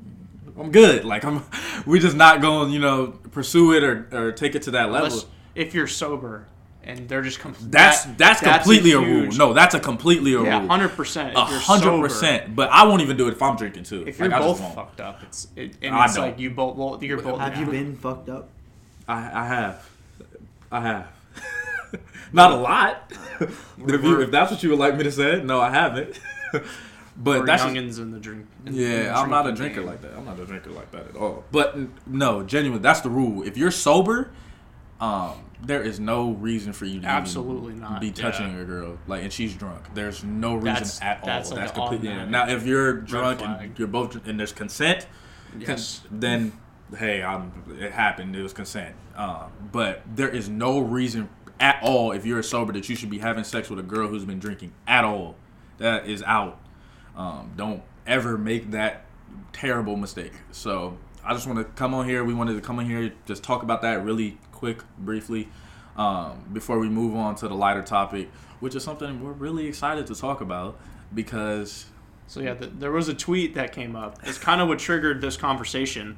I'm 0.58 0.71
good. 0.71 1.04
Like 1.13 1.26
I'm, 1.26 1.43
we're 1.86 2.02
just 2.02 2.15
not 2.15 2.41
going, 2.41 2.71
you 2.71 2.80
know, 2.80 3.08
pursue 3.32 3.73
it 3.73 3.84
or, 3.84 4.08
or 4.12 4.32
take 4.32 4.56
it 4.56 4.63
to 4.63 4.71
that 4.71 4.91
level. 4.91 5.19
If 5.56 5.73
you're 5.73 5.88
sober 5.88 6.47
and 6.86 7.08
they're 7.10 7.22
just 7.22 7.39
com- 7.39 7.56
That's 7.62 8.04
that- 8.06 8.17
that's 8.17 8.41
completely 8.41 8.91
a, 8.91 9.00
rule. 9.00 9.32
No, 9.34 9.54
that's 9.54 9.74
a 9.76 9.80
completely 9.80 10.34
a 10.34 10.41
yeah, 10.43 10.60
rule. 10.60 10.67
hundred 10.67 10.89
percent. 10.89 11.36
A 11.36 11.41
hundred 11.46 12.00
percent. 12.02 12.56
But 12.56 12.69
I 12.72 12.84
won't 12.86 13.02
even 13.02 13.17
do 13.17 13.28
it 13.28 13.32
if 13.34 13.41
I'm 13.41 13.56
drinking 13.56 13.84
too. 13.84 14.02
If 14.08 14.19
Like, 14.19 14.30
you're 14.32 14.39
I 14.39 14.41
just 14.48 14.62
both 14.62 14.76
fucked 14.76 15.02
up, 15.02 15.24
it's 15.24 15.48
it, 15.56 15.78
and 15.82 15.96
I 15.96 16.06
it's 16.06 16.15
don't. 16.15 16.26
like 16.26 16.39
you 16.39 16.50
both. 16.50 16.76
Well, 16.76 17.00
you're 17.04 17.22
both. 17.22 17.39
Have 17.39 17.58
you 17.58 17.65
yeah. 17.65 17.72
been 17.72 17.96
fucked 17.96 18.30
up? 18.30 18.50
I, 19.08 19.41
I 19.41 19.48
have. 19.48 19.89
I 20.72 20.82
have. 20.82 21.08
Not 22.34 22.52
a 22.52 22.56
lot. 22.56 23.12
if, 23.39 23.78
you, 24.04 24.22
if 24.22 24.32
that's 24.32 24.52
what 24.52 24.63
you 24.63 24.69
would 24.72 24.80
like 24.80 24.98
me 24.98 25.04
to 25.04 25.12
say, 25.12 25.41
no, 25.43 25.62
I 25.62 25.69
haven't. 25.69 26.19
but 26.52 26.62
We're 27.41 27.46
that's 27.46 27.63
just- 27.63 27.76
youngins 27.76 28.00
in 28.00 28.12
the 28.12 28.19
drink. 28.19 28.48
in- 28.65 28.74
in 28.74 28.80
yeah, 28.80 29.04
the 29.04 29.15
I'm 29.15 29.30
not 29.30 29.46
a 29.48 29.52
drinker 29.52 29.82
game. 29.82 29.86
like 29.88 30.02
that. 30.02 30.13
I'm 30.17 30.26
not 30.26 30.39
a 30.39 30.46
drinker 30.46 30.72
like 30.72 30.89
that 30.91 31.08
at 31.10 31.15
all. 31.15 31.43
But 31.52 31.78
no, 32.08 32.43
genuinely, 32.43 32.82
that's 32.82 33.02
the 33.02 33.10
rule. 33.10 33.43
If 33.43 33.58
you're 33.58 33.72
sober, 33.72 34.32
um, 35.00 35.34
there 35.65 35.82
is 35.82 35.99
no 35.99 36.32
reason 36.32 36.73
for 36.73 36.86
you 36.86 36.99
to 37.02 37.08
Absolutely 37.08 37.73
not, 37.73 38.02
be 38.02 38.12
touching 38.12 38.54
yeah. 38.54 38.62
a 38.62 38.65
girl 38.65 38.97
like, 39.08 39.23
and 39.23 39.32
she's 39.32 39.56
drunk. 39.56 39.93
There's 39.93 40.23
no 40.23 40.56
reason 40.56 40.65
That's- 40.73 41.02
at 41.02 41.19
all. 41.21 41.26
that's 41.28 41.49
That's, 41.49 41.71
completely 41.71 42.10
automatic 42.10 42.30
now. 42.32 42.49
If 42.49 42.65
you're 42.65 42.93
drunk 42.93 43.39
flag. 43.39 43.62
and 43.69 43.80
you're 43.80 43.88
both 43.88 44.28
and 44.28 44.39
there's 44.39 44.52
consent, 44.54 45.08
Yes. 45.58 46.02
then 46.12 46.52
hey, 46.97 47.23
I'm, 47.23 47.52
it 47.80 47.91
happened. 47.91 48.36
It 48.36 48.43
was 48.43 48.54
consent. 48.54 48.95
Um, 49.15 49.52
but 49.71 50.02
there 50.15 50.30
is 50.30 50.49
no 50.49 50.80
reason 50.80 51.30
at 51.60 51.80
all 51.82 52.12
if 52.12 52.26
you're 52.26 52.43
sober 52.43 52.73
that 52.73 52.88
you 52.89 52.95
should 52.95 53.10
be 53.10 53.19
having 53.19 53.43
sex 53.43 53.69
with 53.69 53.80
a 53.80 53.84
girl 53.84 54.08
who's 54.08 54.26
been 54.26 54.39
drinking 54.39 54.73
at 54.88 55.04
all. 55.04 55.36
That 55.78 56.08
is 56.08 56.21
out. 56.23 56.60
Um, 57.15 57.52
don't 57.56 57.82
ever 58.06 58.38
make 58.38 58.71
that 58.71 59.06
terrible 59.54 59.95
mistake. 59.95 60.34
So 60.52 60.97
I 61.23 61.34
just 61.34 61.47
want 61.47 61.60
to 61.60 61.65
come 61.65 61.93
on 61.93 62.08
here. 62.08 62.23
We 62.23 62.34
wanted 62.34 62.56
to 62.56 62.62
come 62.62 62.80
on 62.80 62.86
here 62.86 63.13
just 63.26 63.43
talk 63.43 63.63
about 63.63 63.82
that 63.84 64.04
really 64.04 64.38
quick, 64.63 64.80
briefly, 64.97 65.49
um, 65.97 66.41
before 66.54 66.80
we 66.80 66.88
move 66.88 67.17
on 67.17 67.36
to 67.36 67.49
the 67.49 67.54
lighter 67.54 67.82
topic, 67.82 68.32
which 68.62 68.76
is 68.76 68.82
something 68.82 69.21
we're 69.21 69.34
really 69.34 69.67
excited 69.67 70.08
to 70.08 70.15
talk 70.15 70.39
about 70.39 70.80
because 71.13 71.88
So 72.28 72.39
yeah, 72.39 72.54
the, 72.54 72.67
there 72.67 72.93
was 72.93 73.10
a 73.10 73.13
tweet 73.13 73.56
that 73.56 73.73
came 73.73 73.93
up. 73.93 74.19
It's 74.23 74.38
kind 74.38 74.62
of 74.62 74.69
what 74.69 74.80
triggered 74.80 75.19
this 75.19 75.36
conversation. 75.36 76.15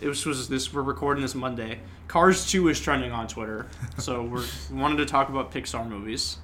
it 0.00 0.08
was, 0.08 0.24
was 0.24 0.48
this. 0.48 0.72
We're 0.72 0.80
recording 0.80 1.20
this 1.20 1.34
Monday. 1.34 1.80
Cars 2.08 2.50
Two 2.50 2.68
is 2.68 2.80
trending 2.80 3.12
on 3.12 3.28
Twitter, 3.28 3.66
so 3.98 4.22
we're 4.22 4.46
we 4.70 4.80
wanted 4.80 4.96
to 4.96 5.04
talk 5.04 5.28
about 5.28 5.52
Pixar 5.52 5.86
movies. 5.86 6.38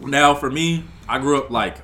Now, 0.00 0.34
for 0.34 0.50
me, 0.50 0.82
I 1.08 1.20
grew 1.20 1.38
up 1.38 1.50
like 1.50 1.76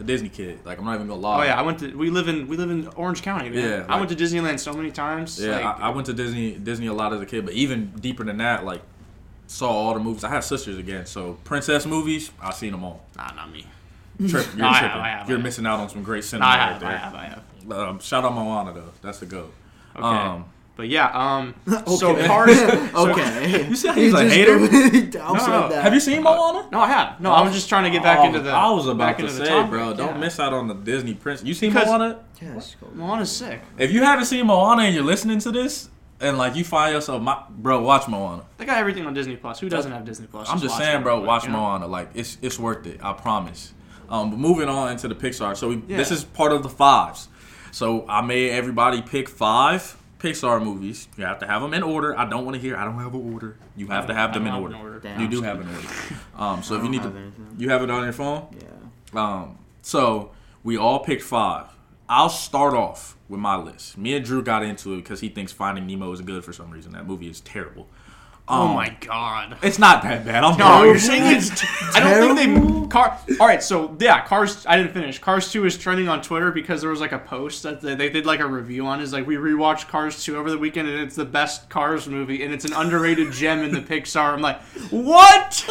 a 0.00 0.04
Disney 0.04 0.28
kid. 0.28 0.60
Like 0.64 0.78
I'm 0.78 0.84
not 0.84 0.94
even 0.94 1.06
gonna 1.08 1.20
lie. 1.20 1.40
Oh 1.40 1.44
yeah, 1.44 1.58
I 1.58 1.62
went 1.62 1.78
to. 1.80 1.94
We 1.96 2.10
live 2.10 2.28
in 2.28 2.48
we 2.48 2.56
live 2.56 2.70
in 2.70 2.88
Orange 2.88 3.22
County. 3.22 3.50
Man. 3.50 3.58
Yeah, 3.58 3.86
I 3.88 3.96
went 3.98 4.10
to 4.10 4.16
Disneyland 4.16 4.58
so 4.60 4.72
many 4.72 4.90
times. 4.90 5.40
Yeah, 5.40 5.56
like, 5.56 5.64
I, 5.64 5.70
I 5.82 5.88
went 5.90 6.06
to 6.06 6.12
Disney 6.12 6.52
Disney 6.56 6.86
a 6.86 6.92
lot 6.92 7.12
as 7.12 7.20
a 7.20 7.26
kid, 7.26 7.44
but 7.44 7.54
even 7.54 7.90
deeper 8.00 8.24
than 8.24 8.38
that, 8.38 8.64
like 8.64 8.82
saw 9.46 9.68
all 9.68 9.94
the 9.94 10.00
movies. 10.00 10.24
I 10.24 10.28
had 10.30 10.44
sisters 10.44 10.78
again, 10.78 11.06
so 11.06 11.34
princess 11.44 11.84
movies, 11.86 12.30
I've 12.40 12.54
seen 12.54 12.72
them 12.72 12.84
all. 12.84 13.04
nah, 13.16 13.32
not 13.34 13.50
me. 13.52 13.66
Trip, 14.28 14.46
you're 14.54 14.56
No, 14.56 14.68
I 14.68 14.74
have, 14.74 14.80
tripping. 14.82 15.00
I 15.00 15.08
have, 15.08 15.28
you're 15.30 15.38
missing 15.38 15.66
out 15.66 15.80
on 15.80 15.88
some 15.88 16.02
great 16.02 16.24
cinema 16.24 16.46
Nah, 16.46 16.52
I 16.52 16.56
right 16.58 16.72
have, 16.72 16.80
there. 16.80 16.90
I 16.90 16.96
have, 16.96 17.14
I 17.14 17.24
have. 17.24 17.88
Um, 17.88 17.98
shout 18.00 18.24
out 18.24 18.34
Moana 18.34 18.72
though, 18.72 18.90
that's 19.02 19.18
the 19.18 19.26
goat. 19.26 19.52
Okay. 19.96 20.04
Um, 20.04 20.44
But 20.80 20.88
yeah, 20.88 21.10
um, 21.12 21.54
so 21.98 22.12
Okay. 22.16 22.26
cars. 22.26 22.56
okay. 22.94 23.66
You 23.68 23.76
see 23.76 23.88
how 23.88 23.92
he's 23.94 24.14
a 24.14 24.22
just 24.22 24.34
hater? 24.34 24.58
downplayed 24.58 25.46
no. 25.46 25.68
that. 25.68 25.82
have 25.82 25.92
you 25.92 26.00
seen 26.00 26.22
Moana? 26.22 26.70
No, 26.72 26.80
I 26.80 26.86
have. 26.86 27.20
No, 27.20 27.32
I 27.32 27.42
was 27.42 27.52
just 27.52 27.68
trying 27.68 27.84
to 27.84 27.90
get 27.90 28.02
back 28.02 28.20
Oh, 28.20 28.24
into 28.24 28.40
the. 28.40 28.50
I 28.50 28.70
was 28.70 28.86
about 28.88 29.18
to 29.18 29.28
say, 29.28 29.62
bro, 29.66 29.92
don't 29.92 30.14
yeah. 30.14 30.16
miss 30.16 30.40
out 30.40 30.54
on 30.54 30.68
the 30.68 30.74
Disney 30.74 31.12
Prince. 31.12 31.44
You 31.44 31.52
seen 31.52 31.70
Because- 31.72 31.86
Moana? 31.86 32.20
Yes. 32.40 32.76
go. 32.80 32.86
Moana's 32.94 33.30
sick. 33.30 33.60
If 33.76 33.90
you 33.92 34.02
haven't 34.02 34.24
seen 34.24 34.46
Moana 34.46 34.84
and 34.84 34.94
you're 34.94 35.04
listening 35.04 35.38
to 35.40 35.52
this, 35.52 35.90
and 36.18 36.38
like 36.38 36.56
you 36.56 36.64
find 36.64 36.94
yourself, 36.94 37.20
my, 37.20 37.42
bro, 37.50 37.82
watch 37.82 38.08
Moana. 38.08 38.44
They 38.56 38.64
got 38.64 38.78
everything 38.78 39.04
on 39.04 39.12
Disney 39.12 39.36
Plus. 39.36 39.60
Who 39.60 39.68
doesn't 39.68 39.92
have 39.92 40.06
Disney 40.06 40.28
Plus? 40.28 40.48
I'm 40.48 40.60
just 40.60 40.72
watch 40.72 40.82
saying, 40.82 41.00
it 41.00 41.02
bro, 41.02 41.18
real 41.18 41.26
watch 41.26 41.44
you 41.44 41.50
know? 41.50 41.58
Moana. 41.58 41.88
Like 41.88 42.08
it's 42.14 42.38
it's 42.40 42.58
worth 42.58 42.86
it. 42.86 43.00
I 43.04 43.12
promise. 43.12 43.74
Um, 44.08 44.30
but 44.30 44.38
moving 44.38 44.70
on 44.70 44.92
into 44.92 45.08
the 45.08 45.14
Pixar. 45.14 45.54
So 45.58 45.68
we, 45.68 45.76
this 45.76 46.10
is 46.10 46.24
part 46.24 46.52
of 46.52 46.62
the 46.62 46.70
fives. 46.70 47.28
So 47.70 48.06
I 48.08 48.22
made 48.22 48.50
everybody 48.52 49.02
pick 49.02 49.28
five 49.28 49.96
Pixar 50.20 50.62
movies. 50.62 51.08
You 51.16 51.24
have 51.24 51.38
to 51.40 51.46
have 51.46 51.62
them 51.62 51.74
in 51.74 51.82
order. 51.82 52.16
I 52.18 52.28
don't 52.28 52.44
want 52.44 52.54
to 52.54 52.60
hear. 52.60 52.76
I 52.76 52.84
don't 52.84 52.98
have 52.98 53.14
an 53.14 53.32
order. 53.32 53.56
You 53.76 53.88
have 53.88 54.06
to 54.06 54.14
have 54.14 54.32
them 54.34 54.46
in 54.46 54.54
order. 54.54 54.76
order. 54.76 55.00
Damn. 55.00 55.20
You 55.20 55.28
do 55.28 55.42
have 55.42 55.60
an 55.60 55.68
order. 55.68 55.88
Um, 56.36 56.62
so 56.62 56.74
if 56.76 56.82
you 56.82 56.88
need 56.88 57.02
to, 57.02 57.32
you 57.58 57.68
have 57.68 57.82
it 57.82 57.90
on 57.90 58.02
your 58.02 58.14
phone. 58.14 58.46
Yeah. 58.58 59.20
Um, 59.20 59.58
so 59.82 60.30
we 60.64 60.78
all 60.78 61.00
picked 61.00 61.22
five. 61.22 61.66
I'll 62.08 62.30
start 62.30 62.72
off 62.72 63.14
with 63.28 63.40
my 63.40 63.56
list. 63.56 63.98
Me 63.98 64.14
and 64.14 64.24
Drew 64.24 64.42
got 64.42 64.62
into 64.62 64.94
it 64.94 64.96
because 64.96 65.20
he 65.20 65.28
thinks 65.28 65.52
Finding 65.52 65.86
Nemo 65.86 66.10
is 66.12 66.22
good 66.22 66.42
for 66.42 66.54
some 66.54 66.70
reason. 66.70 66.92
That 66.92 67.06
movie 67.06 67.28
is 67.28 67.42
terrible. 67.42 67.88
Oh 68.48 68.68
Um, 68.68 68.74
my 68.74 68.96
god. 69.00 69.56
It's 69.62 69.78
not 69.78 70.02
that 70.02 70.24
bad. 70.24 70.42
I'm 70.42 70.58
No, 70.58 70.82
you're 70.82 70.98
saying 70.98 71.36
it's. 71.36 71.50
I 71.94 72.00
don't 72.00 72.36
think 72.36 72.80
they. 72.82 72.88
Car. 72.88 73.16
All 73.38 73.46
right, 73.46 73.62
so 73.62 73.96
yeah, 74.00 74.26
Cars. 74.26 74.66
I 74.66 74.76
didn't 74.76 74.92
finish. 74.92 75.20
Cars 75.20 75.52
Two 75.52 75.64
is 75.64 75.78
trending 75.78 76.08
on 76.08 76.20
Twitter 76.22 76.50
because 76.50 76.80
there 76.80 76.90
was 76.90 77.00
like 77.00 77.12
a 77.12 77.20
post 77.20 77.62
that 77.62 77.80
they, 77.80 77.94
they 77.94 78.08
did 78.08 78.26
like 78.26 78.40
a 78.40 78.46
review 78.46 78.86
on. 78.86 79.00
Is 79.00 79.12
like 79.12 79.26
we 79.28 79.36
rewatched 79.36 79.86
Cars 79.86 80.24
Two 80.24 80.36
over 80.36 80.50
the 80.50 80.58
weekend 80.58 80.88
and 80.88 80.98
it's 81.00 81.14
the 81.14 81.24
best 81.24 81.68
Cars 81.70 82.08
movie 82.08 82.42
and 82.42 82.52
it's 82.52 82.64
an 82.64 82.72
underrated 82.72 83.30
gem 83.30 83.60
in 83.62 83.72
the 83.72 83.80
Pixar. 83.80 84.32
I'm 84.32 84.40
like, 84.40 84.60
what? 84.90 85.64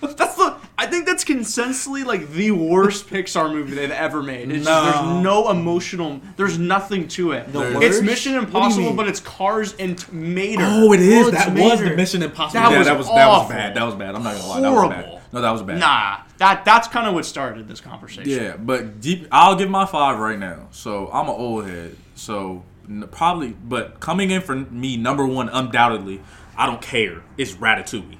That's 0.02 0.34
the. 0.36 0.56
I 0.78 0.84
think 0.84 1.06
that's 1.06 1.24
consensually 1.24 2.04
like 2.04 2.28
the 2.32 2.50
worst 2.50 3.06
Pixar 3.08 3.50
movie 3.50 3.74
they've 3.74 3.90
ever 3.90 4.22
made. 4.22 4.50
It's 4.52 4.66
just, 4.66 4.68
No. 4.68 4.84
there's 4.84 5.24
no 5.24 5.50
emotional. 5.50 6.20
There's 6.36 6.58
nothing 6.58 7.08
to 7.08 7.32
it. 7.32 7.50
The 7.50 7.62
it's 7.78 7.96
worst? 7.96 8.02
Mission 8.02 8.34
What 8.34 8.40
do 8.40 8.50
you 8.52 8.56
Impossible, 8.58 8.92
but 8.92 9.08
it's 9.08 9.20
Cars 9.20 9.74
and 9.78 10.12
Mater. 10.12 10.58
Oh, 10.60 10.92
it 10.92 11.00
is. 11.00 11.28
It's 11.28 11.36
that 11.38 11.54
was 11.54 11.80
the 11.80 11.96
Mission 11.96 12.15
Impossible. 12.22 12.60
That 12.62 12.70
yeah, 12.72 12.78
was 12.78 12.86
that 12.86 12.98
was 12.98 13.06
that 13.08 13.28
was 13.28 13.48
bad. 13.48 13.74
That 13.74 13.84
was 13.84 13.94
bad. 13.94 14.14
I'm 14.14 14.22
not 14.22 14.34
gonna 14.36 14.46
lie. 14.48 14.60
That 14.60 14.70
was 14.72 14.88
bad. 14.88 15.04
Horrible. 15.04 15.20
No, 15.32 15.40
that 15.40 15.50
was 15.50 15.62
bad. 15.62 15.78
Nah, 15.78 16.18
that 16.38 16.64
that's 16.64 16.88
kind 16.88 17.06
of 17.06 17.14
what 17.14 17.24
started 17.24 17.68
this 17.68 17.80
conversation. 17.80 18.30
Yeah, 18.30 18.56
but 18.56 19.00
deep. 19.00 19.26
I'll 19.32 19.56
give 19.56 19.68
my 19.70 19.86
five 19.86 20.18
right 20.18 20.38
now. 20.38 20.68
So 20.70 21.10
I'm 21.12 21.28
an 21.28 21.34
old 21.34 21.66
head. 21.66 21.96
So 22.14 22.64
probably, 23.10 23.50
but 23.50 24.00
coming 24.00 24.30
in 24.30 24.40
for 24.42 24.54
me, 24.56 24.96
number 24.96 25.26
one, 25.26 25.48
undoubtedly, 25.48 26.20
I 26.56 26.66
don't 26.66 26.80
care. 26.80 27.22
It's 27.36 27.54
Ratatouille. 27.54 28.16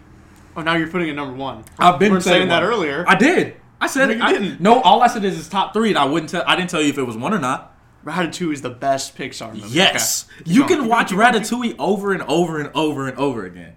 Oh, 0.56 0.62
now 0.62 0.74
you're 0.74 0.88
putting 0.88 1.08
it 1.08 1.14
number 1.14 1.34
one. 1.36 1.64
I've 1.78 1.98
been 1.98 2.12
You 2.14 2.20
saying 2.20 2.48
that 2.48 2.62
one. 2.62 2.70
earlier. 2.72 3.04
I 3.06 3.14
did. 3.14 3.56
I 3.80 3.86
said 3.88 4.06
No, 4.06 4.12
it. 4.12 4.16
you 4.18 4.22
I 4.24 4.32
didn't. 4.32 4.60
No, 4.60 4.80
all 4.80 5.02
I 5.02 5.06
said 5.06 5.22
is 5.24 5.38
it's 5.38 5.48
top 5.48 5.74
three, 5.74 5.90
and 5.90 5.98
I 5.98 6.06
wouldn't 6.06 6.30
tell. 6.30 6.42
I 6.46 6.56
didn't 6.56 6.70
tell 6.70 6.80
you 6.80 6.88
if 6.88 6.98
it 6.98 7.02
was 7.02 7.16
one 7.16 7.34
or 7.34 7.38
not. 7.38 7.74
Ratatouille 8.06 8.52
is 8.54 8.62
the 8.62 8.70
best 8.70 9.16
Pixar 9.18 9.52
movie. 9.52 9.68
Yes, 9.68 10.26
Okay. 10.40 10.50
You 10.52 10.60
going, 10.66 10.80
can 10.80 10.88
watch 10.88 11.10
going, 11.10 11.32
keep 11.34 11.48
going. 11.50 11.72
Ratatouille 11.74 11.76
over 11.78 12.12
and 12.12 12.22
over 12.22 12.58
and 12.60 12.70
over 12.74 13.08
and 13.08 13.18
over 13.18 13.44
again. 13.44 13.74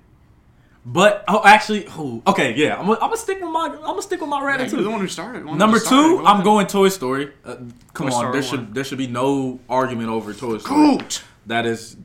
But 0.92 1.24
oh, 1.28 1.42
actually, 1.46 1.86
oh, 1.90 2.24
okay, 2.26 2.56
yeah, 2.56 2.80
I'm, 2.80 2.88
gonna- 2.88 3.16
stick 3.16 3.40
with 3.40 3.52
my. 3.52 3.66
I'm 3.68 3.80
gonna 3.82 4.02
stick 4.02 4.22
with 4.22 4.30
my 4.30 4.40
Yeah, 4.42 4.58
you're 4.58 4.70
the 4.70 4.76
Ratatouille. 4.78 4.92
one 4.92 5.02
who 5.02 5.08
started. 5.08 5.46
one 5.46 5.58
Number 5.60 5.78
started. 5.78 6.18
two, 6.18 6.26
I'm 6.26 6.44
going 6.44 6.66
Toy 6.66 6.90
Story. 6.90 7.32
Uh, 7.46 7.58
come 7.94 8.08
Toy 8.10 8.14
on, 8.16 8.20
Story 8.22 8.32
there 8.32 8.42
one. 8.42 8.44
should 8.50 8.74
there 8.74 8.84
should 8.84 8.98
be 8.98 9.06
no 9.08 9.60
argument 9.70 10.10
over 10.10 10.34
Toy 10.34 10.58
Story. 10.58 10.98
Goat. 10.98 11.24
That 11.46 11.68
is, 11.68 11.96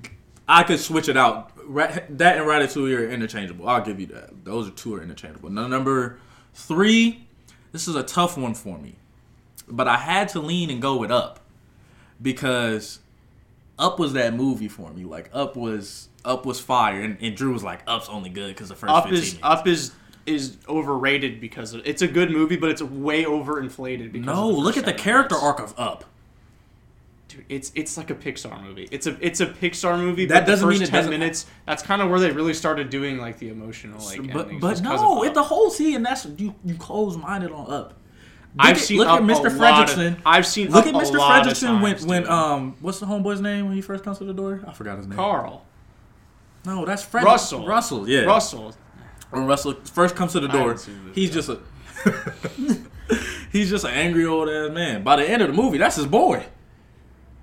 I 0.47 0.65
could 0.65 0.81
switch 0.81 1.09
it 1.09 1.17
out. 1.17 1.53
Ra- 1.67 1.97
that 2.11 2.37
and 2.37 2.47
Ratatouille 2.47 2.99
are 2.99 3.09
interchangeable. 3.09 3.67
I'll 3.67 3.81
give 3.83 4.01
you 4.01 4.07
that. 4.09 4.45
Those 4.45 4.69
are 4.69 4.73
two 4.73 4.95
are 4.97 5.03
interchangeable. 5.03 5.49
Now, 5.49 5.67
number 5.67 6.19
three, 6.53 7.27
this 7.73 7.89
is 7.89 7.95
a 7.95 8.03
tough 8.03 8.37
one 8.37 8.53
for 8.55 8.77
me, 8.77 8.97
but 9.67 9.89
I 9.89 9.97
had 9.97 10.29
to 10.31 10.41
lean 10.41 10.69
and 10.69 10.83
go 10.83 10.97
with 10.97 11.11
Up 11.11 11.41
because 12.21 12.99
Up 13.79 13.99
was 13.99 14.13
that 14.13 14.35
movie 14.35 14.69
for 14.69 14.91
me. 14.93 15.05
Like 15.05 15.31
Up 15.33 15.57
was 15.57 16.09
Up 16.25 16.47
was 16.47 16.59
fire, 16.61 17.01
and, 17.03 17.17
and 17.21 17.37
Drew 17.37 17.53
was 17.53 17.63
like, 17.63 17.83
Up's 17.87 18.09
only 18.09 18.31
good 18.31 18.49
because 18.55 18.69
the 18.71 18.75
first 18.75 18.93
Up 18.93 19.05
15 19.05 19.19
is 19.19 19.25
minutes. 19.35 19.41
Up 19.43 19.67
is 19.67 19.93
is 20.27 20.57
overrated 20.69 21.39
because 21.41 21.75
of, 21.75 21.83
it's 21.87 22.01
a 22.01 22.09
good 22.09 22.31
movie, 22.31 22.57
but 22.57 22.71
it's 22.71 22.81
way 22.83 23.25
overinflated. 23.25 24.11
Because 24.11 24.25
No, 24.27 24.49
look 24.49 24.79
at 24.79 24.87
the 24.87 24.95
character 24.95 25.35
minutes. 25.35 25.45
arc 25.45 25.61
of 25.61 25.79
Up. 25.79 26.05
Dude, 27.29 27.45
it's 27.49 27.73
it's 27.75 27.97
like 27.99 28.09
a 28.11 28.15
Pixar 28.15 28.63
movie. 28.63 28.89
It's 28.91 29.07
a 29.07 29.17
it's 29.21 29.41
a 29.41 29.47
Pixar 29.47 29.99
movie. 29.99 30.25
That 30.27 30.41
but 30.41 30.47
the 30.47 30.53
doesn't 30.53 30.69
first 30.69 30.79
mean 30.81 30.89
it 30.89 30.91
ten 30.91 30.99
doesn't- 31.01 31.11
minutes. 31.11 31.47
That's 31.67 31.83
kind 31.83 32.01
of 32.01 32.09
where 32.11 32.21
they 32.21 32.31
really 32.31 32.55
started 32.55 32.89
doing 32.91 33.19
like 33.19 33.39
the 33.39 33.49
emotional 33.51 34.03
like. 34.05 34.33
but 34.33 34.49
but 34.61 34.81
no, 34.83 35.25
it 35.25 35.35
the 35.35 35.43
whole 35.43 35.71
scene. 35.71 36.03
That's 36.03 36.27
you 36.39 36.55
you 36.65 36.75
close 36.77 37.17
minded 37.17 37.51
on 37.53 37.71
Up. 37.71 37.89
Look 38.57 38.67
I've 38.67 38.77
at- 38.77 38.83
seen 38.83 38.99
look 38.99 39.09
at 39.09 39.23
Mr. 39.23 39.47
of- 39.47 39.53
Fredricksen. 39.55 40.17
I've 40.25 40.47
seen 40.47 40.71
Look 40.71 40.87
at 40.87 40.95
Mr. 40.95 41.19
Fredricksen 41.19 41.83
when 41.83 41.95
times, 41.97 42.07
when 42.07 42.29
um 42.29 42.77
what's 42.81 43.01
the 43.01 43.07
homeboy's 43.07 43.41
name 43.41 43.67
when 43.67 43.75
he 43.75 43.83
first 43.83 44.05
comes 44.05 44.19
to 44.19 44.25
the 44.25 44.33
door? 44.35 44.63
I 44.67 44.73
forgot 44.73 44.97
his 44.99 45.07
name. 45.07 45.17
Carl 45.17 45.67
No, 46.67 46.85
that's 46.85 47.03
Fred 47.03 47.25
Russell 47.25 47.67
Russell, 47.67 48.09
yeah. 48.09 48.23
Russell. 48.23 48.75
When 49.31 49.47
Russell 49.47 49.75
first 49.85 50.15
comes 50.17 50.33
to 50.33 50.41
the 50.41 50.49
door, 50.49 50.75
haven't 50.75 50.79
seen 50.79 51.07
this, 51.07 51.15
he's 51.15 51.31
just 51.31 51.49
a 51.49 51.59
he's 53.53 53.71
just 53.71 53.85
an 53.85 53.91
angry 53.91 54.25
old 54.25 54.49
ass 54.49 54.71
man. 54.71 55.03
By 55.03 55.17
the 55.17 55.29
end 55.29 55.43
of 55.43 55.49
the 55.49 55.55
movie, 55.55 55.79
that's 55.79 55.97
his 55.97 56.07
boy. 56.07 56.47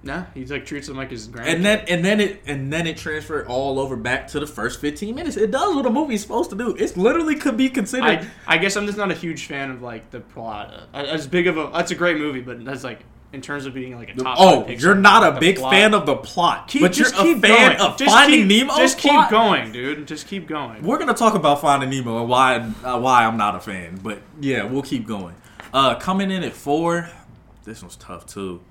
Nah, 0.03 0.25
he 0.34 0.45
like 0.45 0.65
treats 0.65 0.89
him 0.89 0.97
like 0.97 1.12
his 1.12 1.27
grand. 1.27 1.47
And 1.47 1.65
then 1.65 1.86
and 1.88 2.03
then 2.03 2.19
it 2.19 2.41
and 2.47 2.73
then 2.73 2.88
it 2.88 2.97
transferred 2.97 3.45
all 3.47 3.79
over 3.79 3.95
back 3.95 4.27
to 4.29 4.39
the 4.39 4.47
first 4.47 4.81
15 4.81 5.13
minutes. 5.13 5.38
It 5.38 5.51
does 5.51 5.75
what 5.75 5.86
a 5.86 5.91
movie's 5.91 6.21
supposed 6.23 6.49
to 6.49 6.55
do. 6.55 6.75
It 6.75 6.97
literally 6.97 7.36
could 7.36 7.55
be 7.55 7.69
considered 7.69 8.27
I, 8.47 8.55
I 8.55 8.57
guess 8.57 8.75
I'm 8.75 8.88
just 8.88 8.97
not 8.97 9.12
a 9.12 9.15
huge 9.15 9.45
fan 9.45 9.69
of 9.69 9.84
like 9.84 10.10
the 10.10 10.21
plot. 10.21 10.73
Uh, 10.93 10.97
As 10.97 11.27
big 11.27 11.45
of 11.45 11.57
a 11.57 11.69
that's 11.71 11.91
a 11.91 11.95
great 11.95 12.17
movie, 12.17 12.41
but 12.41 12.65
that's 12.65 12.84
like 12.84 13.03
in 13.33 13.41
terms 13.41 13.65
of 13.65 13.73
being 13.73 13.95
like 13.95 14.09
a 14.09 14.15
top. 14.15 14.37
Oh, 14.39 14.61
five 14.61 14.69
Pixar 14.71 14.81
you're 14.81 14.95
not 14.95 15.27
a 15.29 15.33
the 15.35 15.39
big 15.39 15.57
plot- 15.57 15.71
fan 15.73 15.93
of 15.93 16.05
the 16.05 16.15
plot, 16.15 16.67
Keep, 16.67 16.81
but 16.81 16.97
you're 16.97 17.05
just 17.07 17.19
a 17.19 17.23
keep 17.23 17.41
fan 17.41 17.77
going. 17.77 17.81
of 17.91 17.97
just 17.97 18.13
Finding 18.13 18.47
keep, 18.47 18.67
Nemo. 18.67 18.77
Just 18.77 18.97
plot? 18.97 19.29
keep 19.29 19.31
going, 19.31 19.71
dude. 19.71 20.07
Just 20.07 20.27
keep 20.27 20.47
going. 20.47 20.83
We're 20.83 20.97
gonna 20.99 21.13
talk 21.13 21.33
about 21.35 21.61
Finding 21.61 21.89
Nemo 21.89 22.19
and 22.21 22.29
why 22.29 22.55
uh, 22.83 22.99
why 22.99 23.25
I'm 23.25 23.37
not 23.37 23.55
a 23.55 23.59
fan, 23.59 23.99
but 24.03 24.21
yeah, 24.39 24.63
we'll 24.63 24.81
keep 24.83 25.07
going. 25.07 25.35
Uh, 25.73 25.95
coming 25.95 26.31
in 26.31 26.43
at 26.43 26.53
four, 26.53 27.09
this 27.63 27.81
one's 27.81 27.95
tough 27.95 28.25
too. 28.25 28.61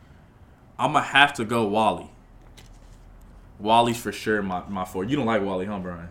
I'm 0.78 0.92
gonna 0.92 1.04
have 1.04 1.32
to 1.34 1.44
go 1.44 1.66
WALL-E. 1.66 2.10
WALL-E's 3.58 3.98
for 4.00 4.12
sure 4.12 4.42
my, 4.42 4.62
my 4.68 4.84
four. 4.84 5.04
You 5.04 5.16
don't 5.16 5.26
like 5.26 5.42
WALL-E, 5.42 5.66
huh, 5.66 5.78
Brian? 5.78 6.08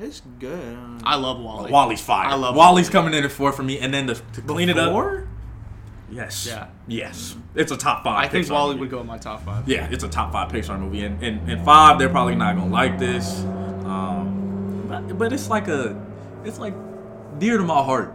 It's 0.00 0.20
good. 0.38 0.76
I 1.04 1.16
love 1.16 1.40
WALL-E. 1.40 1.70
WALL-E's 1.70 2.00
fire. 2.00 2.26
I 2.28 2.34
love 2.34 2.54
WALL-E's 2.56 2.86
WALL-E. 2.86 2.92
coming 2.92 3.14
in 3.14 3.24
at 3.24 3.30
four 3.32 3.52
for 3.52 3.62
me, 3.62 3.78
and 3.78 3.92
then 3.94 4.06
to, 4.08 4.14
to 4.14 4.40
clean 4.42 4.68
it 4.68 4.78
up. 4.78 4.92
Four? 6.08 6.16
Yes. 6.16 6.46
Yeah. 6.46 6.66
Yes. 6.86 7.36
It's 7.54 7.72
a 7.72 7.76
top 7.76 8.04
five. 8.04 8.24
I 8.24 8.28
think 8.28 8.46
Pixar 8.46 8.50
WALL-E 8.50 8.68
movie. 8.68 8.80
would 8.80 8.90
go 8.90 9.00
in 9.00 9.06
my 9.06 9.18
top 9.18 9.44
five. 9.44 9.68
Yeah, 9.68 9.88
it's 9.90 10.04
a 10.04 10.08
top 10.08 10.32
five 10.32 10.50
Pixar 10.50 10.78
movie, 10.80 11.04
and 11.04 11.22
and, 11.22 11.48
and 11.50 11.64
five 11.64 11.98
they're 11.98 12.08
probably 12.08 12.34
not 12.36 12.56
gonna 12.56 12.70
like 12.70 12.98
this. 12.98 13.40
Um, 13.84 14.84
but, 14.88 15.18
but 15.18 15.32
it's 15.32 15.48
like 15.48 15.68
a, 15.68 16.00
it's 16.44 16.58
like 16.58 16.74
dear 17.38 17.58
to 17.58 17.64
my 17.64 17.82
heart, 17.82 18.14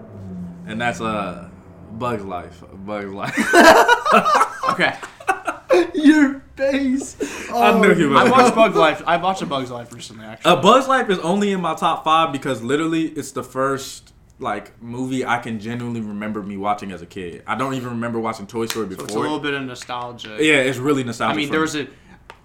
and 0.68 0.80
that's 0.82 1.02
uh, 1.02 1.50
Bug's 1.94 2.24
Life. 2.26 2.64
Bug's 2.74 3.12
Life. 3.14 3.38
Okay. 4.70 4.96
Your 5.94 6.40
face. 6.56 7.18
I 7.52 7.78
knew 7.80 7.94
he 7.94 8.06
was. 8.06 8.18
I 8.18 8.32
watched 8.32 8.56
Bug's 8.56 8.76
Life. 8.76 9.04
I 9.06 9.18
watched 9.18 9.42
a 9.42 9.46
Bug's 9.46 9.70
Life 9.70 9.92
recently, 9.94 10.26
actually. 10.26 10.52
A 10.52 10.56
Bug's 10.56 10.88
Life 10.88 11.10
is 11.10 11.20
only 11.20 11.52
in 11.52 11.60
my 11.62 11.76
top 11.76 12.04
five 12.06 12.32
because 12.32 12.64
literally 12.64 13.08
it's 13.10 13.32
the 13.32 13.44
first 13.44 14.13
like 14.40 14.82
movie 14.82 15.26
I 15.26 15.38
can 15.40 15.60
genuinely 15.60 16.02
remember 16.02 16.42
me 16.42 16.58
watching 16.58 16.92
as 16.92 17.02
a 17.02 17.06
kid. 17.06 17.44
I 17.48 17.56
don't 17.56 17.76
even 17.76 17.90
remember 17.90 18.20
watching 18.20 18.48
Toy 18.48 18.66
Story 18.66 18.88
before. 18.88 19.06
it's 19.06 19.16
a 19.16 19.20
little 19.20 19.40
bit 19.40 19.54
of 19.54 19.64
nostalgia. 19.64 20.38
yeah, 20.40 20.56
it's 20.56 20.78
really 20.78 21.04
nostalgic. 21.04 21.34
I 21.34 21.38
mean, 21.38 21.52
there 21.52 21.62
was 21.62 21.76
a. 21.76 21.88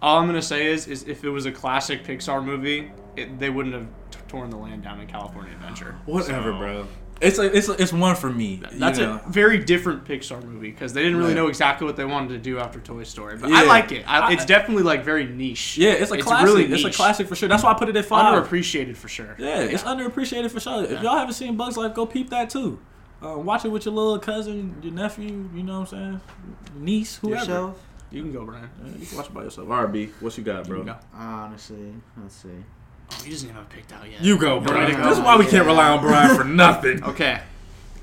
All 0.00 0.18
I'm 0.18 0.26
gonna 0.26 0.42
say 0.42 0.66
is, 0.66 0.86
is 0.86 1.02
if 1.08 1.24
it 1.24 1.30
was 1.30 1.46
a 1.46 1.52
classic 1.52 2.04
Pixar 2.04 2.44
movie, 2.44 2.90
it, 3.16 3.38
they 3.40 3.50
wouldn't 3.50 3.74
have 3.74 3.86
t- 4.10 4.18
torn 4.28 4.48
the 4.50 4.56
land 4.56 4.82
down 4.84 5.00
in 5.00 5.08
California 5.08 5.52
Adventure. 5.52 5.96
Whatever, 6.06 6.52
So, 6.52 6.58
bro. 6.58 6.86
It's 7.20 7.38
a, 7.38 7.56
it's 7.56 7.68
a, 7.68 7.72
it's 7.82 7.92
one 7.92 8.14
for 8.14 8.30
me. 8.30 8.60
That's 8.72 8.98
know. 8.98 9.20
a 9.24 9.28
very 9.28 9.58
different 9.58 10.04
Pixar 10.04 10.42
movie 10.44 10.70
because 10.70 10.92
they 10.92 11.02
didn't 11.02 11.16
really 11.18 11.30
Right. 11.30 11.36
know 11.36 11.48
exactly 11.48 11.84
what 11.86 11.96
they 11.96 12.04
wanted 12.04 12.28
to 12.28 12.38
do 12.38 12.58
after 12.60 12.78
Toy 12.78 13.02
Story. 13.02 13.36
But 13.36 13.50
Yeah. 13.50 13.56
I 13.58 13.62
like 13.64 13.90
it. 13.92 14.04
I, 14.08 14.18
I- 14.20 14.32
it's 14.32 14.44
definitely 14.44 14.84
like 14.84 15.04
very 15.04 15.26
niche. 15.26 15.76
yeah, 15.78 15.90
it's 15.90 16.10
a 16.12 16.18
classic. 16.18 16.46
Really 16.46 16.64
it's 16.72 16.84
a 16.84 16.90
classic 16.90 17.26
for 17.26 17.34
sure. 17.34 17.48
That's 17.48 17.62
why 17.64 17.72
I 17.72 17.74
put 17.74 17.88
it 17.88 17.96
at 17.96 18.04
five. 18.04 18.32
Underappreciated 18.44 18.96
for 18.96 19.08
sure. 19.08 19.34
Yeah, 19.38 19.60
it's 19.60 19.82
underappreciated 19.82 20.50
for 20.50 20.60
sure. 20.60 20.84
If 20.84 21.02
y'all 21.02 21.16
haven't 21.18 21.34
seen 21.34 21.56
Bugs 21.56 21.76
Life, 21.76 21.94
go 21.94 22.06
peep 22.06 22.30
that 22.30 22.50
too. 22.50 22.78
Uh, 23.20 23.36
watch 23.36 23.64
it 23.64 23.68
with 23.68 23.84
your 23.84 23.94
little 23.94 24.18
cousin, 24.20 24.76
your 24.80 24.92
nephew. 24.92 25.48
You 25.52 25.64
know 25.64 25.80
what 25.80 25.92
I'm 25.92 25.98
saying? 25.98 26.20
Niece, 26.76 27.16
whoever. 27.16 27.40
Yourself? 27.40 27.84
You 28.12 28.22
can 28.22 28.32
go, 28.32 28.44
Brian. 28.44 28.70
Yeah, 28.84 28.92
you 28.96 29.06
can 29.06 29.16
watch 29.18 29.26
it 29.26 29.34
by 29.34 29.42
yourself. 29.42 29.66
RB, 29.68 30.10
what 30.20 30.38
you 30.38 30.44
got, 30.44 30.68
bro? 30.68 30.78
You 30.78 30.84
go. 30.84 30.96
Honestly, 31.14 31.92
let's 32.16 32.36
see. 32.36 32.48
Oh, 33.10 33.22
he 33.24 33.30
doesn't 33.30 33.48
even 33.48 33.56
have 33.60 33.70
it 33.70 33.74
picked 33.74 33.92
out 33.92 34.10
yet. 34.10 34.20
You 34.20 34.38
go, 34.38 34.60
Brian. 34.60 34.86
Brian. 34.90 35.02
go. 35.02 35.08
This 35.08 35.18
is 35.18 35.24
why 35.24 35.36
we 35.36 35.46
can't 35.46 35.66
rely 35.66 35.88
on 35.90 36.00
Brian 36.00 36.36
for 36.36 36.44
nothing. 36.64 37.02
Okay, 37.04 37.40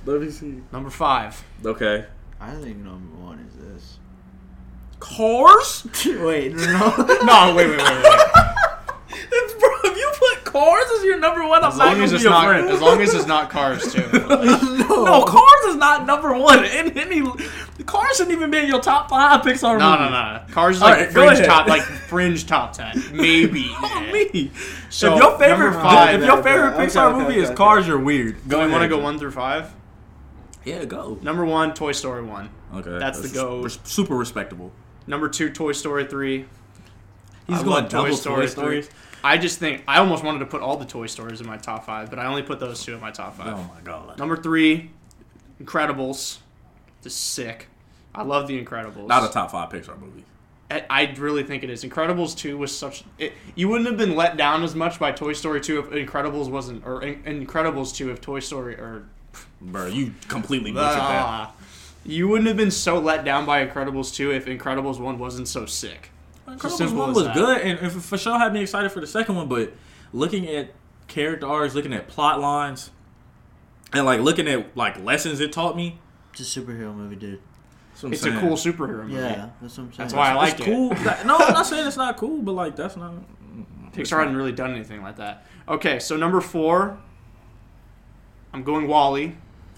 Let 0.05 0.21
me 0.21 0.29
see. 0.31 0.61
number 0.71 0.89
five. 0.89 1.43
Okay. 1.65 2.05
I 2.41 2.51
think 2.55 2.77
number 2.77 3.15
one 3.23 3.39
is 3.39 3.55
this. 3.55 3.97
Cars? 4.99 5.87
Wait, 6.05 6.53
no, 6.55 6.63
no. 6.63 7.17
No, 7.23 7.53
wait, 7.55 7.67
wait, 7.69 7.77
wait, 7.77 8.03
wait. 8.03 8.19
If, 9.31 9.59
bro, 9.59 9.69
if 9.91 9.97
you 9.97 10.11
put 10.17 10.45
Cars 10.53 10.85
as 10.97 11.03
your 11.03 11.19
number 11.19 11.47
one, 11.47 11.63
I'm 11.63 11.71
As 11.71 11.77
not 11.77 11.85
long 11.87 11.93
gonna 11.95 12.03
as 12.05 12.09
be 12.11 12.15
it's 12.15 12.23
your 12.23 12.33
not, 12.33 12.45
friend. 12.47 12.69
as 12.69 12.81
long 12.81 13.01
as 13.01 13.13
it's 13.13 13.25
not 13.27 13.49
Cars 13.49 13.93
Two. 13.93 14.01
no, 14.11 15.23
Cars 15.25 15.65
is 15.67 15.75
not 15.75 16.05
number 16.05 16.33
one. 16.37 16.63
In 16.65 16.97
any, 16.97 17.21
Cars 17.21 17.94
shouldn't 18.15 18.36
even 18.36 18.49
be 18.51 18.58
in 18.60 18.67
your 18.67 18.82
top 18.82 19.10
five 19.10 19.41
Pixar 19.41 19.78
No, 19.78 19.91
movies. 19.91 20.10
no, 20.12 20.34
no. 20.34 20.41
Cars 20.54 20.75
is 20.78 20.82
like 20.82 20.95
right, 20.97 21.12
fringe 21.12 21.45
top, 21.45 21.67
like 21.67 21.82
fringe 21.82 22.45
top 22.45 22.73
ten, 22.73 23.04
maybe. 23.13 23.67
Oh, 23.71 24.10
me. 24.12 24.51
So, 24.89 25.13
if 25.15 25.21
your 25.21 25.38
favorite, 25.38 25.73
five- 25.73 26.21
if 26.21 26.25
your 26.25 26.41
favorite 26.43 26.73
okay, 26.73 26.86
Pixar 26.86 27.08
okay, 27.12 27.17
movie 27.19 27.34
okay, 27.34 27.41
is 27.41 27.45
okay. 27.49 27.56
Cars, 27.56 27.88
you're 27.88 27.99
weird. 27.99 28.38
Go. 28.47 28.65
we 28.65 28.71
want 28.71 28.84
to 28.84 28.89
go 28.89 28.99
one 28.99 29.19
through 29.19 29.32
five? 29.32 29.73
Yeah, 30.63 30.86
go. 30.86 31.19
Number 31.21 31.45
one, 31.45 31.73
Toy 31.73 31.91
Story 31.91 32.23
one. 32.23 32.49
Okay, 32.73 32.97
That's 32.97 33.19
the 33.21 33.30
go. 33.30 33.62
res- 33.62 33.80
super 33.84 34.15
respectable. 34.15 34.71
Number 35.08 35.30
two, 35.30 35.49
Toy 35.51 35.71
Story 35.73 36.06
three. 36.06 36.45
He's 37.47 37.60
I 37.60 37.63
going 37.63 37.88
double 37.88 38.10
Toy 38.10 38.15
Story 38.15 38.41
Toy 38.41 38.47
Stories. 38.47 38.89
I 39.23 39.38
just 39.38 39.60
think 39.60 39.84
I 39.88 39.99
almost 39.99 40.23
wanted 40.23 40.39
to 40.39 40.45
put 40.45 40.62
all 40.62 40.78
the 40.78 40.86
Toy 40.86 41.06
Stories 41.08 41.41
in 41.41 41.47
my 41.47 41.58
top 41.58 41.86
five, 41.86 42.10
but 42.10 42.17
I 42.19 42.25
only 42.25 42.41
put 42.41 42.60
those 42.60 42.84
two 42.84 42.93
in 42.95 42.99
my 42.99 43.12
top 43.12 43.36
five. 43.38 43.54
Oh 43.56 43.71
my 43.75 43.82
god. 43.84 44.17
Number 44.17 44.36
three, 44.38 44.89
Incredibles. 45.63 46.39
Just 47.04 47.34
sick. 47.34 47.67
I 48.15 48.23
love 48.23 48.47
the 48.47 48.63
Incredibles. 48.63 49.08
Not 49.08 49.30
a 49.30 49.34
top 49.34 49.51
five 49.51 49.69
Pixar 49.69 49.99
movie. 49.99 50.23
I, 50.69 50.84
I 50.89 51.15
really 51.17 51.43
think 51.43 51.63
it 51.63 51.69
is. 51.69 51.84
Incredibles 51.84 52.36
2 52.36 52.58
was 52.58 52.75
such. 52.75 53.04
It, 53.19 53.34
you 53.54 53.67
wouldn't 53.67 53.88
have 53.88 53.97
been 53.97 54.15
let 54.15 54.36
down 54.36 54.63
as 54.63 54.73
much 54.73 54.99
by 54.99 55.12
Toy 55.12 55.34
Story 55.34 55.62
2 55.62 55.80
if 55.80 55.89
Incredibles 55.91 56.49
wasn't. 56.49 56.86
Or 56.86 57.04
In, 57.04 57.45
Incredibles 57.45 57.95
2 57.95 58.10
if 58.12 58.21
Toy 58.21 58.39
Story. 58.39 58.75
Or. 58.75 59.06
Bro, 59.62 59.88
you 59.88 60.13
completely 60.28 60.71
butchered 60.71 60.97
that. 60.97 61.25
Ah. 61.25 61.54
you 62.04 62.28
wouldn't 62.28 62.47
have 62.47 62.58
been 62.58 62.71
so 62.71 62.99
let 62.99 63.25
down 63.25 63.45
by 63.45 63.65
Incredibles 63.65 64.13
2 64.15 64.32
if 64.32 64.45
Incredibles 64.45 64.99
1 64.99 65.19
wasn't 65.19 65.47
so 65.47 65.65
sick. 65.65 66.10
Incredibles 66.47 66.93
one 66.93 67.13
was 67.13 67.28
good, 67.30 67.62
and 67.62 67.80
and 67.80 68.04
for 68.04 68.17
sure 68.17 68.38
had 68.38 68.54
me 68.54 68.62
excited 68.62 68.91
for 68.91 68.99
the 68.99 69.08
second 69.08 69.36
one. 69.36 69.47
But 69.47 69.73
looking 70.13 70.47
at 70.47 70.73
character 71.08 71.47
arcs, 71.47 71.73
looking 71.73 71.93
at 71.93 72.08
plot 72.08 72.39
lines, 72.39 72.91
and 73.93 74.06
like 74.06 74.21
looking 74.21 74.47
at 74.47 74.78
like 74.78 75.04
lessons 75.04 75.39
it 75.39 75.51
taught 75.51 75.75
me. 75.75 75.99
It's 76.34 76.56
a 76.56 76.60
superhero 76.60 76.95
movie, 76.95 77.15
dude. 77.15 77.41
That's 77.95 78.03
what 78.03 78.08
I'm 78.10 78.13
It's 78.13 78.21
saying. 78.23 78.36
a 78.36 78.39
cool 78.41 78.58
superhero 78.58 79.03
movie. 79.03 79.13
Yeah, 79.13 79.49
that's 79.62 79.77
what 79.77 79.84
I'm 79.86 79.93
saying. 79.93 79.95
That's 79.97 80.13
why 80.13 80.31
I 80.31 80.34
like 80.34 80.51
it's 80.60 80.62
it. 80.62 80.65
cool. 80.65 80.89
That- 80.89 81.25
no, 81.25 81.38
I'm 81.38 81.53
not 81.53 81.65
saying 81.65 81.88
it's 81.88 81.95
not 81.95 82.17
cool, 82.17 82.41
but 82.41 82.51
like 82.51 82.75
that's 82.75 82.97
not. 82.97 83.13
Pixar 83.93 84.19
hadn't 84.19 84.36
really 84.36 84.51
done 84.51 84.71
anything 84.75 85.01
like 85.01 85.15
that. 85.15 85.45
Okay, 85.69 85.99
so 85.99 86.17
number 86.17 86.41
four, 86.41 86.97
I'm 88.51 88.63
going 88.63 88.89
WALL-E. 88.89 89.34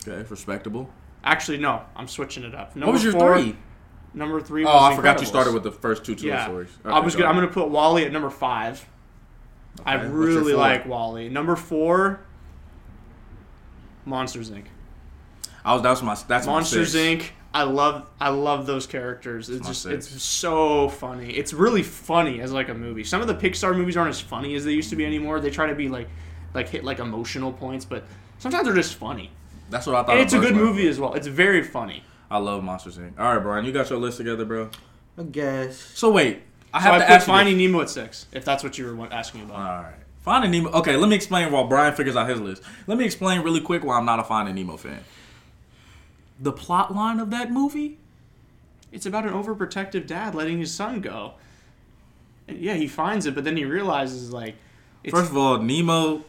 Okay, 0.07 0.27
respectable. 0.31 0.89
Actually, 1.23 1.59
no, 1.59 1.83
I'm 1.95 2.07
switching 2.07 2.43
it 2.43 2.55
up. 2.55 2.75
Number 2.75 2.87
what 2.87 2.93
was 2.93 3.03
your 3.03 3.13
four, 3.13 3.39
three? 3.39 3.55
Number 4.15 4.41
three. 4.41 4.65
Oh, 4.65 4.73
was 4.73 4.93
I 4.93 4.95
forgot 4.95 5.19
you 5.19 5.27
started 5.27 5.53
with 5.53 5.61
the 5.61 5.71
first 5.71 6.03
two 6.03 6.15
Toy 6.15 6.29
yeah. 6.29 6.45
Stories. 6.45 6.69
I 6.85 6.99
was 6.99 7.13
Okay, 7.13 7.21
gonna, 7.21 7.29
I'm 7.29 7.35
gonna 7.39 7.53
put 7.53 7.69
WALL-E 7.69 8.03
at 8.03 8.11
number 8.11 8.31
five. 8.31 8.83
I 9.85 9.97
Okay, 9.97 10.05
what's 10.07 10.13
your 10.15 10.19
really 10.41 10.53
like 10.55 10.87
WALL-E. 10.87 11.29
Number 11.29 11.55
four, 11.55 12.21
Monsters 14.05 14.49
Inc. 14.49 14.65
I 15.63 15.73
was 15.75 15.83
that's 15.83 16.01
my 16.01 16.17
that's 16.27 16.47
Monsters 16.47 16.95
my. 16.95 16.99
Inc. 17.01 17.25
I 17.53 17.63
love 17.63 18.07
I 18.19 18.29
love 18.29 18.65
those 18.65 18.85
characters. 18.87 19.49
It's 19.49 19.61
my 19.63 19.67
just 19.69 19.81
six. 19.83 20.13
it's 20.13 20.23
so 20.23 20.89
funny. 20.89 21.31
It's 21.31 21.53
really 21.53 21.83
funny 21.83 22.41
as 22.41 22.51
like 22.51 22.69
a 22.69 22.73
movie. 22.73 23.03
Some 23.03 23.21
of 23.21 23.27
the 23.27 23.35
Pixar 23.35 23.75
movies 23.75 23.97
aren't 23.97 24.09
as 24.09 24.21
funny 24.21 24.55
as 24.55 24.65
they 24.65 24.73
used 24.73 24.89
to 24.91 24.95
be 24.95 25.03
mm. 25.03 25.07
anymore. 25.07 25.39
They 25.39 25.49
try 25.49 25.67
to 25.67 25.75
be 25.75 25.89
like 25.89 26.09
like 26.53 26.69
hit 26.69 26.83
like 26.83 26.99
emotional 26.99 27.51
points, 27.51 27.85
but 27.85 28.03
sometimes 28.39 28.65
they're 28.65 28.75
just 28.75 28.95
funny. 28.95 29.31
That's 29.69 29.85
what 29.87 29.95
I 29.95 30.03
thought. 30.03 30.11
And 30.11 30.19
it's 30.21 30.33
a 30.33 30.39
good 30.39 30.53
Life. 30.53 30.61
movie 30.61 30.87
as 30.87 30.99
well. 30.99 31.13
It's 31.13 31.27
very 31.27 31.63
funny. 31.63 32.03
I 32.29 32.37
love 32.37 32.63
Monsters 32.63 32.97
Inc. 32.97 33.17
All 33.19 33.33
right, 33.33 33.41
Brian, 33.41 33.65
you 33.65 33.71
got 33.71 33.89
your 33.89 33.99
list 33.99 34.17
together, 34.17 34.45
bro. 34.45 34.69
I 35.17 35.23
guess. 35.23 35.77
So 35.77 36.11
wait, 36.11 36.41
I 36.73 36.79
So 36.79 36.83
have 36.83 36.93
I 36.95 36.99
to 36.99 37.05
put 37.05 37.13
ask 37.13 37.27
you. 37.27 37.33
Finding 37.33 37.57
Nemo 37.57 37.81
at 37.81 37.89
six, 37.89 38.27
if 38.31 38.45
that's 38.45 38.63
what 38.63 38.77
you 38.77 38.85
were 38.85 38.95
wa- 38.95 39.07
asking 39.11 39.41
about. 39.43 39.55
All 39.57 39.83
right, 39.83 39.95
Finding 40.19 40.51
Nemo. 40.51 40.69
Okay, 40.71 40.95
let 40.95 41.09
me 41.09 41.15
explain 41.15 41.51
while 41.51 41.67
Brian 41.67 41.95
figures 41.95 42.15
out 42.15 42.29
his 42.29 42.39
list. 42.41 42.61
Let 42.85 42.97
me 42.97 43.05
explain 43.05 43.41
really 43.41 43.61
quick 43.61 43.83
why 43.83 43.97
I'm 43.97 44.05
not 44.05 44.19
a 44.19 44.23
Finding 44.23 44.55
Nemo 44.55 44.77
fan. 44.77 45.03
The 46.39 46.51
plot 46.51 46.93
line 46.93 47.19
of 47.19 47.29
that 47.31 47.51
movie. 47.51 47.97
It's 48.91 49.05
about 49.05 49.25
an 49.25 49.33
overprotective 49.33 50.07
dad 50.07 50.33
letting 50.35 50.59
his 50.59 50.73
son 50.73 51.01
go. 51.01 51.33
And 52.47 52.57
yeah, 52.57 52.75
he 52.75 52.87
finds 52.87 53.25
it, 53.25 53.35
but 53.35 53.43
then 53.43 53.57
he 53.57 53.65
realizes 53.65 54.31
like, 54.31 54.55
it's, 55.03 55.13
First 55.13 55.31
of 55.31 55.37
all, 55.37 55.57
Nemo 55.59 56.23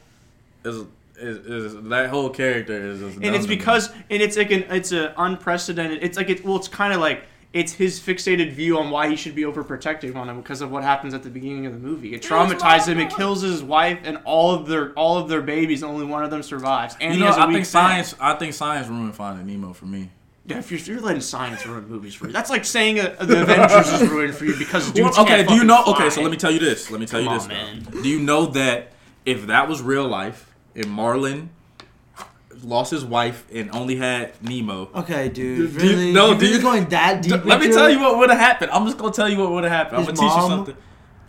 is 0.64 0.84
is, 1.20 1.38
is 1.38 1.82
that 1.88 2.10
whole 2.10 2.30
character 2.30 2.90
is. 2.90 3.02
and 3.02 3.10
it's 3.10 3.16
dumb 3.16 3.32
to 3.32 3.40
me. 3.40 3.56
because 3.56 3.90
and 4.10 4.22
it's 4.22 4.36
like 4.36 4.50
an 4.50 4.64
it's 4.70 4.92
a 4.92 5.14
unprecedented. 5.16 6.02
It's 6.02 6.16
like 6.16 6.30
it 6.30 6.44
well, 6.44 6.56
it's 6.56 6.68
kind 6.68 6.92
of 6.92 7.00
like 7.00 7.24
it's 7.52 7.72
his 7.72 7.98
fixated 7.98 8.52
view 8.52 8.78
on 8.78 8.90
why 8.90 9.08
he 9.08 9.16
should 9.16 9.34
be 9.34 9.42
overprotective 9.42 10.14
on 10.16 10.28
him 10.28 10.36
because 10.40 10.60
of 10.60 10.70
what 10.70 10.82
happens 10.82 11.14
at 11.14 11.22
the 11.22 11.30
beginning 11.30 11.64
of 11.66 11.72
the 11.72 11.78
movie. 11.78 12.14
It 12.14 12.22
traumatizes 12.22 12.88
him. 12.88 12.98
It 12.98 13.10
kills 13.10 13.40
his 13.40 13.62
wife 13.62 14.00
and 14.04 14.18
all 14.24 14.54
of 14.54 14.66
their 14.66 14.92
all 14.92 15.16
of 15.18 15.28
their 15.28 15.40
babies. 15.40 15.82
Only 15.82 16.04
one 16.04 16.22
of 16.24 16.30
them 16.30 16.42
survives. 16.42 16.94
And 17.00 17.14
you 17.14 17.20
he 17.20 17.24
know, 17.24 17.26
has 17.28 17.36
a 17.38 17.40
I 17.40 17.46
weak 17.46 17.54
think 17.56 17.66
fan. 17.66 18.04
science. 18.04 18.14
I 18.20 18.34
think 18.34 18.52
science 18.54 18.88
ruined 18.88 19.14
Finding 19.14 19.46
Nemo 19.46 19.72
for 19.72 19.86
me. 19.86 20.10
Yeah, 20.44 20.58
if 20.58 20.70
you're, 20.70 20.80
you're 20.80 21.00
letting 21.04 21.20
science 21.20 21.66
ruin 21.66 21.86
movies 21.88 22.14
for 22.14 22.26
you, 22.26 22.32
that's 22.32 22.48
like 22.48 22.64
saying 22.64 23.00
uh 23.00 23.16
the 23.20 23.42
Avengers 23.42 23.92
is 24.00 24.08
ruined 24.08 24.34
for 24.34 24.44
you 24.46 24.56
because 24.56 24.90
dudes 24.92 25.16
Well, 25.16 25.26
okay, 25.26 25.36
can't 25.36 25.48
do 25.48 25.54
you 25.56 25.64
know? 25.64 25.82
fly. 25.84 25.94
Okay, 25.94 26.10
so 26.10 26.22
let 26.22 26.30
me 26.30 26.38
tell 26.38 26.50
you 26.50 26.58
this. 26.58 26.90
Let 26.90 27.00
me 27.00 27.06
tell 27.06 27.20
you 27.20 27.28
this. 27.28 27.42
on, 27.44 27.48
man. 27.48 27.82
Do 28.02 28.08
you 28.08 28.18
know 28.20 28.46
that 28.46 28.92
if 29.26 29.46
that 29.48 29.68
was 29.68 29.82
real 29.82 30.06
life, 30.08 30.54
if 30.74 30.86
Marlin 30.86 31.50
lost 32.64 32.90
his 32.90 33.04
wife 33.04 33.44
and 33.52 33.70
only 33.72 33.96
had 33.96 34.32
Nemo, 34.42 34.88
Okay, 34.94 35.28
dude. 35.28 35.34
Do 35.78 35.86
you- 35.86 35.90
Really? 35.92 36.12
no, 36.12 36.28
You're 36.28 36.34
do 36.36 36.40
really 36.42 36.56
you- 36.56 36.62
going 36.62 36.84
that 36.90 37.22
deep? 37.22 37.44
let 37.44 37.58
me 37.60 37.66
into 37.66 37.76
tell 37.76 37.88
you 37.90 38.00
what 38.00 38.18
would 38.18 38.30
have 38.30 38.38
happened. 38.38 38.70
I'm 38.72 38.84
just 38.86 38.98
gonna 38.98 39.12
tell 39.12 39.28
you 39.28 39.38
what 39.38 39.50
would 39.52 39.64
have 39.64 39.72
happened. 39.72 39.98
I'm 39.98 40.04
gonna 40.04 40.16
teach 40.16 40.24
you 40.42 40.48
something. 40.48 40.76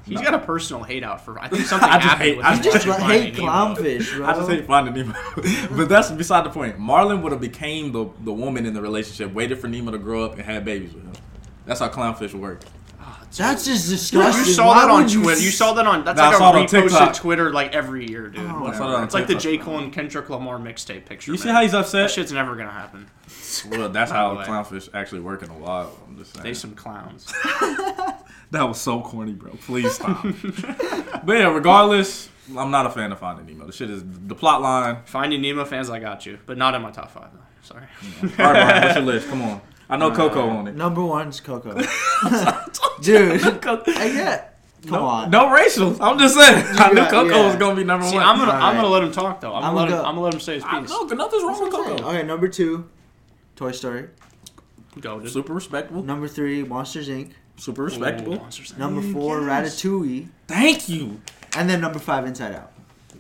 He's 0.06 0.22
got 0.22 0.34
a 0.34 0.40
personal 0.40 0.82
hate 0.84 1.04
out 1.04 1.24
for. 1.24 1.40
I 1.40 1.48
think 1.50 1.66
something 1.68 1.88
I 1.88 1.98
just 1.98 2.06
happened 2.08 2.22
hate- 2.30 2.38
with 2.38 2.46
I 2.46 2.56
him 2.56 2.64
just 2.64 2.86
Just 2.86 3.00
hate 3.02 3.36
clownfish, 3.36 4.16
bro. 4.18 4.26
I 4.26 4.34
just 4.34 4.50
hate 4.50 4.66
Finding 4.66 4.94
Nemo, 4.96 5.14
but 5.78 5.88
that's 5.90 6.10
beside 6.12 6.46
the 6.46 6.50
point. 6.50 6.80
Marlin 6.80 7.22
would 7.22 7.32
have 7.32 7.42
became 7.42 7.92
the 7.92 8.08
the 8.24 8.34
woman 8.34 8.66
in 8.66 8.74
the 8.74 8.82
relationship, 8.82 9.32
waited 9.34 9.60
for 9.60 9.68
Nemo 9.68 9.92
to 9.92 9.98
grow 10.00 10.24
up 10.24 10.34
and 10.34 10.42
had 10.42 10.66
babies 10.66 10.94
with 10.94 11.04
him. 11.04 11.14
That's 11.66 11.80
how 11.82 11.90
clownfish 11.90 12.34
work. 12.34 12.62
That's 13.38 13.66
just 13.66 13.90
Dude, 13.90 13.98
disgusting. 14.00 14.46
you 14.46 14.54
saw 14.54 14.68
Why 14.68 14.82
that 14.86 14.90
on 14.92 15.04
would 15.04 15.14
you 15.14 15.22
Twitter. 15.24 15.42
You 15.42 15.52
saw 15.52 15.74
that 15.74 15.86
on. 15.86 16.04
That's 16.04 16.18
Nah, 16.18 16.30
like 16.30 16.38
saw 16.38 16.50
it 16.58 16.74
a 16.74 16.78
on 16.78 16.84
reposted 16.88 17.14
Twitter 17.16 17.52
like 17.54 17.76
every 17.76 18.10
year, 18.10 18.28
dude. 18.30 18.42
Oh, 18.50 18.66
I 18.68 18.76
saw 18.76 19.04
it's 19.04 19.14
like 19.14 19.28
the 19.28 19.34
TikTok. 19.34 19.44
J 19.44 19.58
Cole 19.60 19.78
and 19.80 19.94
Kendrick 19.94 20.30
Lamar 20.30 20.58
mixtape 20.58 21.06
picture. 21.06 21.32
You 21.32 21.38
see 21.38 21.50
how 21.50 21.62
he's 21.62 21.74
That 21.74 21.82
upset? 21.82 22.10
shit's 22.12 22.32
never 22.32 22.56
gonna 22.56 22.72
happen. 22.72 23.08
Well, 23.70 23.90
that's 23.90 24.12
how 24.12 24.36
clownfish 24.38 24.90
actually 24.94 25.22
work 25.22 25.44
in 25.44 25.50
the 25.50 25.56
wild. 25.56 25.96
I'm 26.08 26.18
just 26.18 26.34
saying. 26.34 26.44
They 26.44 26.54
some 26.54 26.76
clowns. 26.76 27.32
That 28.52 28.64
was 28.64 28.82
so 28.82 29.02
corny, 29.02 29.34
bro. 29.34 29.52
Please 29.62 29.94
stop. 29.94 30.24
but 31.24 31.34
yeah, 31.34 31.54
regardless, 31.54 32.30
I'm 32.58 32.72
not 32.72 32.88
a 32.88 32.90
fan 32.90 33.12
of 33.12 33.20
Finding 33.20 33.46
Nemo. 33.46 33.68
The 33.68 33.72
shit 33.72 33.92
is 33.92 34.02
the 34.04 34.34
plot 34.34 34.64
line. 34.64 35.04
Finding 35.06 35.40
Nemo 35.44 35.66
fans, 35.66 35.88
I 35.88 36.00
got 36.00 36.26
you, 36.26 36.40
but 36.48 36.58
not 36.58 36.74
in 36.74 36.82
my 36.82 36.90
top 36.90 37.12
five 37.12 37.30
though. 37.32 37.40
Sorry. 37.62 37.84
All 37.84 38.24
right, 38.24 38.36
Brian, 38.36 38.82
what's 38.84 38.96
your 38.96 39.06
list? 39.06 39.28
Come 39.30 39.42
on. 39.44 39.62
I 39.90 39.98
know 39.98 40.12
Coco 40.12 40.48
uh, 40.50 40.54
on 40.58 40.68
it. 40.68 40.76
Number 40.76 41.04
one's 41.04 41.40
Coco. 41.40 41.74
Dude, 43.02 43.42
Co- 43.62 43.82
I 43.88 44.10
get. 44.12 44.56
Come 44.84 44.92
no, 44.92 45.06
on. 45.06 45.30
no 45.32 45.52
racial. 45.52 46.02
I'm 46.02 46.18
just 46.18 46.36
saying. 46.36 46.64
I 46.78 46.90
knew 46.90 46.96
got- 46.96 47.12
Coco 47.12 47.36
yeah. 47.36 47.46
was 47.48 47.56
gonna 47.56 47.76
be 47.76 47.84
number 47.84 48.06
See, 48.08 48.16
one. 48.16 48.24
I'm 48.24 48.38
gonna 48.38 48.52
I'm 48.52 48.62
Alright. 48.62 48.76
gonna 48.78 48.88
let 48.88 49.04
him 49.04 49.12
talk 49.12 49.42
though. 49.42 49.54
I'm, 49.54 49.64
I'm 49.64 49.74
gonna 49.74 49.80
let 49.80 49.90
him, 49.90 49.96
go- 49.98 50.04
I'm 50.06 50.16
gonna 50.16 50.22
let 50.22 50.34
him 50.34 50.40
say 50.40 50.56
his 50.56 50.64
I 50.64 50.80
piece. 50.80 50.90
know, 50.90 51.04
nothing's 51.04 51.44
wrong 51.44 51.62
with 51.62 51.72
Coco. 51.74 52.08
Okay, 52.10 52.24
number 52.24 52.48
two, 52.48 52.88
Toy 53.56 53.72
Story. 53.72 54.08
Go, 55.02 55.20
dude. 55.20 55.32
Super 55.32 55.54
respectable. 55.54 56.02
Number 56.04 56.28
three, 56.28 56.64
Monsters 56.64 57.10
Inc. 57.10 57.32
Super 57.58 57.82
Ooh, 57.84 57.86
respectable. 57.86 58.38
Monsters. 58.38 58.78
Number 58.78 59.02
four, 59.02 59.42
Yes. 59.42 59.76
Ratatouille. 59.84 60.30
Thank 60.48 60.88
you. 60.88 61.20
And 61.58 61.70
then 61.70 61.82
number 61.82 62.00
five, 62.00 62.26
Inside 62.26 62.56
Out. 62.56 62.72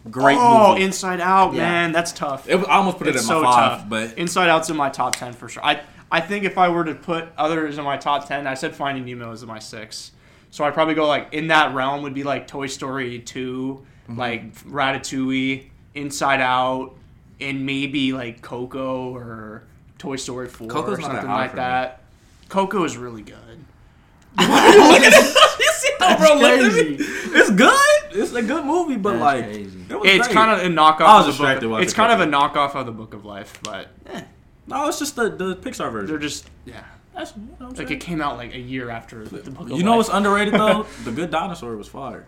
Great 0.09 0.35
movie. 0.35 0.45
oh, 0.47 0.69
movie. 0.73 0.83
Inside 0.83 1.19
Out, 1.19 1.53
Yeah. 1.53 1.61
man, 1.69 1.91
that's 1.91 2.11
tough. 2.13 2.47
It 2.47 2.55
was, 2.55 2.65
I 2.67 2.75
almost 2.75 2.97
put 2.99 3.07
it 3.07 3.15
It's 3.15 3.23
in 3.23 3.27
so 3.27 3.41
my 3.43 3.51
five, 3.51 3.79
tough. 3.81 3.89
but 3.89 4.17
Inside 4.17 4.49
Out's 4.49 4.69
in 4.69 4.77
my 4.77 4.89
top 4.89 5.15
ten 5.17 5.33
for 5.33 5.49
sure. 5.49 5.63
I 5.65 5.81
I 6.11 6.21
think 6.21 6.43
if 6.43 6.57
I 6.57 6.69
were 6.69 6.83
to 6.85 6.95
put 6.95 7.29
others 7.37 7.77
in 7.77 7.83
my 7.83 7.97
top 7.97 8.27
ten, 8.27 8.47
I 8.47 8.53
said 8.55 8.75
Finding 8.75 9.05
Nemo 9.05 9.31
is 9.31 9.41
in 9.43 9.47
my 9.47 9.59
six. 9.59 10.11
So 10.51 10.63
I'd 10.63 10.73
probably 10.73 10.95
go 10.95 11.07
like 11.07 11.33
in 11.33 11.47
that 11.47 11.73
realm 11.75 12.01
would 12.03 12.13
be 12.15 12.23
like 12.23 12.47
Toy 12.47 12.67
Story 12.67 13.19
2 13.19 13.85
Mm-hmm. 14.09 14.19
like 14.19 14.55
Ratatouille, 14.63 15.65
Inside 15.93 16.41
Out, 16.41 16.95
and 17.39 17.63
maybe 17.63 18.11
like 18.11 18.41
Coco 18.41 19.13
or 19.13 19.63
Toy 19.99 20.15
Story 20.15 20.47
Four 20.47 20.67
Coco's 20.67 20.97
or 20.97 21.01
not 21.03 21.11
that 21.11 21.15
something 21.21 21.29
like 21.29 21.51
for 21.51 21.55
me. 21.57 21.61
that. 21.61 22.01
Coco 22.49 22.83
is 22.85 22.97
really 22.97 23.21
good. 23.21 23.35
you 24.39 25.71
see 25.73 25.91
how 25.99 26.17
bro 26.17 26.33
looked 26.39 26.63
at 26.63 26.73
me? 26.73 26.95
crazy. 26.97 27.03
It's 27.37 27.51
good. 27.51 27.95
It's 28.11 28.33
a 28.33 28.41
good 28.41 28.65
movie, 28.65 28.95
but 28.95 29.19
That's 29.19 29.21
like 29.21 29.45
it 29.45 29.99
was 29.99 30.09
It's 30.09 30.27
kind 30.27 30.49
of 30.59 30.65
a 30.65 30.69
knockoff. 30.75 31.27
Of 31.27 31.37
the 31.37 31.43
book. 31.43 31.69
watching 31.69 31.83
It's 31.83 31.93
kind 31.93 32.11
of 32.11 32.27
a 32.27 32.31
knockoff 32.31 32.73
of 32.73 32.87
the 32.87 32.91
Book 32.91 33.13
of 33.13 33.25
Life, 33.25 33.59
but 33.63 33.89
eh, 34.07 34.23
no, 34.69 34.87
it's 34.87 34.99
just 34.99 35.15
the 35.15 35.29
the 35.29 35.55
Pixar 35.55 35.91
version. 35.91 36.07
they're 36.07 36.17
just 36.17 36.49
yeah. 36.65 36.83
That's, 37.15 37.35
you 37.35 37.41
know 37.41 37.47
what 37.57 37.61
I'm 37.61 37.67
Like 37.69 37.77
saying? 37.89 37.91
it 37.91 37.99
came 37.99 38.21
out 38.21 38.37
like 38.37 38.53
a 38.53 38.59
year 38.59 38.89
after 38.89 39.25
the 39.25 39.51
Book 39.51 39.69
of 39.69 39.77
You 39.77 39.83
know 39.83 39.97
what's 39.97 40.07
underrated 40.09 40.53
though? 40.63 40.85
the 41.03 41.11
Good 41.11 41.31
Dinosaur 41.31 41.75
was 41.75 41.87
fire. 41.87 42.25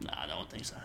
Nah, 0.00 0.12
I 0.16 0.26
don't 0.26 0.48
think 0.48 0.64
so. 0.64 0.76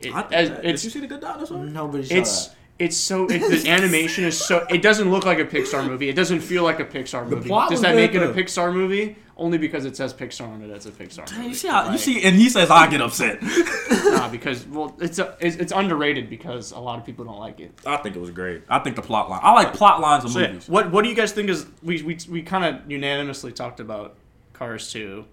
It, 0.00 0.12
I 0.14 0.22
think 0.22 0.32
as- 0.34 0.48
that- 0.50 0.62
Did 0.62 0.84
you 0.84 0.90
see 0.90 1.00
the 1.00 1.06
Good 1.06 1.20
Dinosaur? 1.20 1.64
Nobody 1.64 2.04
saw 2.04 2.14
it's 2.16 2.46
that. 2.48 2.56
It's 2.80 2.96
so 2.96 3.26
it, 3.26 3.40
the 3.40 3.68
animation 3.70 4.24
is 4.24 4.38
so 4.38 4.66
it 4.70 4.80
doesn't 4.80 5.10
look 5.10 5.26
like 5.26 5.38
a 5.38 5.44
Pixar 5.44 5.86
movie. 5.86 6.08
It 6.08 6.16
doesn't 6.16 6.40
feel 6.40 6.64
like 6.64 6.80
a 6.80 6.84
Pixar 6.84 7.28
movie. 7.28 7.48
plot 7.48 7.68
Does 7.68 7.82
that 7.82 7.94
make 7.94 8.14
it 8.14 8.22
a 8.22 8.28
Pixar 8.32 8.72
movie? 8.72 9.16
Only 9.36 9.58
because 9.58 9.84
it 9.84 9.96
says 9.96 10.12
Pixar 10.12 10.48
on 10.48 10.62
it 10.62 10.70
as 10.70 10.86
a 10.86 10.90
Pixar 10.90 11.30
movie. 11.30 11.48
You 11.48 11.54
see 11.54 11.68
how 11.68 11.92
you 11.92 11.98
see, 11.98 12.22
and 12.22 12.34
he 12.36 12.48
says 12.48 12.70
I 12.70 12.88
get 12.90 13.02
upset. 13.02 13.42
nah, 13.90 14.28
because 14.32 14.66
well, 14.66 14.96
it's 14.98 15.18
a, 15.18 15.36
it's, 15.40 15.56
it's 15.56 15.72
underrated 15.72 16.30
because 16.30 16.72
a 16.72 16.78
lot 16.78 16.98
of 16.98 17.04
people 17.04 17.26
don't 17.26 17.38
like 17.38 17.60
it. 17.60 17.72
I 17.86 17.98
think 17.98 18.16
it 18.16 18.18
was 18.20 18.30
great. 18.30 18.62
I 18.68 18.78
think 18.78 18.96
the 18.96 19.02
plot 19.02 19.28
line. 19.28 19.40
I 19.42 19.52
like 19.52 19.74
plot 19.74 20.00
lines 20.00 20.24
of 20.24 20.30
So, 20.32 20.40
yeah, 20.40 20.48
movies. 20.48 20.68
what 20.68 20.90
what 20.90 21.02
do 21.04 21.10
you 21.10 21.16
guys 21.16 21.32
think 21.32 21.50
is 21.50 21.66
we 21.82 22.02
we 22.02 22.18
we 22.30 22.42
kind 22.42 22.64
of 22.64 22.90
unanimously 22.90 23.52
talked 23.52 23.80
about 23.80 24.16
Cars 24.54 24.90
2. 24.92 25.24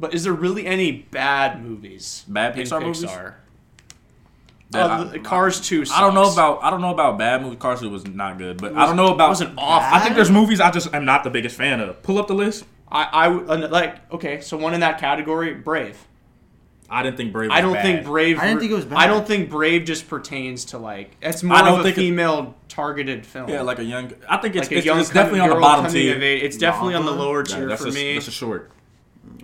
But 0.00 0.14
is 0.14 0.24
there 0.24 0.32
really 0.32 0.66
any 0.66 0.92
bad 0.92 1.64
movies? 1.64 2.24
Bad 2.28 2.56
in 2.56 2.64
Pixar 2.64 2.82
movies? 2.82 3.04
Pixar? 4.70 4.72
That 4.72 4.90
Uh, 4.90 5.10
I- 5.14 5.18
Cars 5.18 5.60
2 5.60 5.84
I 5.94 6.00
don't 6.00 6.14
know 6.14 6.30
about 6.32 6.60
I 6.62 6.70
don't 6.70 6.80
know 6.80 6.92
about 6.92 7.18
bad 7.18 7.42
movies. 7.42 7.58
Cars 7.60 7.80
two 7.80 7.90
was 7.90 8.06
not 8.06 8.38
good, 8.38 8.58
but 8.60 8.76
I 8.76 8.86
don't 8.86 8.96
know 8.96 9.12
about. 9.14 9.28
wasn't 9.30 9.54
awful. 9.58 9.96
I 9.96 10.00
think 10.00 10.14
there's 10.14 10.30
movies 10.30 10.60
I 10.60 10.70
just 10.70 10.92
am 10.94 11.04
not 11.04 11.24
the 11.24 11.30
biggest 11.30 11.56
fan 11.56 11.80
of. 11.80 12.02
Pull 12.02 12.18
up 12.18 12.26
the 12.28 12.34
list. 12.34 12.64
I 12.90 13.04
I 13.04 13.28
would- 13.28 13.50
uh, 13.64 13.68
like 13.68 14.10
okay, 14.12 14.40
so 14.40 14.56
one 14.56 14.74
in 14.74 14.80
that 14.80 14.98
category, 14.98 15.54
Brave. 15.54 15.96
I 16.90 17.02
didn't 17.02 17.18
think 17.18 17.32
Brave. 17.34 17.50
Was 17.50 17.58
I 17.58 17.60
don't 17.60 17.74
bad. 17.74 17.82
think 17.84 18.04
Brave. 18.06 18.38
I 18.38 18.46
didn't 18.46 18.60
think 18.60 18.72
it 18.72 18.74
was 18.74 18.86
bad. 18.86 18.98
I 18.98 19.06
don't 19.06 19.26
think 19.26 19.50
Brave 19.50 19.84
just 19.84 20.08
pertains 20.08 20.64
to 20.66 20.78
like 20.78 21.16
it's 21.20 21.42
more 21.42 21.56
I 21.58 21.62
don't 21.62 21.74
of 21.74 21.80
a 21.80 21.82
think 21.82 21.98
it- 21.98 22.00
female 22.00 22.54
targeted 22.68 23.26
film. 23.26 23.48
Yeah, 23.50 23.60
like 23.62 23.78
a 23.78 23.84
young. 23.84 24.12
I 24.28 24.38
think 24.38 24.56
it's, 24.56 24.66
like 24.68 24.72
a 24.72 24.76
it's, 24.78 24.86
young 24.86 25.00
it's 25.00 25.10
definitely 25.10 25.40
on 25.40 25.48
the 25.48 25.54
girl 25.56 25.62
bottom 25.62 25.90
tier. 25.92 26.16
of. 26.16 26.22
It's 26.22 26.56
definitely 26.56 26.94
on 26.94 27.04
the 27.04 27.10
Mama? 27.12 27.22
lower 27.22 27.44
Yeah, 27.46 27.56
tier 27.56 27.68
that's 27.68 27.82
for 27.82 27.88
a, 27.88 27.92
me. 27.92 28.14
That's 28.14 28.28
a 28.28 28.30
short. 28.30 28.70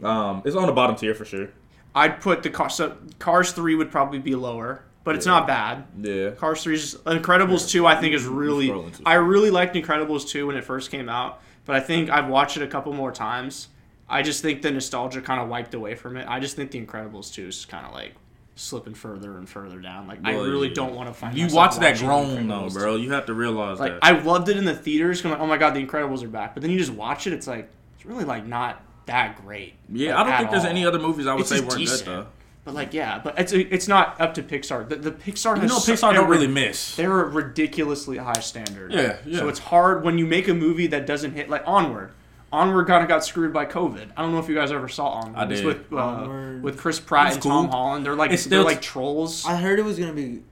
Um, 0.03 0.43
it's 0.45 0.57
on 0.57 0.67
the 0.67 0.73
bottom 0.73 0.97
tier 0.97 1.15
for 1.15 1.25
sure. 1.25 1.49
I'd 1.95 2.21
put 2.21 2.43
the 2.43 2.51
car. 2.51 2.71
So 2.71 2.97
Cars 3.19 3.53
three 3.53 3.75
would 3.75 3.91
probably 3.91 4.19
be 4.21 4.35
lower, 4.35 4.83
but 5.05 5.15
it's 5.15 5.27
Yeah. 5.27 5.33
not 5.33 5.47
bad. 5.47 5.85
Yeah. 6.01 6.31
Cars 6.31 6.63
three 6.63 6.75
is 6.75 6.97
Incredibles 7.07 7.69
two. 7.71 7.87
I 7.87 7.95
think 7.95 8.15
is 8.15 8.25
really. 8.27 8.75
I 9.07 9.15
really 9.15 9.51
liked 9.51 9.77
Incredibles 9.77 10.27
two 10.29 10.47
when 10.49 10.57
it 10.57 10.65
first 10.65 10.91
came 10.91 11.09
out, 11.09 11.41
but 11.67 11.77
I 11.77 11.81
think 11.81 12.11
I've 12.11 12.29
watched 12.29 12.57
it 12.57 12.63
a 12.63 12.67
couple 12.67 12.93
more 12.93 13.13
times. 13.13 13.69
I 14.09 14.23
just 14.23 14.43
think 14.43 14.63
the 14.63 14.71
nostalgia 14.71 15.21
kind 15.23 15.41
of 15.41 15.49
wiped 15.49 15.73
away 15.75 15.95
from 15.95 16.17
it. 16.17 16.27
I 16.29 16.39
just 16.41 16.57
think 16.57 16.71
the 16.73 16.85
Incredibles 16.85 17.33
two 17.33 17.47
is 17.49 17.65
kind 17.65 17.87
of 17.87 17.93
like 17.93 18.15
slipping 18.57 18.95
further 18.95 19.37
and 19.39 19.49
further 19.49 19.81
down. 19.81 20.07
Like 20.07 20.21
I 20.25 20.33
really 20.35 20.69
yeah. 20.69 20.75
don't 20.75 20.95
want 20.95 21.09
to 21.09 21.15
find. 21.15 21.37
You 21.37 21.49
watch 21.49 21.77
that 21.79 21.99
grown 21.99 22.47
though, 22.49 22.69
bro. 22.71 22.97
You 22.97 23.13
have 23.13 23.27
to 23.27 23.35
realize 23.35 23.81
Like 23.81 23.93
that. 24.01 24.05
I 24.05 24.13
loved 24.21 24.49
it 24.49 24.57
in 24.57 24.65
the 24.65 24.75
theaters. 24.75 25.25
I'm 25.25 25.31
like, 25.33 25.41
oh 25.41 25.47
my 25.47 25.57
god, 25.57 25.75
the 25.75 25.85
Incredibles 25.85 26.23
are 26.23 26.29
back. 26.29 26.55
But 26.55 26.63
then 26.63 26.71
you 26.71 26.79
just 26.79 26.93
watch 26.93 27.27
it, 27.27 27.33
it's 27.33 27.47
like 27.47 27.69
it's 27.97 28.07
really 28.07 28.25
like 28.25 28.47
not 28.47 28.81
that 29.07 29.43
great. 29.45 29.75
yeah, 29.91 30.15
like, 30.17 30.27
I 30.27 30.29
don't 30.31 30.39
think 30.39 30.51
there's 30.51 30.65
any 30.65 30.87
other 30.87 30.99
movies 30.99 31.27
I 31.27 31.35
would 31.35 31.41
It's 31.41 31.51
say 31.51 31.61
weren't 31.61 31.77
decent. 31.77 32.05
good 32.05 32.17
though. 32.19 32.27
But 32.65 32.75
like, 32.75 32.95
yeah, 32.95 33.21
but 33.23 33.39
it's 33.39 33.53
it's 33.53 33.87
not 33.89 34.19
up 34.21 34.33
to 34.35 34.43
Pixar. 34.43 34.89
The, 34.89 34.97
the 34.97 35.13
Pixar 35.13 35.57
You 35.57 35.63
has 35.63 35.71
know, 35.71 35.77
Pixar 35.95 36.15
don't 36.15 36.31
really 36.31 36.47
miss. 36.47 36.97
They're 36.97 37.21
a 37.21 37.29
ridiculously 37.29 38.17
high 38.17 38.41
standard. 38.41 38.93
Yeah, 38.93 39.17
yeah. 39.27 39.39
So 39.41 39.49
it's 39.49 39.59
hard 39.59 40.03
when 40.03 40.17
you 40.17 40.25
make 40.27 40.49
a 40.49 40.55
movie 40.55 40.87
that 40.89 41.07
doesn't 41.07 41.33
hit 41.33 41.51
like 41.51 41.63
Onward. 41.67 42.13
Onward 42.53 42.87
kind 42.87 43.03
of 43.03 43.09
got 43.09 43.25
screwed 43.25 43.53
by 43.53 43.67
COVID. 43.67 44.13
I 44.17 44.23
don't 44.23 44.33
know 44.33 44.39
if 44.39 44.49
you 44.49 44.55
guys 44.55 44.71
ever 44.73 44.89
saw 44.89 45.09
Onward. 45.09 45.37
I 45.37 45.43
It's 45.51 45.61
did. 45.61 45.67
with 45.67 45.93
uh, 45.93 45.97
Onward. 45.97 46.63
with 46.63 46.79
Chris 46.79 47.01
Pratt 47.01 47.27
It's 47.27 47.35
and 47.37 47.43
Tom. 47.43 47.69
Holland. 47.69 48.07
They're 48.07 48.15
like 48.15 48.31
It's 48.31 48.45
they're 48.45 48.61
still- 48.61 48.65
like 48.65 48.81
trolls. 48.81 49.45
I 49.45 49.57
heard 49.57 49.79
it 49.79 49.85
was 49.85 49.99
gonna 49.99 50.13
be. 50.15 50.43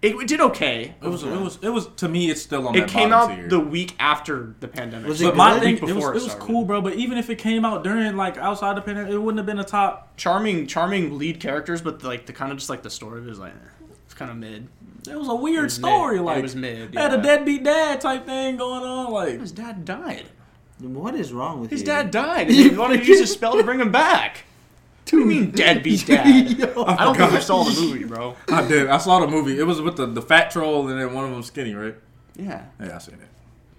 It, 0.00 0.14
it 0.14 0.28
did 0.28 0.40
okay. 0.40 0.94
It 1.02 1.08
was, 1.08 1.24
it 1.24 1.30
was, 1.40 1.58
it 1.60 1.70
was. 1.70 1.88
To 1.96 2.08
me, 2.08 2.30
it's 2.30 2.40
still 2.40 2.68
on 2.68 2.76
It 2.76 2.82
that 2.82 2.88
came 2.88 3.12
out 3.12 3.34
tier. 3.34 3.48
the 3.48 3.58
week 3.58 3.96
after 3.98 4.54
the 4.60 4.68
pandemic. 4.68 5.08
Was 5.08 5.20
it 5.20 5.24
But 5.24 5.36
my 5.36 5.54
good? 5.54 5.62
thing, 5.62 5.74
week 5.74 5.82
it 5.82 5.86
was, 5.86 5.94
before 5.94 6.10
it 6.14 6.22
was 6.22 6.34
cool, 6.36 6.64
bro. 6.64 6.80
But 6.80 6.94
even 6.94 7.18
if 7.18 7.30
it 7.30 7.36
came 7.38 7.64
out 7.64 7.82
during, 7.82 8.16
like, 8.16 8.38
outside 8.38 8.76
the 8.76 8.80
pandemic, 8.80 9.10
it 9.12 9.18
wouldn't 9.18 9.38
have 9.38 9.46
been 9.46 9.58
a 9.58 9.64
top. 9.64 10.16
charming, 10.16 10.68
charming 10.68 11.18
lead 11.18 11.40
characters, 11.40 11.82
but 11.82 12.02
like 12.04 12.26
the 12.26 12.32
kind 12.32 12.52
of 12.52 12.58
just 12.58 12.70
like 12.70 12.82
the 12.82 12.90
story 12.90 13.18
of 13.18 13.26
it 13.26 13.30
is 13.32 13.40
like 13.40 13.54
it's 14.04 14.14
kind 14.14 14.30
of 14.30 14.36
mid. 14.36 14.68
It 15.10 15.18
was 15.18 15.28
a 15.28 15.34
weird 15.34 15.64
was 15.64 15.74
story. 15.74 16.20
mid. 16.20 16.38
It 16.38 16.42
was 16.42 16.54
mid, 16.56 16.94
Had 16.94 17.12
yeah. 17.12 17.18
a 17.18 17.22
deadbeat 17.22 17.64
dad 17.64 18.00
type 18.00 18.24
thing 18.24 18.56
going 18.56 18.84
on. 18.84 19.10
Like, 19.12 19.40
His 19.40 19.50
dad 19.52 19.84
died. 19.84 20.26
What 20.80 21.16
is 21.16 21.32
wrong 21.32 21.60
with 21.60 21.70
His 21.70 21.80
you? 21.80 21.86
dad 21.86 22.12
died. 22.12 22.46
And 22.50 22.54
he 22.56 22.68
wanted 22.68 23.00
to 23.00 23.04
use 23.06 23.20
a 23.20 23.26
spell 23.26 23.56
to 23.56 23.64
bring 23.64 23.80
him 23.80 23.90
back. 23.90 24.44
What 25.10 25.18
do 25.18 25.18
you 25.20 25.24
mean 25.26 25.50
deadbeat 25.50 26.06
dad? 26.06 26.50
Yo. 26.50 26.84
I 26.84 27.04
don't 27.04 27.16
think 27.16 27.32
you 27.32 27.40
saw 27.40 27.64
the 27.64 27.80
movie, 27.80 28.04
bro. 28.04 28.36
I 28.48 28.66
did. 28.66 28.88
I 28.88 28.98
saw 28.98 29.20
the 29.20 29.26
movie. 29.26 29.58
It 29.58 29.62
was 29.64 29.80
with 29.80 29.96
the, 29.96 30.06
the 30.06 30.22
fat 30.22 30.50
troll 30.50 30.88
and 30.88 31.00
then 31.00 31.14
one 31.14 31.24
of 31.24 31.30
them 31.30 31.42
skinny, 31.42 31.74
right? 31.74 31.94
Yeah. 32.36 32.64
Yeah, 32.80 32.96
I 32.96 32.98
seen 32.98 33.14
it. 33.14 33.20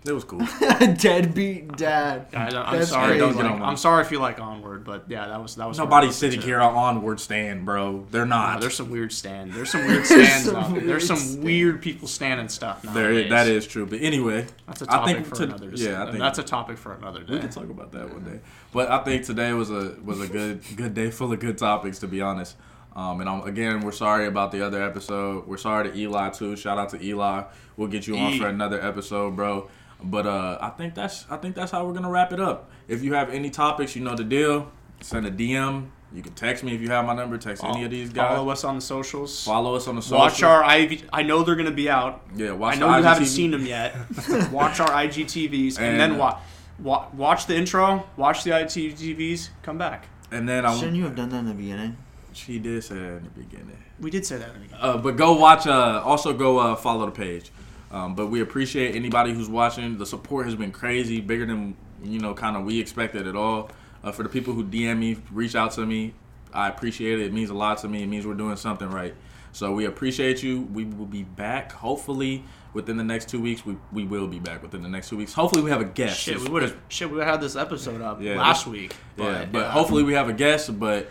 It 0.06 0.14
was 0.14 0.24
cool. 0.24 0.40
Deadbeat 0.98 1.76
dad. 1.76 2.32
Guys, 2.32 2.54
I'm 2.54 2.78
That's 2.78 2.90
sorry. 2.90 3.18
crazy. 3.18 3.26
if 3.26 3.36
you 3.36 3.42
Don't 3.44 3.52
get 3.52 3.60
like- 3.60 3.70
I'm 3.70 3.78
sorry 3.78 4.02
if 4.06 4.12
you 4.12 4.20
like 4.20 4.40
Onward, 4.40 4.86
but 4.86 5.06
yeah, 5.10 5.28
that 5.28 5.42
was 5.42 5.56
that 5.58 5.68
was. 5.68 5.78
Nobody's 5.78 6.16
sitting 6.16 6.42
here 6.42 6.60
on 6.62 6.74
onward 6.74 7.20
stand, 7.20 7.66
bro. 7.66 8.06
They're 8.10 8.26
Nah, 8.26 8.54
not. 8.54 8.62
there's 8.62 8.76
some 8.76 8.90
weird 8.90 9.12
stand. 9.12 9.54
There's 9.54 9.70
some 9.72 9.86
weird 9.88 10.06
stands 10.06 10.46
some 10.46 10.56
out 10.56 10.72
there. 10.72 10.80
There's 10.82 10.88
weird 10.88 11.02
some 11.04 11.18
stand. 11.18 11.44
weird 11.44 11.82
people 11.82 12.08
standing 12.08 12.48
stuff 12.48 12.84
now. 12.84 12.94
there, 12.94 13.28
that 13.30 13.48
is 13.48 13.68
true. 13.68 13.86
But 13.86 14.02
anyway, 14.02 14.48
That's 14.68 14.82
a 14.82 14.86
I 14.90 14.96
topic 14.98 15.16
think 15.16 15.28
for 15.28 15.36
to- 15.36 15.44
another. 15.44 15.70
yeah, 15.76 16.02
I 16.04 16.06
think- 16.06 16.20
that's 16.20 16.40
a 16.40 16.44
topic 16.44 16.78
for 16.78 16.94
another 16.94 17.24
day. 17.24 17.34
we 17.34 17.40
can 17.40 17.50
talk 17.50 17.70
about 17.70 17.92
that 17.92 18.12
one 18.14 18.24
day. 18.24 18.40
But 18.72 18.90
I 18.90 19.04
think 19.04 19.26
today 19.26 19.52
was 19.54 19.70
a 19.70 19.96
was 20.04 20.22
a 20.22 20.28
good 20.28 20.62
good 20.78 20.94
day 20.94 21.12
full 21.12 21.34
of 21.34 21.40
good 21.40 21.58
topics, 21.58 22.00
to 22.00 22.08
be 22.08 22.22
honest. 22.22 22.56
Um, 22.96 23.22
and 23.22 23.30
I'm, 23.30 23.42
again, 23.44 23.82
we're 23.82 23.92
sorry 23.92 24.26
about 24.26 24.52
the 24.52 24.66
other 24.66 24.82
episode. 24.82 25.46
We're 25.48 25.58
sorry 25.58 25.92
to 25.92 25.96
Eli 25.98 26.30
too. 26.32 26.56
Shout 26.56 26.78
out 26.80 26.90
to 26.90 27.02
Eli. 27.04 27.44
We'll 27.78 27.88
get 27.88 28.08
you 28.08 28.18
on 28.18 28.34
E. 28.34 28.40
for 28.40 28.48
another 28.48 28.82
episode, 28.84 29.36
bro. 29.36 29.70
But 30.02 30.26
uh, 30.26 30.58
I 30.62 30.70
think 30.70 30.96
that's 30.96 31.26
I 31.30 31.38
think 31.38 31.56
that's 31.56 31.72
how 31.72 31.86
we're 31.86 31.94
gonna 31.94 32.10
wrap 32.10 32.32
it 32.32 32.40
up. 32.40 32.70
If 32.88 33.04
you 33.04 33.14
have 33.14 33.30
any 33.30 33.50
topics, 33.50 33.96
you 33.96 34.04
know 34.04 34.16
the 34.16 34.24
deal. 34.24 34.72
Send 35.02 35.26
a 35.26 35.32
DM. 35.32 35.90
You 36.12 36.24
can 36.24 36.34
text 36.34 36.64
me 36.64 36.74
if 36.74 36.82
you 36.82 36.90
have 36.90 37.06
my 37.06 37.14
number. 37.14 37.38
Text 37.38 37.64
any 37.64 37.84
of 37.84 37.92
these 37.92 38.10
guys. 38.10 38.36
Follow 38.36 38.50
us 38.50 38.64
on 38.64 38.76
the 38.76 38.82
socials. 38.82 39.44
Follow 39.44 39.76
us 39.76 39.88
on 39.88 39.96
the 39.96 40.02
social. 40.02 40.18
Watch 40.18 40.42
our 40.42 40.78
IV. 40.78 41.08
I 41.14 41.22
know 41.24 41.44
they're 41.44 41.56
gonna 41.56 41.72
be 41.72 41.90
out. 41.90 42.22
yeah. 42.36 42.52
Watch 42.52 42.78
I 42.78 42.80
know 42.80 42.92
the 42.92 42.98
you 42.98 43.04
haven't 43.04 43.26
seen 43.28 43.52
them 43.52 43.66
yet. 43.66 43.96
watch 44.52 44.80
our 44.80 44.90
IGTVs 44.90 45.78
and, 45.78 45.86
And, 45.86 46.00
then 46.00 46.12
uh, 46.14 46.18
watch. 46.18 46.38
Wa- 46.80 47.08
watch 47.14 47.46
the 47.46 47.56
intro. 47.56 48.08
Watch 48.18 48.44
the 48.44 48.52
IGTVs. 48.52 49.50
Come 49.62 49.78
back. 49.78 50.08
And 50.32 50.48
then 50.48 50.66
I 50.66 50.76
Shouldn't 50.76 50.96
you 50.96 51.04
have 51.04 51.16
done 51.16 51.30
that 51.30 51.40
in 51.40 51.46
the 51.48 51.54
beginning? 51.54 51.98
she 52.32 52.60
did 52.60 52.84
say 52.84 52.96
that 52.96 53.18
in 53.18 53.24
the 53.24 53.30
beginning. 53.30 53.78
We 54.00 54.10
did 54.10 54.26
say 54.26 54.38
that 54.38 54.48
in 54.50 54.54
the 54.54 54.60
beginning. 54.62 54.82
Uh, 54.84 54.98
but 54.98 55.18
go 55.18 55.34
watch. 55.34 55.68
Uh, 55.68 56.02
also 56.04 56.34
go 56.34 56.58
uh, 56.58 56.76
follow 56.76 57.06
the 57.06 57.12
page. 57.12 57.52
Um, 57.92 58.14
but 58.16 58.28
we 58.28 58.42
appreciate 58.42 58.96
anybody 58.96 59.34
who's 59.34 59.50
watching. 59.50 59.98
The 59.98 60.06
support 60.06 60.46
has 60.46 60.56
been 60.56 60.72
crazy, 60.72 61.22
bigger 61.22 61.46
than 61.46 61.76
you 62.04 62.20
know, 62.20 62.34
kind 62.34 62.56
of 62.56 62.64
we 62.64 62.80
expected 62.80 63.28
at 63.28 63.36
all. 63.36 63.72
Uh, 64.04 64.12
for 64.12 64.24
the 64.24 64.30
people 64.30 64.54
who 64.54 64.64
DM 64.64 64.98
me, 65.00 65.18
reach 65.32 65.56
out 65.56 65.72
to 65.74 65.86
me. 65.86 66.14
I 66.54 66.68
appreciate 66.70 67.20
it. 67.20 67.26
It 67.28 67.34
means 67.34 67.50
a 67.50 67.54
lot 67.54 67.80
to 67.80 67.88
me. 67.90 68.02
It 68.04 68.08
means 68.08 68.26
we're 68.26 68.34
doing 68.36 68.56
something 68.56 68.90
right. 68.90 69.14
So 69.52 69.74
we 69.74 69.86
appreciate 69.86 70.42
you. 70.44 70.62
We 70.74 70.86
will 70.86 71.06
be 71.08 71.24
back 71.24 71.72
hopefully 71.72 72.44
within 72.74 72.96
the 72.98 73.04
next 73.04 73.28
two 73.30 73.42
weeks. 73.42 73.66
We, 73.66 73.76
we 73.92 74.04
will 74.06 74.28
be 74.28 74.40
back 74.40 74.62
within 74.62 74.82
the 74.84 74.88
next 74.90 75.10
two 75.10 75.18
weeks. 75.18 75.34
Hopefully 75.34 75.64
we 75.64 75.72
have 75.72 75.82
a 75.82 75.86
guest. 75.86 76.20
Shit, 76.20 76.40
we 76.40 76.48
would 76.50 76.62
have. 76.62 76.78
Shit, 76.88 77.10
we 77.10 77.18
would 77.18 77.26
have 77.28 77.42
this 77.42 77.56
episode 77.56 78.02
up 78.02 78.22
Yeah, 78.22 78.38
last 78.38 78.66
this- 78.66 78.72
week. 78.72 78.96
yeah, 79.18 79.40
But, 79.42 79.52
but 79.52 79.66
uh, 79.66 79.72
hopefully 79.72 80.04
we 80.04 80.14
have 80.14 80.30
a 80.30 80.34
guest. 80.34 80.80
But 80.80 81.10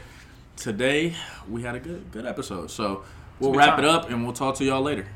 today 0.57 1.15
we 1.49 1.63
had 1.63 1.75
a 1.75 1.81
good 1.81 2.11
good 2.13 2.25
episode. 2.27 2.71
So 2.71 3.05
we'll 3.41 3.53
wrap 3.53 3.79
it 3.79 3.85
up 3.85 4.09
and 4.11 4.25
we'll 4.25 4.33
talk 4.33 4.55
to 4.57 4.65
y'all 4.65 4.83
later. 4.83 5.07